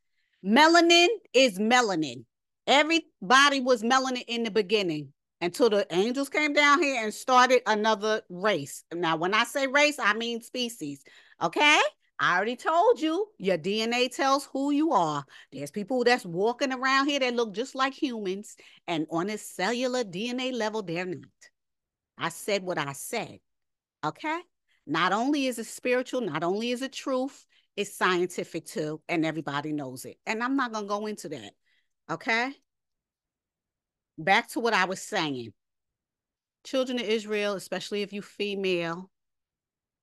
[0.46, 2.26] Melanin is melanin.
[2.68, 8.22] Everybody was melanin in the beginning until the angels came down here and started another
[8.30, 8.84] race.
[8.94, 11.04] Now, when I say race, I mean species.
[11.42, 11.80] Okay?
[12.20, 15.26] I already told you your DNA tells who you are.
[15.52, 18.56] There's people that's walking around here that look just like humans,
[18.88, 21.26] and on a cellular DNA level, they're not.
[22.20, 23.40] I said what I said.
[24.06, 24.40] Okay?
[24.92, 27.46] Not only is it spiritual, not only is it truth,
[27.78, 30.18] it's scientific too, and everybody knows it.
[30.26, 31.54] And I'm not going to go into that.
[32.10, 32.52] Okay?
[34.18, 35.54] Back to what I was saying.
[36.66, 39.10] Children of Israel, especially if you female,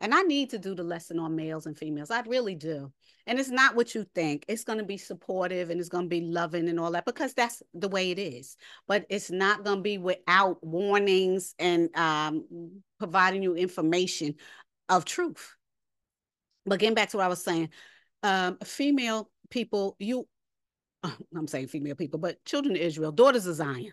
[0.00, 2.10] and I need to do the lesson on males and females.
[2.10, 2.90] I really do.
[3.26, 4.46] And it's not what you think.
[4.48, 7.34] It's going to be supportive and it's going to be loving and all that because
[7.34, 8.56] that's the way it is.
[8.86, 14.36] But it's not going to be without warnings and um, providing you information
[14.88, 15.56] of truth.
[16.66, 17.70] But getting back to what I was saying,
[18.22, 20.28] um, female people, you,
[21.02, 23.92] I'm saying female people, but children of Israel, daughters of Zion.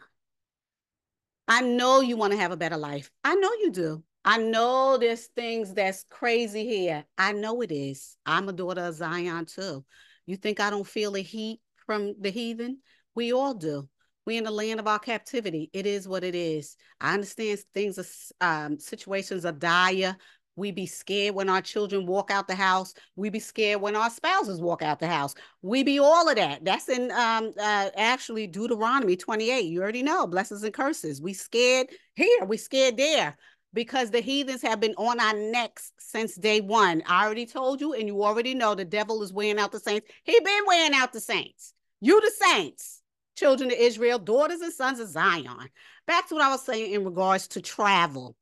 [1.47, 3.11] I know you want to have a better life.
[3.23, 4.03] I know you do.
[4.23, 7.05] I know there's things that's crazy here.
[7.17, 8.17] I know it is.
[8.25, 9.85] I'm a daughter of Zion too.
[10.25, 12.79] You think I don't feel the heat from the heathen?
[13.13, 13.87] We all do.
[14.25, 15.69] We're in the land of our captivity.
[15.71, 16.75] It is what it is.
[16.99, 20.17] I understand things, are, um, situations are dire.
[20.55, 22.93] We be scared when our children walk out the house.
[23.15, 25.35] We be scared when our spouses walk out the house.
[25.61, 26.63] We be all of that.
[26.63, 29.61] That's in um uh, actually Deuteronomy 28.
[29.65, 31.21] You already know blessings and curses.
[31.21, 32.45] We scared here.
[32.45, 33.35] We scared there
[33.73, 37.03] because the heathens have been on our necks since day one.
[37.05, 40.09] I already told you, and you already know the devil is wearing out the saints.
[40.23, 41.73] He been wearing out the saints.
[41.99, 43.01] You the saints,
[43.35, 45.69] children of Israel, daughters and sons of Zion.
[46.07, 48.35] Back to what I was saying in regards to travel.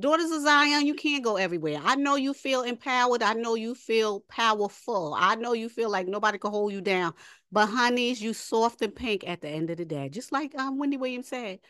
[0.00, 1.80] Daughters of Zion, you can't go everywhere.
[1.82, 3.22] I know you feel empowered.
[3.22, 5.14] I know you feel powerful.
[5.16, 7.14] I know you feel like nobody can hold you down.
[7.52, 10.08] But honeys, you soft and pink at the end of the day.
[10.08, 11.60] Just like um, Wendy Williams said,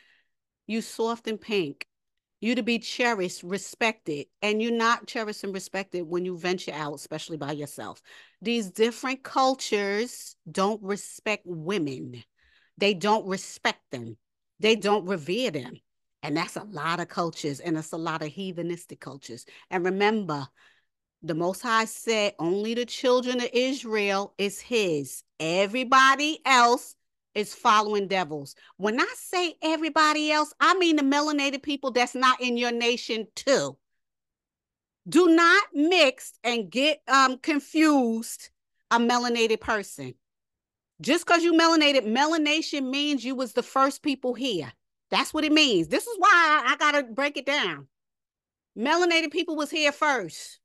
[0.66, 1.86] you soft and pink
[2.40, 6.94] you to be cherished, respected, and you're not cherished and respected when you venture out,
[6.94, 8.00] especially by yourself.
[8.40, 12.24] These different cultures don't respect women.
[12.78, 14.16] They don't respect them.
[14.58, 15.74] They don't revere them.
[16.22, 19.46] And that's a lot of cultures, and it's a lot of heathenistic cultures.
[19.70, 20.46] And remember,
[21.22, 25.22] the Most High said only the children of Israel is his.
[25.38, 26.94] Everybody else
[27.34, 28.54] is following devils.
[28.76, 33.26] When I say everybody else, I mean the melanated people that's not in your nation
[33.34, 33.76] too.
[35.08, 38.50] Do not mix and get um confused
[38.90, 40.14] a melanated person.
[41.00, 44.72] Just because you melanated, melanation means you was the first people here.
[45.10, 45.88] That's what it means.
[45.88, 47.88] This is why I, gotta break it down.
[48.78, 50.60] Melanated people was here first.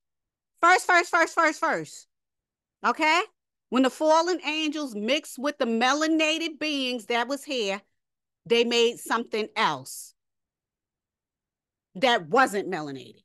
[0.61, 2.07] First, first, first, first, first.
[2.85, 3.21] Okay?
[3.69, 7.81] When the fallen angels mixed with the melanated beings that was here,
[8.45, 10.13] they made something else
[11.95, 13.23] that wasn't melanated.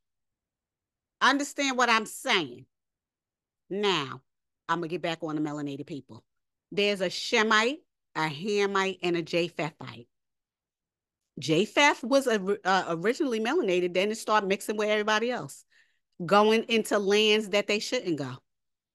[1.20, 2.64] Understand what I'm saying?
[3.68, 4.22] Now,
[4.68, 6.24] I'm going to get back on the melanated people.
[6.72, 7.80] There's a Shemite,
[8.16, 10.06] a Hamite, and a Japhethite.
[11.40, 15.64] Japheth was a, uh, originally melanated, then it started mixing with everybody else,
[16.24, 18.36] going into lands that they shouldn't go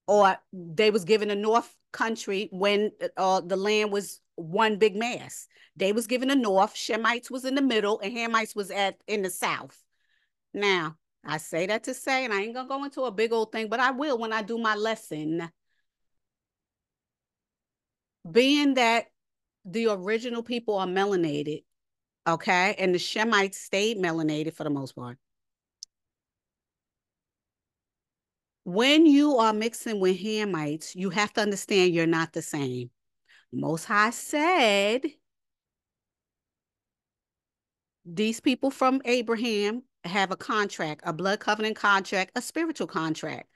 [0.06, 5.48] or they was given a north country when uh, the land was one big mass.
[5.76, 9.22] They was given the north, Shemites was in the middle, and Hamites was at in
[9.22, 9.82] the south.
[10.54, 13.52] Now, I say that to say, and I ain't gonna go into a big old
[13.52, 15.50] thing, but I will when I do my lesson.
[18.30, 19.06] Being that
[19.64, 21.64] the original people are melanated,
[22.26, 25.18] okay, and the Shemites stayed melanated for the most part.
[28.66, 32.90] when you are mixing with Hamites, you have to understand you're not the same.
[33.52, 35.02] Most High said
[38.04, 43.48] these people from Abraham have a contract, a blood covenant contract, a spiritual contract.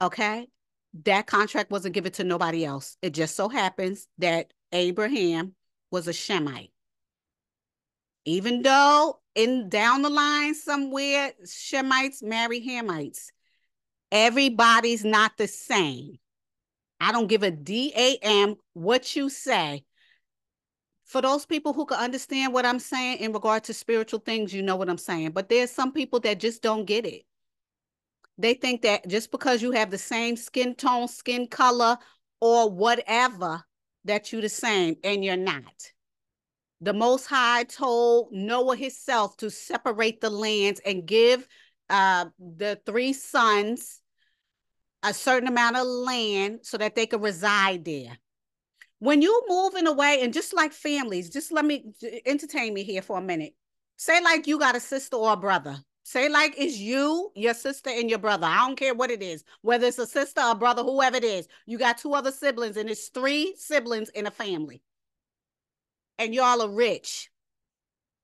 [0.00, 0.46] Okay.
[1.04, 2.96] That contract wasn't given to nobody else.
[3.02, 5.56] It just so happens that Abraham
[5.90, 6.70] was a Shemite.
[8.30, 13.32] Even though in down the line somewhere, Shemites marry Hamites
[14.12, 16.16] Everybody's not the same.
[17.00, 19.84] I don't give a damn what you say.
[21.06, 24.62] For those people who can understand what I'm saying in regard to spiritual things, you
[24.62, 25.32] know what I'm saying.
[25.32, 27.22] But there's some people that just don't get it.
[28.38, 31.98] They think that just because you have the same skin tone, skin color,
[32.40, 33.64] or whatever,
[34.04, 35.92] that you're the same, and you're not.
[36.80, 41.46] The Most High told Noah himself to separate the lands and give
[41.90, 44.00] uh, the three sons
[45.02, 48.18] a certain amount of land so that they could reside there.
[48.98, 51.86] When you moving away, and just like families, just let me
[52.26, 53.54] entertain me here for a minute.
[53.96, 55.78] Say like you got a sister or a brother.
[56.02, 58.46] Say like it's you, your sister, and your brother.
[58.46, 61.46] I don't care what it is, whether it's a sister, a brother, whoever it is.
[61.66, 64.82] You got two other siblings, and it's three siblings in a family.
[66.20, 67.30] And y'all are rich.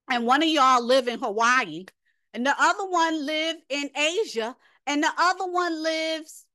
[0.09, 1.87] And one of y'all live in Hawaii,
[2.33, 4.55] and the other one live in Asia,
[4.87, 6.47] and the other one lives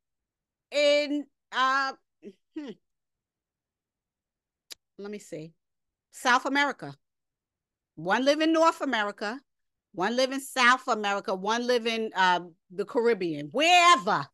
[0.72, 1.92] in uh
[2.56, 2.70] hmm,
[4.98, 5.54] let me see.
[6.12, 6.96] South America.
[7.96, 9.38] One live in North America
[9.94, 12.42] one live in South America, one live in uh,
[12.72, 14.26] the Caribbean, wherever.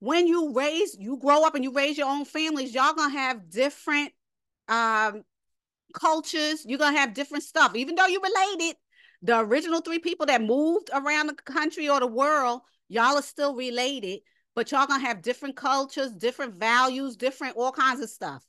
[0.00, 3.50] When you raise, you grow up and you raise your own families, y'all gonna have
[3.50, 4.12] different
[4.68, 5.24] um,
[5.94, 6.64] cultures.
[6.66, 8.76] You're gonna have different stuff, even though you're related.
[9.22, 13.54] The original three people that moved around the country or the world, y'all are still
[13.54, 14.20] related,
[14.54, 18.44] but y'all gonna have different cultures, different values, different all kinds of stuff.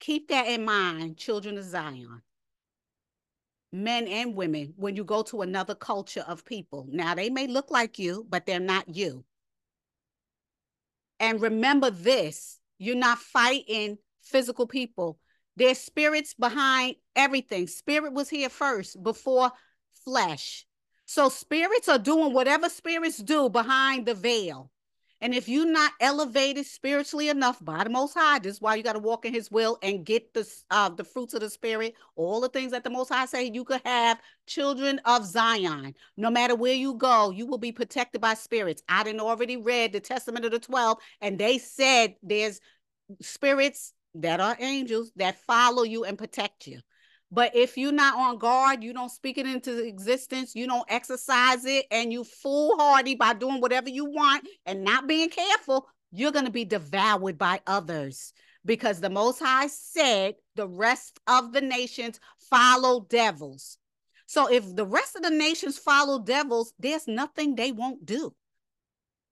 [0.00, 2.22] Keep that in mind, children of Zion
[3.72, 6.86] men and women when you go to another culture of people.
[6.90, 9.24] Now, they may look like you, but they're not you.
[11.18, 15.18] And remember this you're not fighting physical people,
[15.56, 17.66] there's spirits behind everything.
[17.66, 19.52] Spirit was here first before
[20.04, 20.66] flesh.
[21.04, 24.70] So, spirits are doing whatever spirits do behind the veil.
[25.22, 28.82] And if you're not elevated spiritually enough by the Most High, this is why you
[28.82, 31.94] got to walk in His will and get the uh, the fruits of the Spirit,
[32.16, 34.18] all the things that the Most High say you could have.
[34.48, 38.82] Children of Zion, no matter where you go, you will be protected by spirits.
[38.88, 42.58] I didn't already read the Testament of the Twelve, and they said there's
[43.20, 46.80] spirits that are angels that follow you and protect you.
[47.30, 51.64] But if you're not on guard, you don't speak it into existence, you don't exercise
[51.64, 56.44] it, and you foolhardy by doing whatever you want and not being careful, you're going
[56.44, 58.34] to be devoured by others.
[58.64, 62.20] Because the Most High said the rest of the nations
[62.50, 63.78] follow devils.
[64.26, 68.34] So if the rest of the nations follow devils, there's nothing they won't do,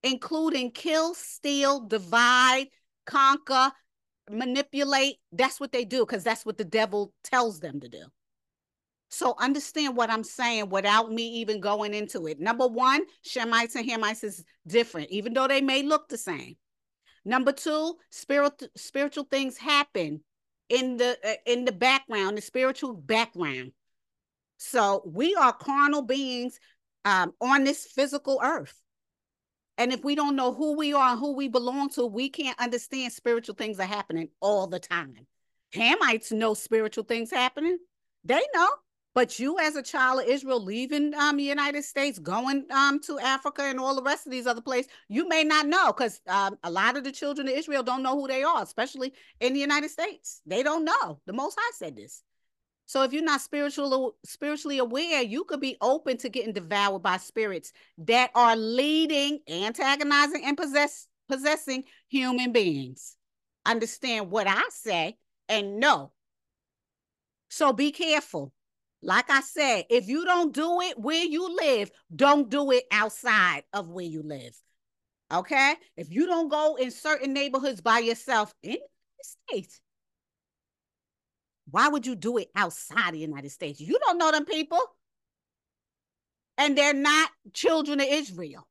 [0.02, 2.68] including kill, steal, divide,
[3.06, 3.72] conquer,
[4.30, 8.04] manipulate, that's what they do because that's what the devil tells them to do.
[9.10, 12.38] So understand what I'm saying without me even going into it.
[12.38, 16.56] Number one, Shemites and Hamites is different, even though they may look the same.
[17.24, 20.22] Number two, spiritual spiritual things happen
[20.68, 23.72] in the uh, in the background, the spiritual background.
[24.56, 26.60] So we are carnal beings
[27.04, 28.74] um, on this physical earth.
[29.80, 32.60] And if we don't know who we are and who we belong to, we can't
[32.60, 35.26] understand spiritual things are happening all the time.
[35.74, 37.78] Hamites know spiritual things happening.
[38.22, 38.68] They know.
[39.14, 43.18] But you, as a child of Israel, leaving um, the United States, going um, to
[43.20, 46.58] Africa and all the rest of these other places, you may not know because um,
[46.62, 49.60] a lot of the children of Israel don't know who they are, especially in the
[49.60, 50.42] United States.
[50.44, 51.20] They don't know.
[51.24, 52.22] The Most High said this.
[52.90, 57.18] So if you're not spiritual, spiritually aware, you could be open to getting devoured by
[57.18, 63.14] spirits that are leading, antagonizing, and possess, possessing human beings.
[63.64, 65.16] Understand what I say
[65.48, 66.10] and know.
[67.48, 68.52] So be careful.
[69.02, 73.62] Like I said, if you don't do it where you live, don't do it outside
[73.72, 74.60] of where you live.
[75.32, 75.74] Okay?
[75.96, 79.80] If you don't go in certain neighborhoods by yourself in the States,
[81.70, 83.80] why would you do it outside the United States?
[83.80, 84.80] You don't know them people.
[86.58, 88.66] And they're not children of Israel.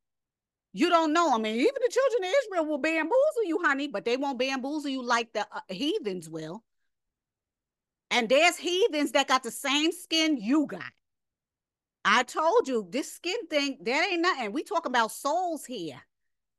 [0.74, 1.34] You don't know.
[1.34, 4.90] I mean, even the children of Israel will bamboozle you, honey, but they won't bamboozle
[4.90, 6.64] you like the uh, heathens will.
[8.12, 10.92] And there's heathens that got the same skin you got.
[12.06, 14.52] I told you this skin thing, that ain't nothing.
[14.52, 16.02] We talking about souls here.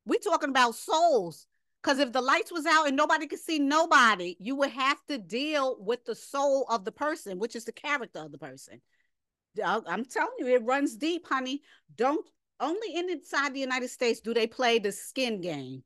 [0.04, 1.46] We talking about souls.
[1.82, 5.16] Because if the lights was out and nobody could see nobody, you would have to
[5.16, 8.82] deal with the soul of the person, which is the character of the person.
[9.62, 11.62] Uh, I'm telling you, it runs deep, honey.
[11.97, 12.24] Don't
[12.61, 15.82] only inside the United States do they play the skin game,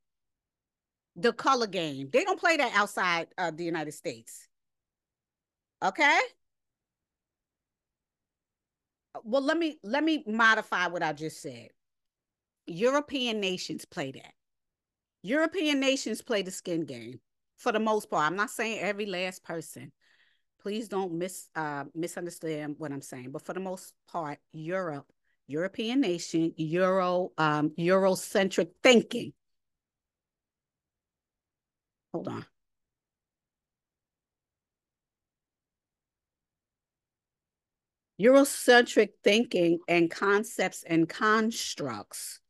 [1.14, 2.10] the color game.
[2.12, 4.48] They don't play that outside of the United States.
[5.82, 6.18] Okay.
[9.14, 11.68] Uh, well, let me let me modify what I just said.
[12.66, 14.34] European nations play that.
[15.24, 17.18] European nations play the skin game
[17.56, 18.26] for the most part.
[18.26, 19.90] I'm not saying every last person.
[20.60, 23.30] Please don't mis uh, misunderstand what I'm saying.
[23.30, 25.06] But for the most part, Europe
[25.46, 29.32] European nation, Euro, um, Eurocentric thinking.
[32.12, 32.46] Hold on.
[38.20, 42.40] Eurocentric thinking and concepts and constructs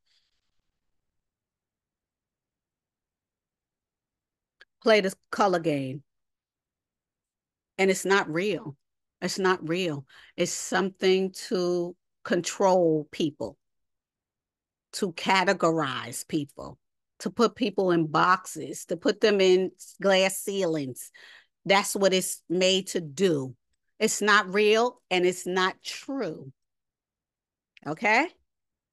[4.84, 6.02] play this color game.
[7.78, 8.76] And it's not real.
[9.20, 10.06] It's not real.
[10.36, 13.56] It's something to control people,
[14.92, 16.78] to categorize people,
[17.20, 21.10] to put people in boxes, to put them in glass ceilings.
[21.64, 23.56] That's what it's made to do.
[23.98, 26.52] It's not real and it's not true.
[27.86, 28.28] Okay?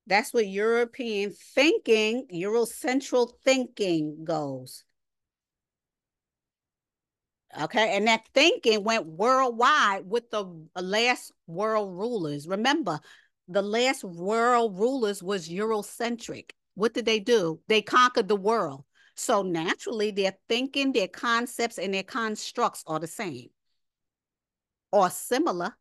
[0.07, 4.83] That's what European thinking, Eurocentral thinking goes.
[7.59, 7.95] Okay.
[7.97, 10.45] And that thinking went worldwide with the
[10.75, 12.47] last world rulers.
[12.47, 12.99] Remember,
[13.47, 16.51] the last world rulers was Eurocentric.
[16.75, 17.59] What did they do?
[17.67, 18.85] They conquered the world.
[19.15, 23.49] So naturally, their thinking, their concepts, and their constructs are the same
[24.91, 25.75] or similar.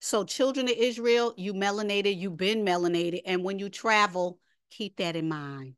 [0.00, 3.22] So, children of Israel, you melanated, you've been melanated.
[3.26, 4.38] And when you travel,
[4.70, 5.74] keep that in mind.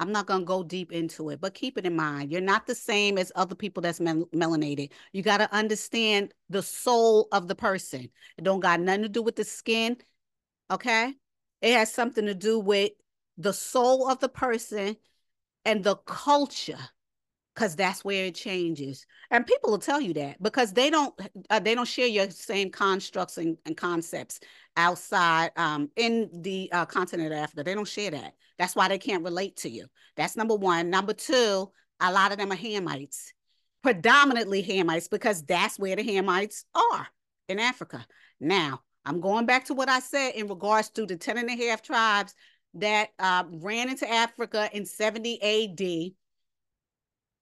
[0.00, 2.32] I'm not going to go deep into it, but keep it in mind.
[2.32, 4.92] You're not the same as other people that's mel melanated.
[5.12, 8.08] You got to understand the soul of the person.
[8.38, 9.98] It don't got nothing to do with the skin.
[10.70, 11.12] Okay.
[11.60, 12.92] It has something to do with
[13.36, 14.96] the soul of the person
[15.66, 16.78] and the culture
[17.54, 21.14] because that's where it changes and people will tell you that because they don't
[21.50, 24.40] uh, they don't share your same constructs and, and concepts
[24.76, 28.98] outside um, in the uh, continent of africa they don't share that that's why they
[28.98, 29.86] can't relate to you.
[30.16, 30.90] That's number one.
[30.90, 31.72] Number two
[32.02, 33.32] a lot of them are hamites
[33.82, 37.06] predominantly hamites because that's where the hamites are
[37.48, 38.06] in africa.
[38.38, 41.56] Now i'm going back to what i said in regards to the 10 and a
[41.66, 42.34] half tribes
[42.74, 46.14] that uh, ran into africa in 70 ad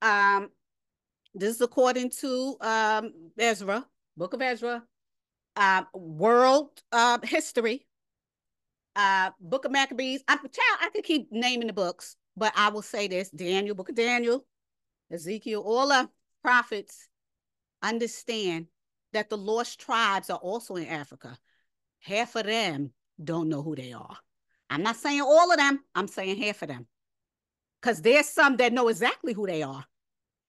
[0.00, 0.50] um,
[1.34, 3.84] this is according to um, Ezra,
[4.16, 4.82] Book of Ezra,
[5.56, 7.86] uh, World uh, History,
[8.98, 10.22] uh, Book of Maccabees.
[10.28, 10.78] I'm child.
[10.82, 14.44] I could keep naming the books, but I will say this: Daniel, Book of Daniel,
[15.10, 16.10] Ezekiel, all the
[16.42, 17.08] prophets
[17.82, 18.66] understand
[19.12, 21.38] that the lost tribes are also in Africa.
[22.00, 22.90] Half of them
[23.22, 24.16] don't know who they are.
[24.68, 25.80] I'm not saying all of them.
[25.94, 26.86] I'm saying half of them
[27.80, 29.84] because there's some that know exactly who they are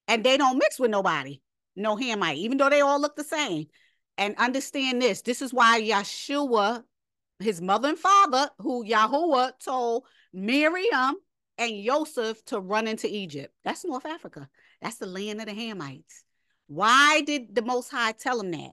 [0.08, 1.42] and they don't mix with nobody,
[1.76, 3.68] no Hamite, even though they all look the same.
[4.18, 6.84] And understand this this is why Yeshua,
[7.40, 11.16] his mother and father, who Yahweh told Miriam
[11.58, 13.54] and Joseph to run into Egypt.
[13.64, 14.50] That's North Africa.
[14.82, 16.24] That's the land of the Hamites.
[16.68, 18.72] Why did the Most High tell them that?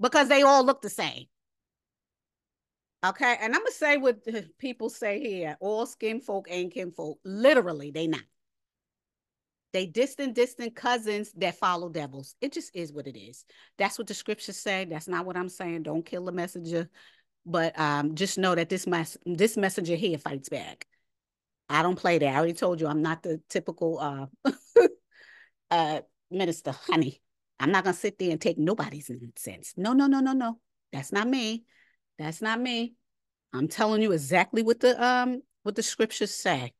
[0.00, 1.26] Because they all look the same.
[3.04, 4.18] Okay, and I'm gonna say what
[4.58, 7.18] people say here: all skin folk ain't kin folk.
[7.24, 8.20] Literally, they not.
[9.72, 12.34] They distant, distant cousins that follow devils.
[12.40, 13.44] It just is what it is.
[13.78, 14.84] That's what the scriptures say.
[14.84, 15.84] That's not what I'm saying.
[15.84, 16.90] Don't kill the messenger.
[17.46, 20.86] But um, just know that this mess this messenger here fights back.
[21.68, 22.34] I don't play that.
[22.34, 24.26] I already told you I'm not the typical uh
[25.70, 26.00] uh
[26.30, 27.22] minister, honey.
[27.58, 29.74] I'm not gonna sit there and take nobody's nonsense.
[29.76, 30.58] No, no, no, no, no.
[30.92, 31.64] That's not me.
[32.18, 32.94] That's not me.
[33.52, 36.72] I'm telling you exactly what the um what the scriptures say.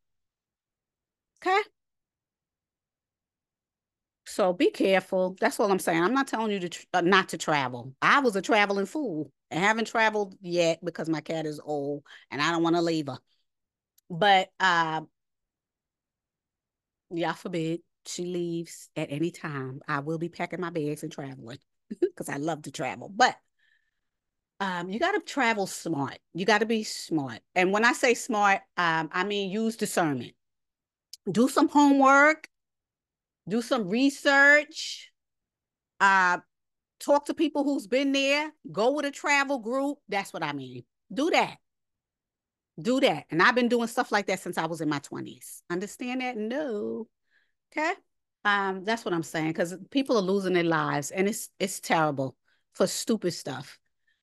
[1.42, 1.60] Okay.
[4.30, 5.36] So be careful.
[5.40, 6.04] That's what I'm saying.
[6.04, 7.92] I'm not telling you to uh, not to travel.
[8.00, 12.40] I was a traveling fool and haven't traveled yet because my cat is old and
[12.40, 13.18] I don't want to leave her.
[14.08, 15.00] But uh,
[17.10, 19.80] Yah forbid she leaves at any time.
[19.88, 21.58] I will be packing my bags and traveling
[22.00, 23.10] because I love to travel.
[23.12, 23.36] But
[24.60, 26.18] um, you got to travel smart.
[26.34, 27.40] You got to be smart.
[27.56, 30.34] And when I say smart, um, I mean use discernment.
[31.28, 32.48] Do some homework.
[33.50, 35.10] Do some research.
[35.98, 36.38] Uh,
[37.00, 38.52] talk to people who's been there.
[38.70, 39.98] Go with a travel group.
[40.08, 40.84] That's what I mean.
[41.12, 41.56] Do that.
[42.80, 43.24] Do that.
[43.30, 45.62] And I've been doing stuff like that since I was in my 20s.
[45.68, 46.36] Understand that?
[46.36, 47.08] No.
[47.72, 47.92] Okay.
[48.44, 49.48] Um, that's what I'm saying.
[49.48, 52.36] Because people are losing their lives and it's it's terrible
[52.72, 53.78] for stupid stuff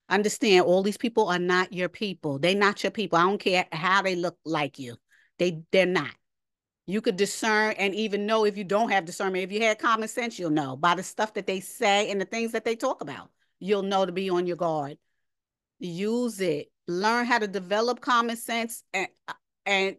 [0.10, 2.40] understand all these people are not your people.
[2.40, 3.18] They're not your people.
[3.18, 4.96] I don't care how they look like you.
[5.38, 6.12] They they're not.
[6.88, 9.44] You could discern and even know if you don't have discernment.
[9.44, 12.26] If you had common sense, you'll know by the stuff that they say and the
[12.26, 13.30] things that they talk about.
[13.60, 14.98] You'll know to be on your guard.
[15.80, 16.72] Use it.
[16.88, 19.10] Learn how to develop common sense and
[19.66, 19.98] and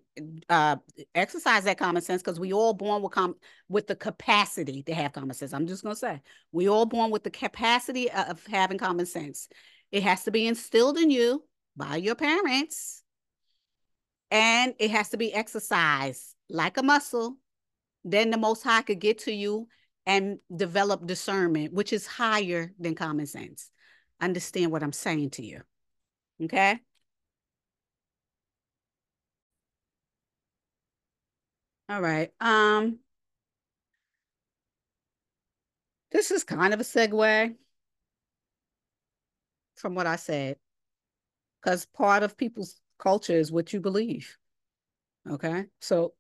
[0.49, 0.77] uh,
[1.15, 3.37] exercise that common sense because we all born with com-
[3.69, 5.53] with the capacity to have common sense.
[5.53, 9.49] I'm just gonna say we all born with the capacity of having common sense.
[9.93, 11.45] It has to be instilled in you
[11.77, 13.03] by your parents.
[14.31, 17.37] And it has to be exercised like a muscle.
[18.05, 19.69] Then the Most High could get to you
[20.07, 23.71] and develop discernment, which is higher than common sense.
[24.21, 25.61] Understand what I'm saying to you.
[26.43, 26.81] Okay?
[31.89, 32.31] All right.
[32.41, 32.99] Um,
[36.11, 37.55] this is kind of a segue
[39.77, 40.57] from what I said,
[41.63, 44.37] because part of people's culture is what you believe.
[45.29, 45.67] Okay.
[45.81, 46.15] So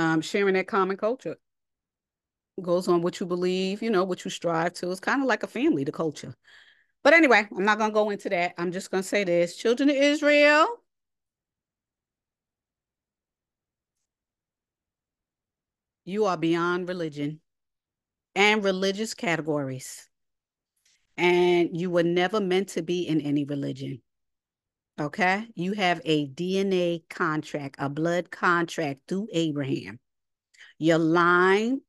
[0.00, 1.36] um, sharing that common culture
[2.60, 4.90] goes on what you believe, you know, what you strive to.
[4.90, 6.34] It's kind of like a family, the culture.
[7.02, 8.54] But anyway, I'm not going to go into that.
[8.58, 10.66] I'm just going to say this children of Israel,
[16.04, 17.40] you are beyond religion
[18.34, 20.08] and religious categories.
[21.16, 24.00] And you were never meant to be in any religion.
[25.00, 25.48] Okay.
[25.54, 29.98] You have a DNA contract, a blood contract through Abraham.
[30.78, 31.80] Your line,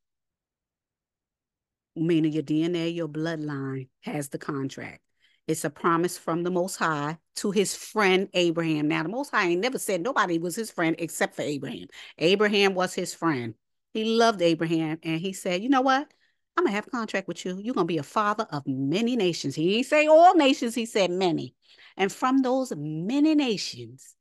[1.94, 5.02] meaning your DNA, your bloodline, has the contract.
[5.46, 8.88] It's a promise from the Most High to his friend Abraham.
[8.88, 11.88] Now, the Most High ain't never said nobody was his friend except for Abraham.
[12.18, 13.56] Abraham was his friend.
[13.94, 16.10] He loved Abraham and he said, You know what?
[16.58, 17.60] I'm gonna have a contract with you.
[17.60, 19.56] You're gonna be a father of many nations.
[19.56, 21.56] He didn't say all nations, he said many.
[21.98, 24.16] And from those many nations,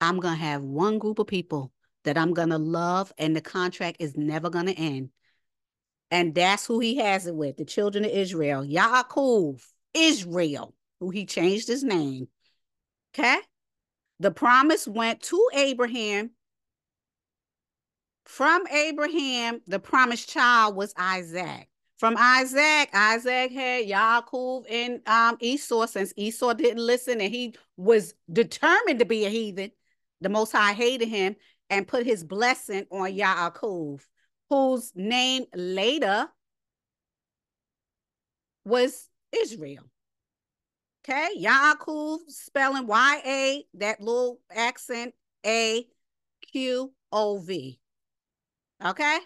[0.00, 1.72] I'm gonna have one group of people
[2.04, 5.10] that I'm gonna love, and the contract is never gonna end.
[6.10, 9.62] And that's who he has it with, the children of Israel, Yaakov,
[9.94, 12.28] Israel, who he changed his name.
[13.14, 13.38] Okay?
[14.18, 16.30] The promise went to Abraham
[18.30, 21.66] from Abraham, the promised child was Isaac.
[21.98, 25.84] From Isaac, Isaac had Yaakov and um, Esau.
[25.86, 29.72] Since Esau didn't listen and he was determined to be a heathen,
[30.20, 31.34] the Most High hated him
[31.70, 34.00] and put his blessing on Yaakov,
[34.48, 36.28] whose name later
[38.64, 39.90] was Israel.
[41.04, 45.84] Okay, Yaakov spelling Y A, that little accent A
[46.52, 47.79] Q O V.
[48.84, 49.18] Okay.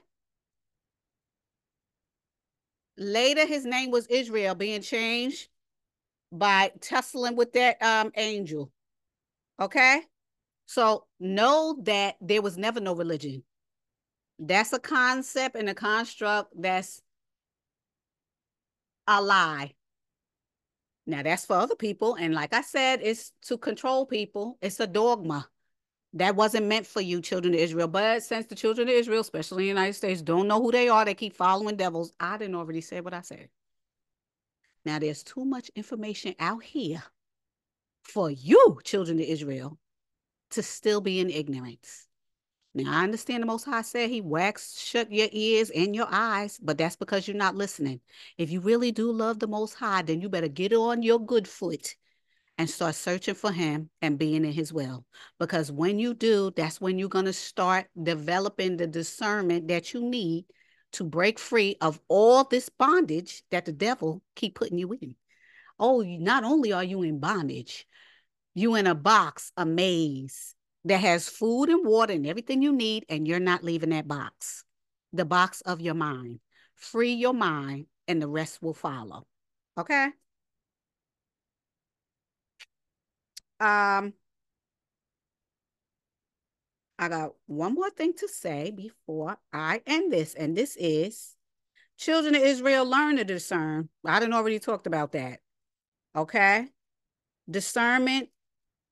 [2.96, 5.48] Later, his name was Israel, being changed
[6.32, 8.70] by tussling with that um angel.
[9.60, 10.02] Okay.
[10.66, 13.44] So know that there was never no religion.
[14.38, 17.00] That's a concept and a construct that's
[19.06, 19.74] a lie.
[21.06, 22.14] Now that's for other people.
[22.14, 24.58] And like I said, it's to control people.
[24.62, 25.48] It's a dogma
[26.14, 27.88] that wasn't meant for you, children of Israel.
[27.88, 30.88] But since the children of Israel, especially in the United States, don't know who they
[30.88, 32.12] are, they keep following devils.
[32.20, 33.48] I didn't already say what I said.
[34.84, 37.02] Now there's too much information out here
[38.04, 39.78] for you, children of Israel,
[40.50, 42.06] to still be in ignorance.
[42.74, 46.58] Now I understand the Most High said He waxed shut your ears and your eyes,
[46.62, 48.00] but that's because you're not listening.
[48.38, 51.48] If you really do love the Most High, then you better get on your good
[51.48, 51.96] foot
[52.58, 55.04] and start searching for him and being in his will.
[55.38, 60.02] Because when you do, that's when you're going to start developing the discernment that you
[60.08, 60.44] need
[60.92, 65.16] to break free of all this bondage that the devil keep putting you in.
[65.78, 67.86] Oh, not only are you in bondage,
[68.54, 70.54] you in a box, a maze
[70.84, 74.64] that has food and water and everything you need, and you're not leaving that box,
[75.12, 76.38] the box of your mind.
[76.76, 79.26] Free your mind, and the rest will follow.
[79.76, 80.10] Okay?
[83.64, 84.12] Um,
[86.98, 91.34] I got one more thing to say before I end this, and this is
[91.96, 93.88] children of Israel learn to discern.
[94.04, 95.40] I didn't already talked about that.
[96.14, 96.66] Okay.
[97.50, 98.28] Discernment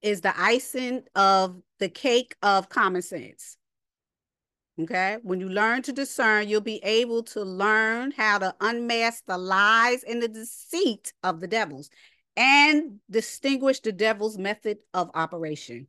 [0.00, 3.58] is the icing of the cake of common sense.
[4.80, 5.18] Okay.
[5.22, 10.02] When you learn to discern, you'll be able to learn how to unmask the lies
[10.02, 11.90] and the deceit of the devils
[12.36, 15.86] and distinguish the devil's method of operation.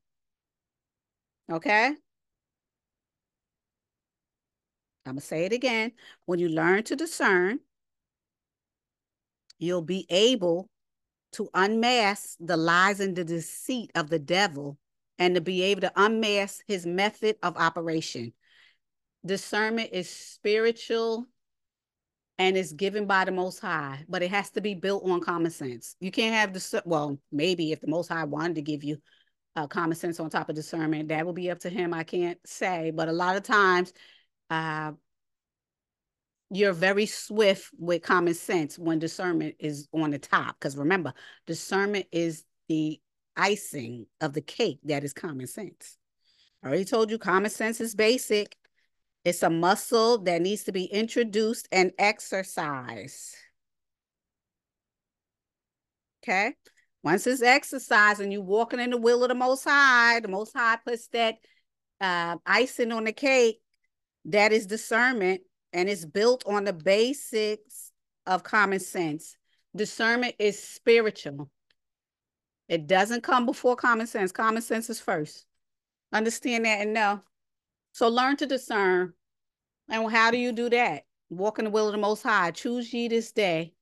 [1.51, 1.95] Okay?
[5.05, 5.91] I'm going to say it again.
[6.25, 7.59] When you learn to discern,
[9.59, 10.69] you'll be able
[11.33, 14.77] to unmask the lies and the deceit of the devil
[15.19, 18.33] and to be able to unmask his method of operation.
[19.25, 21.25] Discernment is spiritual
[22.39, 25.51] and it's given by the most high but it has to be built on common
[25.51, 28.97] sense you can't have the well maybe if the most high wanted to give you
[29.55, 32.39] uh, common sense on top of discernment that will be up to him i can't
[32.45, 33.93] say but a lot of times
[34.49, 34.91] uh,
[36.53, 40.55] you're very swift with common sense when discernment is on the top.
[40.59, 41.13] Because remember,
[41.47, 42.99] discernment is the
[43.35, 45.97] icing of the cake that is common sense.
[46.63, 48.55] I already told you common sense is basic.
[49.23, 53.35] It's a muscle that needs to be introduced and exercised.
[56.23, 56.53] Okay.
[57.03, 60.53] Once it's exercised and you're walking in the will of the Most High, the Most
[60.53, 61.35] High puts that
[61.99, 63.59] uh, icing on the cake.
[64.25, 65.41] That is discernment,
[65.73, 67.91] and it's built on the basics
[68.25, 69.35] of common sense.
[69.75, 71.49] Discernment is spiritual.
[72.69, 74.31] It doesn't come before common sense.
[74.31, 75.45] Common sense is first.
[76.13, 77.21] Understand that and know.
[77.93, 79.13] So learn to discern.
[79.89, 81.05] And how do you do that?
[81.29, 82.51] Walk in the will of the Most High.
[82.51, 83.73] Choose ye this day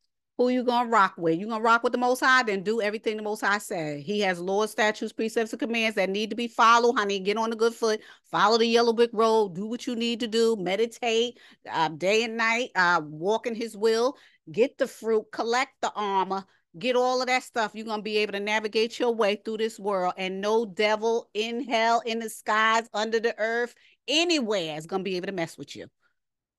[0.41, 1.37] who you gonna rock with?
[1.37, 2.41] You gonna rock with the Most High?
[2.41, 3.99] Then do everything the Most High said.
[3.99, 6.93] He has laws, statutes, precepts, and commands that need to be followed.
[6.93, 8.01] Honey, get on the good foot.
[8.31, 9.53] Follow the yellow brick road.
[9.53, 10.55] Do what you need to do.
[10.55, 11.39] Meditate
[11.71, 12.69] uh, day and night.
[12.75, 14.17] Uh, walk in His will.
[14.51, 15.25] Get the fruit.
[15.31, 16.43] Collect the armor.
[16.79, 17.71] Get all of that stuff.
[17.75, 21.67] You're gonna be able to navigate your way through this world, and no devil in
[21.67, 23.75] hell, in the skies, under the earth,
[24.07, 25.87] anywhere is gonna be able to mess with you.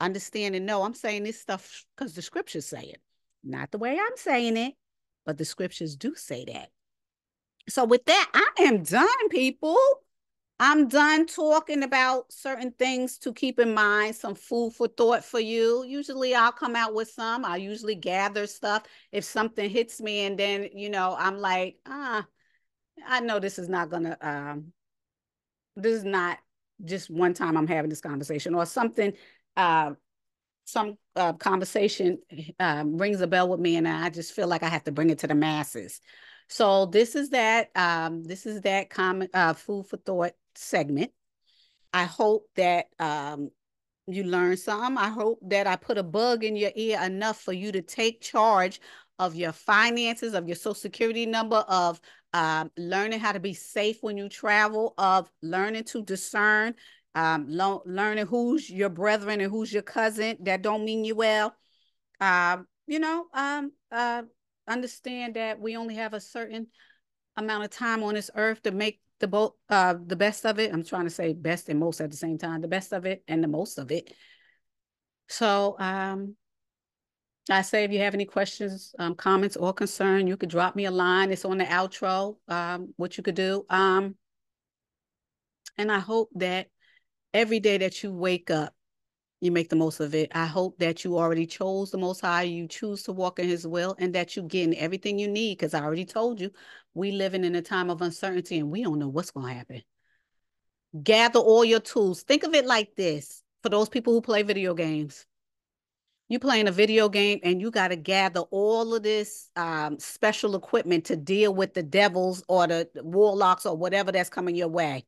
[0.01, 3.01] Understand and know I'm saying this stuff because the scriptures say it.
[3.44, 4.74] Not the way I'm saying it,
[5.24, 6.70] but the scriptures do say that.
[7.69, 9.78] So, with that, I am done, people.
[10.59, 15.40] I'm done talking about certain things to keep in mind, some food for thought for
[15.40, 15.85] you.
[15.85, 17.44] Usually I'll come out with some.
[17.44, 22.24] I usually gather stuff if something hits me and then, you know, I'm like, ah,
[23.05, 24.73] I know this is not going to um
[25.74, 26.39] this is not
[26.84, 29.12] just one time I'm having this conversation or something
[29.56, 29.92] uh
[30.64, 32.18] some uh, conversation
[32.60, 35.10] um, rings a bell with me, and I just feel like I have to bring
[35.10, 36.00] it to the masses.
[36.48, 37.70] So this is that.
[37.74, 41.10] Um, this is that common uh, food for thought segment.
[41.92, 43.50] I hope that um,
[44.06, 44.96] you learn some.
[44.96, 48.20] I hope that I put a bug in your ear enough for you to take
[48.20, 48.80] charge
[49.18, 52.01] of your finances, of your social security number, of
[52.32, 56.74] um, learning how to be safe when you travel, of learning to discern
[57.14, 61.55] um, lo- learning who's your brethren and who's your cousin that don't mean you well.
[62.20, 64.22] Um, you know, um, uh,
[64.66, 66.68] understand that we only have a certain
[67.36, 70.72] amount of time on this earth to make the both uh the best of it.
[70.72, 73.22] I'm trying to say best and most at the same time, the best of it
[73.28, 74.12] and the most of it.
[75.28, 76.36] So um
[77.51, 80.85] I say if you have any questions, um, comments, or concern, you could drop me
[80.85, 81.32] a line.
[81.32, 83.66] It's on the outro, um, what you could do.
[83.69, 84.14] Um,
[85.77, 86.69] and I hope that
[87.35, 88.74] every day that you wake up,
[89.40, 90.31] you make the most of it.
[90.36, 93.66] I hope that you already chose the most high, you choose to walk in his
[93.66, 95.59] will, and that you get everything you need.
[95.59, 96.52] Because I already told you,
[96.94, 99.82] we living in a time of uncertainty and we don't know what's going to happen.
[101.02, 102.23] Gather all your tools.
[102.23, 105.27] Think of it like this for those people who play video games.
[106.32, 110.56] You playing a video game and you got to gather all of this um, special
[110.56, 115.04] equipment to deal with the devils or the warlocks or whatever that's coming your way.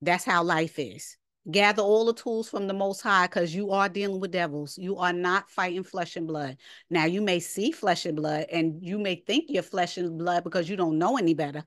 [0.00, 1.18] That's how life is.
[1.50, 4.78] Gather all the tools from the Most High because you are dealing with devils.
[4.78, 6.56] You are not fighting flesh and blood.
[6.88, 10.42] Now, you may see flesh and blood and you may think you're flesh and blood
[10.42, 11.66] because you don't know any better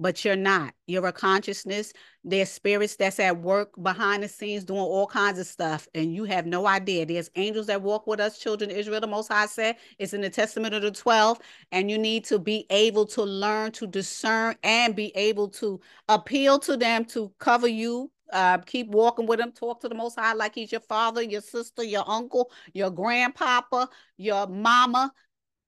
[0.00, 0.72] but you're not.
[0.86, 1.92] You're a consciousness.
[2.24, 6.24] There's spirits that's at work behind the scenes doing all kinds of stuff, and you
[6.24, 7.04] have no idea.
[7.04, 9.76] There's angels that walk with us, children Israel, the Most High said.
[9.98, 11.38] It's in the Testament of the 12,
[11.70, 15.78] and you need to be able to learn to discern and be able to
[16.08, 18.10] appeal to them to cover you.
[18.32, 21.42] Uh, keep walking with them, talk to the Most High like He's your father, your
[21.42, 25.12] sister, your uncle, your grandpapa, your mama.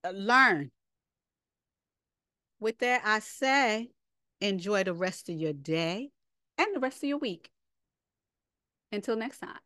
[0.02, 0.70] Uh, learn.
[2.60, 3.90] With that, I say,
[4.42, 6.10] Enjoy the rest of your day
[6.58, 7.52] and the rest of your week.
[8.90, 9.60] Until next time.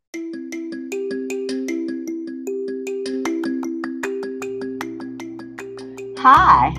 [6.19, 6.75] Hi.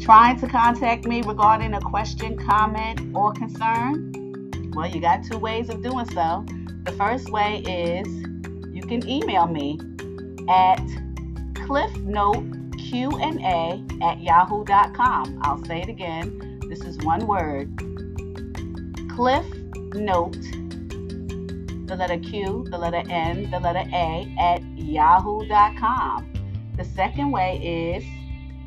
[0.00, 4.12] Trying to contact me regarding a question, comment, or concern?
[4.72, 6.44] Well, you got two ways of doing so.
[6.84, 8.06] The first way is
[8.72, 9.80] you can email me
[10.48, 10.78] at
[11.66, 15.40] cliffnoteqna at yahoo.com.
[15.42, 17.68] I'll say it again this is one word.
[19.10, 19.44] Cliff
[19.92, 20.40] Note,
[21.86, 26.32] the letter Q, the letter N, the letter A at yahoo.com.
[26.76, 28.04] The second way is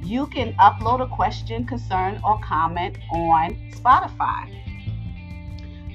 [0.06, 4.52] you can upload a question, concern, or comment on Spotify.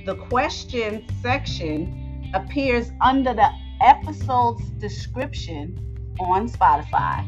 [0.07, 3.51] The question section appears under the
[3.83, 5.79] episode's description
[6.19, 7.23] on Spotify.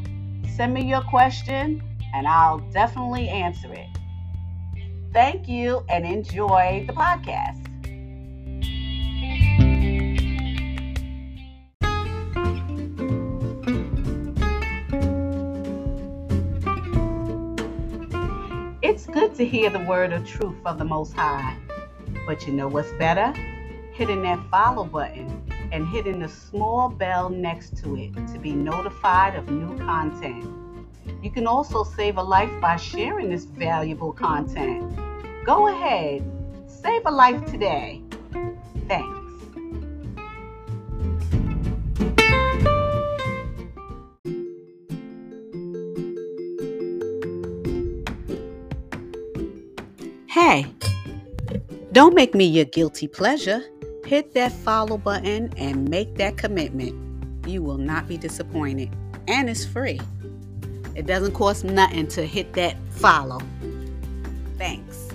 [0.55, 1.83] Send me your question
[2.15, 4.00] and I'll definitely answer it.
[5.13, 7.57] Thank you and enjoy the podcast.
[18.81, 21.57] It's good to hear the word of truth from the Most High.
[22.25, 23.33] But you know what's better?
[23.91, 25.43] Hitting that follow button
[25.73, 30.60] and hitting the small bell next to it to be notified of new content.
[31.21, 34.95] You can also save a life by sharing this valuable content.
[35.45, 36.23] Go ahead,
[36.67, 38.01] save a life today.
[38.87, 39.19] Thanks.
[50.27, 50.65] Hey,
[51.91, 53.61] don't make me your guilty pleasure.
[54.05, 56.95] Hit that follow button and make that commitment.
[57.47, 58.89] You will not be disappointed.
[59.27, 59.99] And it's free.
[60.95, 63.39] It doesn't cost nothing to hit that follow.
[64.57, 65.10] Thanks.